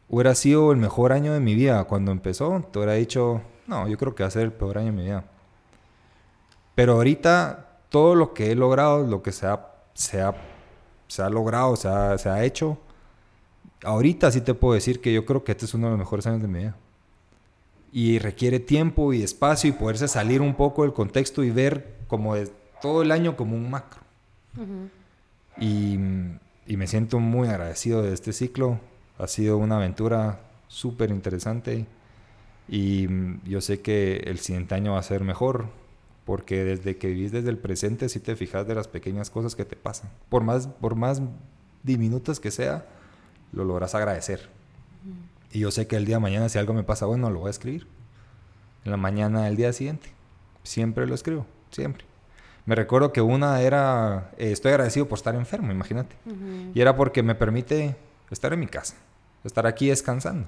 hubiera 0.09 0.33
sido 0.33 0.71
el 0.71 0.79
mejor 0.79 1.13
año 1.13 1.33
de 1.33 1.39
mi 1.39 1.53
vida 1.53 1.83
cuando 1.83 2.11
empezó, 2.11 2.67
te 2.71 2.79
hubiera 2.79 2.93
dicho, 2.93 3.43
no, 3.67 3.87
yo 3.87 3.99
creo 3.99 4.15
que 4.15 4.23
va 4.23 4.29
a 4.29 4.31
ser 4.31 4.45
el 4.45 4.51
peor 4.51 4.79
año 4.79 4.87
de 4.87 4.93
mi 4.93 5.03
vida. 5.03 5.25
Pero 6.73 6.93
ahorita 6.93 7.67
todo 7.89 8.15
lo 8.15 8.33
que 8.33 8.51
he 8.51 8.55
logrado, 8.55 9.05
lo 9.05 9.21
que 9.21 9.31
se 9.31 9.45
ha, 9.45 9.63
se 9.93 10.23
ha, 10.23 10.33
se 11.07 11.21
ha 11.21 11.29
logrado, 11.29 11.75
se 11.75 11.87
ha, 11.87 12.17
se 12.17 12.29
ha 12.29 12.43
hecho, 12.43 12.79
ahorita 13.83 14.31
sí 14.31 14.41
te 14.41 14.53
puedo 14.53 14.73
decir 14.73 15.01
que 15.01 15.13
yo 15.13 15.25
creo 15.25 15.43
que 15.43 15.51
este 15.51 15.65
es 15.65 15.73
uno 15.73 15.87
de 15.87 15.91
los 15.91 15.99
mejores 15.99 16.25
años 16.27 16.41
de 16.41 16.47
mi 16.47 16.59
vida. 16.59 16.75
Y 17.91 18.19
requiere 18.19 18.59
tiempo 18.59 19.13
y 19.13 19.23
espacio 19.23 19.69
y 19.69 19.73
poderse 19.73 20.07
salir 20.07 20.41
un 20.41 20.55
poco 20.55 20.83
del 20.83 20.93
contexto 20.93 21.43
y 21.43 21.49
ver 21.49 21.95
como 22.07 22.35
de 22.35 22.51
todo 22.81 23.01
el 23.01 23.11
año 23.11 23.37
como 23.37 23.55
un 23.55 23.69
macro. 23.69 24.01
y, 25.57 25.97
y, 26.67 26.77
me 26.77 26.87
siento 26.87 27.19
muy 27.19 27.47
agradecido 27.47 28.01
de 28.01 28.13
este 28.13 28.33
ciclo. 28.33 28.79
Ha 29.17 29.27
sido 29.27 29.57
una 29.57 29.77
aventura 29.77 30.39
súper 30.67 31.09
interesante. 31.09 31.85
Y 32.67 33.07
yo 33.47 33.61
sé 33.61 33.81
que 33.81 34.17
el 34.25 34.39
siguiente 34.39 34.75
año 34.75 34.93
va 34.93 34.99
a 34.99 35.03
ser 35.03 35.23
mejor, 35.23 35.67
porque 36.25 36.63
desde 36.63 36.97
que 36.97 37.07
vivís 37.07 37.31
desde 37.31 37.49
el 37.49 37.57
presente, 37.57 38.09
si 38.09 38.19
te 38.19 38.35
fijas 38.35 38.67
de 38.67 38.75
las 38.75 38.87
pequeñas 38.87 39.29
cosas 39.29 39.55
que 39.55 39.65
te 39.65 39.75
pasan. 39.75 40.09
Por 40.29 40.43
más, 40.43 40.67
por 40.67 40.95
más 40.95 41.21
diminutas 41.83 42.39
que 42.39 42.51
sea, 42.51 42.85
lo 43.51 43.63
logras 43.63 43.95
agradecer. 43.95 44.49
Y 45.51 45.59
yo 45.59 45.71
sé 45.71 45.87
que 45.87 45.95
el 45.95 46.05
día 46.05 46.17
de 46.17 46.21
mañana, 46.21 46.49
si 46.49 46.57
algo 46.57 46.73
me 46.73 46.83
pasa 46.83 47.05
bueno, 47.05 47.29
lo 47.29 47.39
voy 47.39 47.47
a 47.47 47.51
escribir. 47.51 47.87
En 48.83 48.91
la 48.91 48.97
mañana 48.97 49.43
del 49.43 49.55
día 49.55 49.71
siguiente. 49.73 50.11
Siempre 50.63 51.07
lo 51.07 51.15
escribo, 51.15 51.45
siempre. 51.71 52.05
Me 52.65 52.73
recuerdo 52.73 53.13
que 53.13 53.21
una 53.21 53.61
era, 53.61 54.31
eh, 54.37 54.51
estoy 54.51 54.71
agradecido 54.71 55.07
por 55.07 55.17
estar 55.17 55.35
enfermo, 55.35 55.71
imagínate. 55.71 56.15
Y 56.73 56.81
era 56.81 56.95
porque 56.95 57.21
me 57.21 57.35
permite 57.35 57.95
estar 58.31 58.53
en 58.53 58.59
mi 58.59 58.67
casa, 58.67 58.95
estar 59.43 59.67
aquí 59.67 59.89
descansando. 59.89 60.47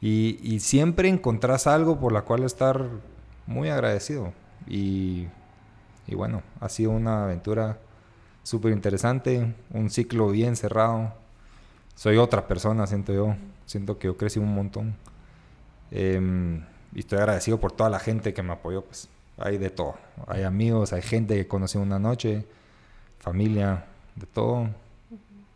Y, 0.00 0.60
siempre 0.60 1.08
encontrás 1.08 1.66
algo 1.66 1.98
por 1.98 2.12
la 2.12 2.22
cual 2.22 2.44
estar 2.44 2.88
muy 3.46 3.68
agradecido. 3.68 4.32
Y, 4.66 5.26
bueno, 6.10 6.42
ha 6.60 6.68
sido 6.68 6.92
una 6.92 7.24
aventura 7.24 7.78
súper 8.42 8.72
interesante, 8.72 9.54
un 9.70 9.90
ciclo 9.90 10.30
bien 10.30 10.56
cerrado. 10.56 11.12
Soy 11.98 12.16
otra 12.16 12.46
persona, 12.46 12.86
siento 12.86 13.12
yo. 13.12 13.34
Siento 13.66 13.98
que 13.98 14.06
yo 14.06 14.16
crecí 14.16 14.38
un 14.38 14.54
montón. 14.54 14.94
Em, 15.90 16.62
y 16.94 17.00
estoy 17.00 17.18
agradecido 17.18 17.58
por 17.58 17.72
toda 17.72 17.90
la 17.90 17.98
gente 17.98 18.32
que 18.32 18.40
me 18.40 18.52
apoyó. 18.52 18.82
Pues 18.82 19.08
hay 19.36 19.58
de 19.58 19.68
todo. 19.68 19.96
Hay 20.28 20.44
amigos, 20.44 20.92
hay 20.92 21.02
gente 21.02 21.34
que 21.34 21.48
conocí 21.48 21.76
una 21.76 21.98
noche, 21.98 22.46
familia, 23.18 23.86
de 24.14 24.26
todo. 24.26 24.68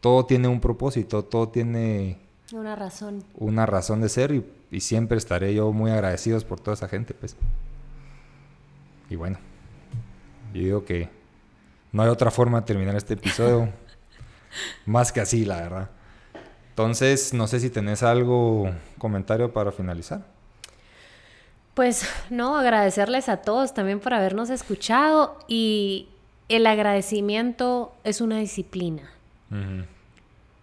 Todo 0.00 0.26
tiene 0.26 0.48
un 0.48 0.60
propósito, 0.60 1.24
todo 1.24 1.48
tiene 1.48 2.18
una 2.52 2.74
razón. 2.74 3.22
Una 3.36 3.64
razón 3.64 4.00
de 4.00 4.08
ser 4.08 4.32
y, 4.32 4.80
siempre 4.80 5.18
estaré 5.18 5.54
yo 5.54 5.72
muy 5.72 5.92
agradecido 5.92 6.40
por 6.40 6.58
toda 6.58 6.74
esa 6.74 6.88
gente, 6.88 7.14
pues. 7.14 7.36
Y 9.08 9.14
bueno, 9.14 9.38
yo 10.52 10.60
digo 10.60 10.84
que 10.84 11.08
no 11.92 12.02
hay 12.02 12.08
otra 12.08 12.32
forma 12.32 12.62
de 12.62 12.66
terminar 12.66 12.96
este 12.96 13.14
episodio 13.14 13.68
más 14.86 15.12
que 15.12 15.20
así, 15.20 15.44
la 15.44 15.60
verdad. 15.60 15.90
Entonces, 16.72 17.34
no 17.34 17.46
sé 17.46 17.60
si 17.60 17.68
tenés 17.68 18.02
algo, 18.02 18.70
comentario 18.96 19.52
para 19.52 19.72
finalizar. 19.72 20.22
Pues 21.74 22.08
no, 22.30 22.56
agradecerles 22.56 23.28
a 23.28 23.38
todos 23.38 23.74
también 23.74 24.00
por 24.00 24.14
habernos 24.14 24.48
escuchado 24.48 25.38
y 25.48 26.08
el 26.48 26.66
agradecimiento 26.66 27.92
es 28.04 28.22
una 28.22 28.38
disciplina. 28.38 29.10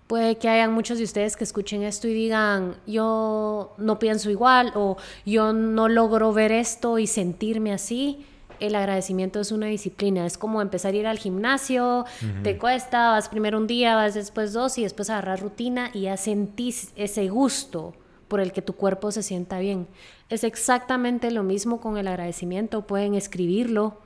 Puede 0.07 0.39
que 0.39 0.49
hayan 0.49 0.73
muchos 0.73 0.97
de 0.97 1.03
ustedes 1.03 1.37
que 1.37 1.43
escuchen 1.43 1.83
esto 1.83 2.07
y 2.07 2.13
digan, 2.15 2.75
yo 2.87 3.75
no 3.77 3.99
pienso 3.99 4.31
igual 4.31 4.71
o 4.73 4.97
yo 5.27 5.53
no 5.53 5.89
logro 5.89 6.33
ver 6.33 6.51
esto 6.51 6.97
y 6.97 7.05
sentirme 7.05 7.71
así. 7.71 8.25
El 8.59 8.75
agradecimiento 8.75 9.39
es 9.39 9.51
una 9.51 9.67
disciplina, 9.67 10.25
es 10.25 10.37
como 10.37 10.61
empezar 10.61 10.93
a 10.93 10.97
ir 10.97 11.07
al 11.07 11.17
gimnasio, 11.17 12.05
te 12.43 12.57
cuesta, 12.57 13.11
vas 13.11 13.29
primero 13.29 13.57
un 13.57 13.67
día, 13.67 13.95
vas 13.95 14.13
después 14.13 14.53
dos 14.53 14.77
y 14.77 14.83
después 14.83 15.09
agarrar 15.09 15.41
rutina 15.41 15.91
y 15.93 16.01
ya 16.01 16.17
sentís 16.17 16.91
ese 16.95 17.29
gusto 17.29 17.93
por 18.27 18.39
el 18.39 18.51
que 18.51 18.61
tu 18.61 18.73
cuerpo 18.73 19.11
se 19.11 19.23
sienta 19.23 19.59
bien. 19.59 19.87
Es 20.29 20.43
exactamente 20.43 21.31
lo 21.31 21.43
mismo 21.43 21.81
con 21.81 21.97
el 21.97 22.07
agradecimiento, 22.07 22.85
pueden 22.85 23.15
escribirlo 23.15 23.97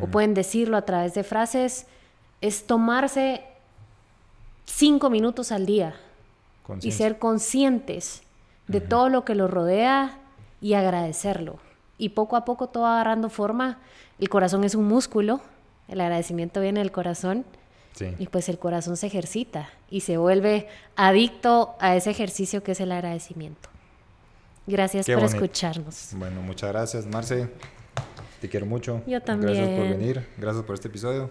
o 0.00 0.06
pueden 0.06 0.32
decirlo 0.32 0.78
a 0.78 0.82
través 0.82 1.12
de 1.12 1.24
frases, 1.24 1.86
es 2.40 2.66
tomarse 2.66 3.44
cinco 4.64 5.10
minutos 5.10 5.52
al 5.52 5.66
día 5.66 5.94
y 6.80 6.92
ser 6.92 7.18
conscientes 7.18 8.22
de 8.66 8.80
todo 8.80 9.08
lo 9.08 9.24
que 9.24 9.34
lo 9.34 9.48
rodea 9.48 10.18
y 10.60 10.74
agradecerlo. 10.74 11.58
Y 11.98 12.10
poco 12.10 12.36
a 12.36 12.44
poco 12.44 12.68
todo 12.68 12.86
agarrando 12.86 13.28
forma. 13.28 13.78
El 14.18 14.28
corazón 14.28 14.64
es 14.64 14.74
un 14.74 14.86
músculo, 14.86 15.40
el 15.88 16.00
agradecimiento 16.00 16.60
viene 16.60 16.80
del 16.80 16.92
corazón. 16.92 17.44
Y 18.18 18.26
pues 18.26 18.48
el 18.48 18.58
corazón 18.58 18.96
se 18.96 19.06
ejercita 19.06 19.68
y 19.88 20.00
se 20.00 20.16
vuelve 20.16 20.66
adicto 20.96 21.76
a 21.78 21.94
ese 21.94 22.10
ejercicio 22.10 22.64
que 22.64 22.72
es 22.72 22.80
el 22.80 22.90
agradecimiento. 22.90 23.68
Gracias 24.66 25.06
por 25.06 25.22
escucharnos. 25.22 26.08
Bueno, 26.16 26.40
muchas 26.42 26.72
gracias, 26.72 27.06
Marce. 27.06 27.48
Te 28.40 28.48
quiero 28.48 28.66
mucho. 28.66 29.02
Yo 29.06 29.22
también. 29.22 29.54
Gracias 29.54 29.78
por 29.78 29.88
venir. 29.88 30.28
Gracias 30.38 30.64
por 30.64 30.74
este 30.74 30.88
episodio. 30.88 31.30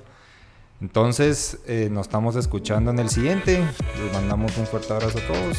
Entonces, 0.82 1.60
eh, 1.68 1.90
nos 1.92 2.08
estamos 2.08 2.36
escuchando 2.36 2.92
en 2.92 3.00
el 3.00 3.10
siguiente. 3.10 3.64
Les 4.02 4.14
mandamos 4.14 4.58
un 4.58 4.66
fuerte 4.66 4.94
abrazo 4.94 5.20
a 5.20 5.28
todos 5.28 5.58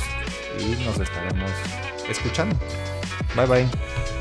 y 0.59 0.84
nos 0.84 0.98
estaremos 0.98 1.50
escuchando. 2.09 2.57
Bye 3.36 3.46
bye. 3.46 4.13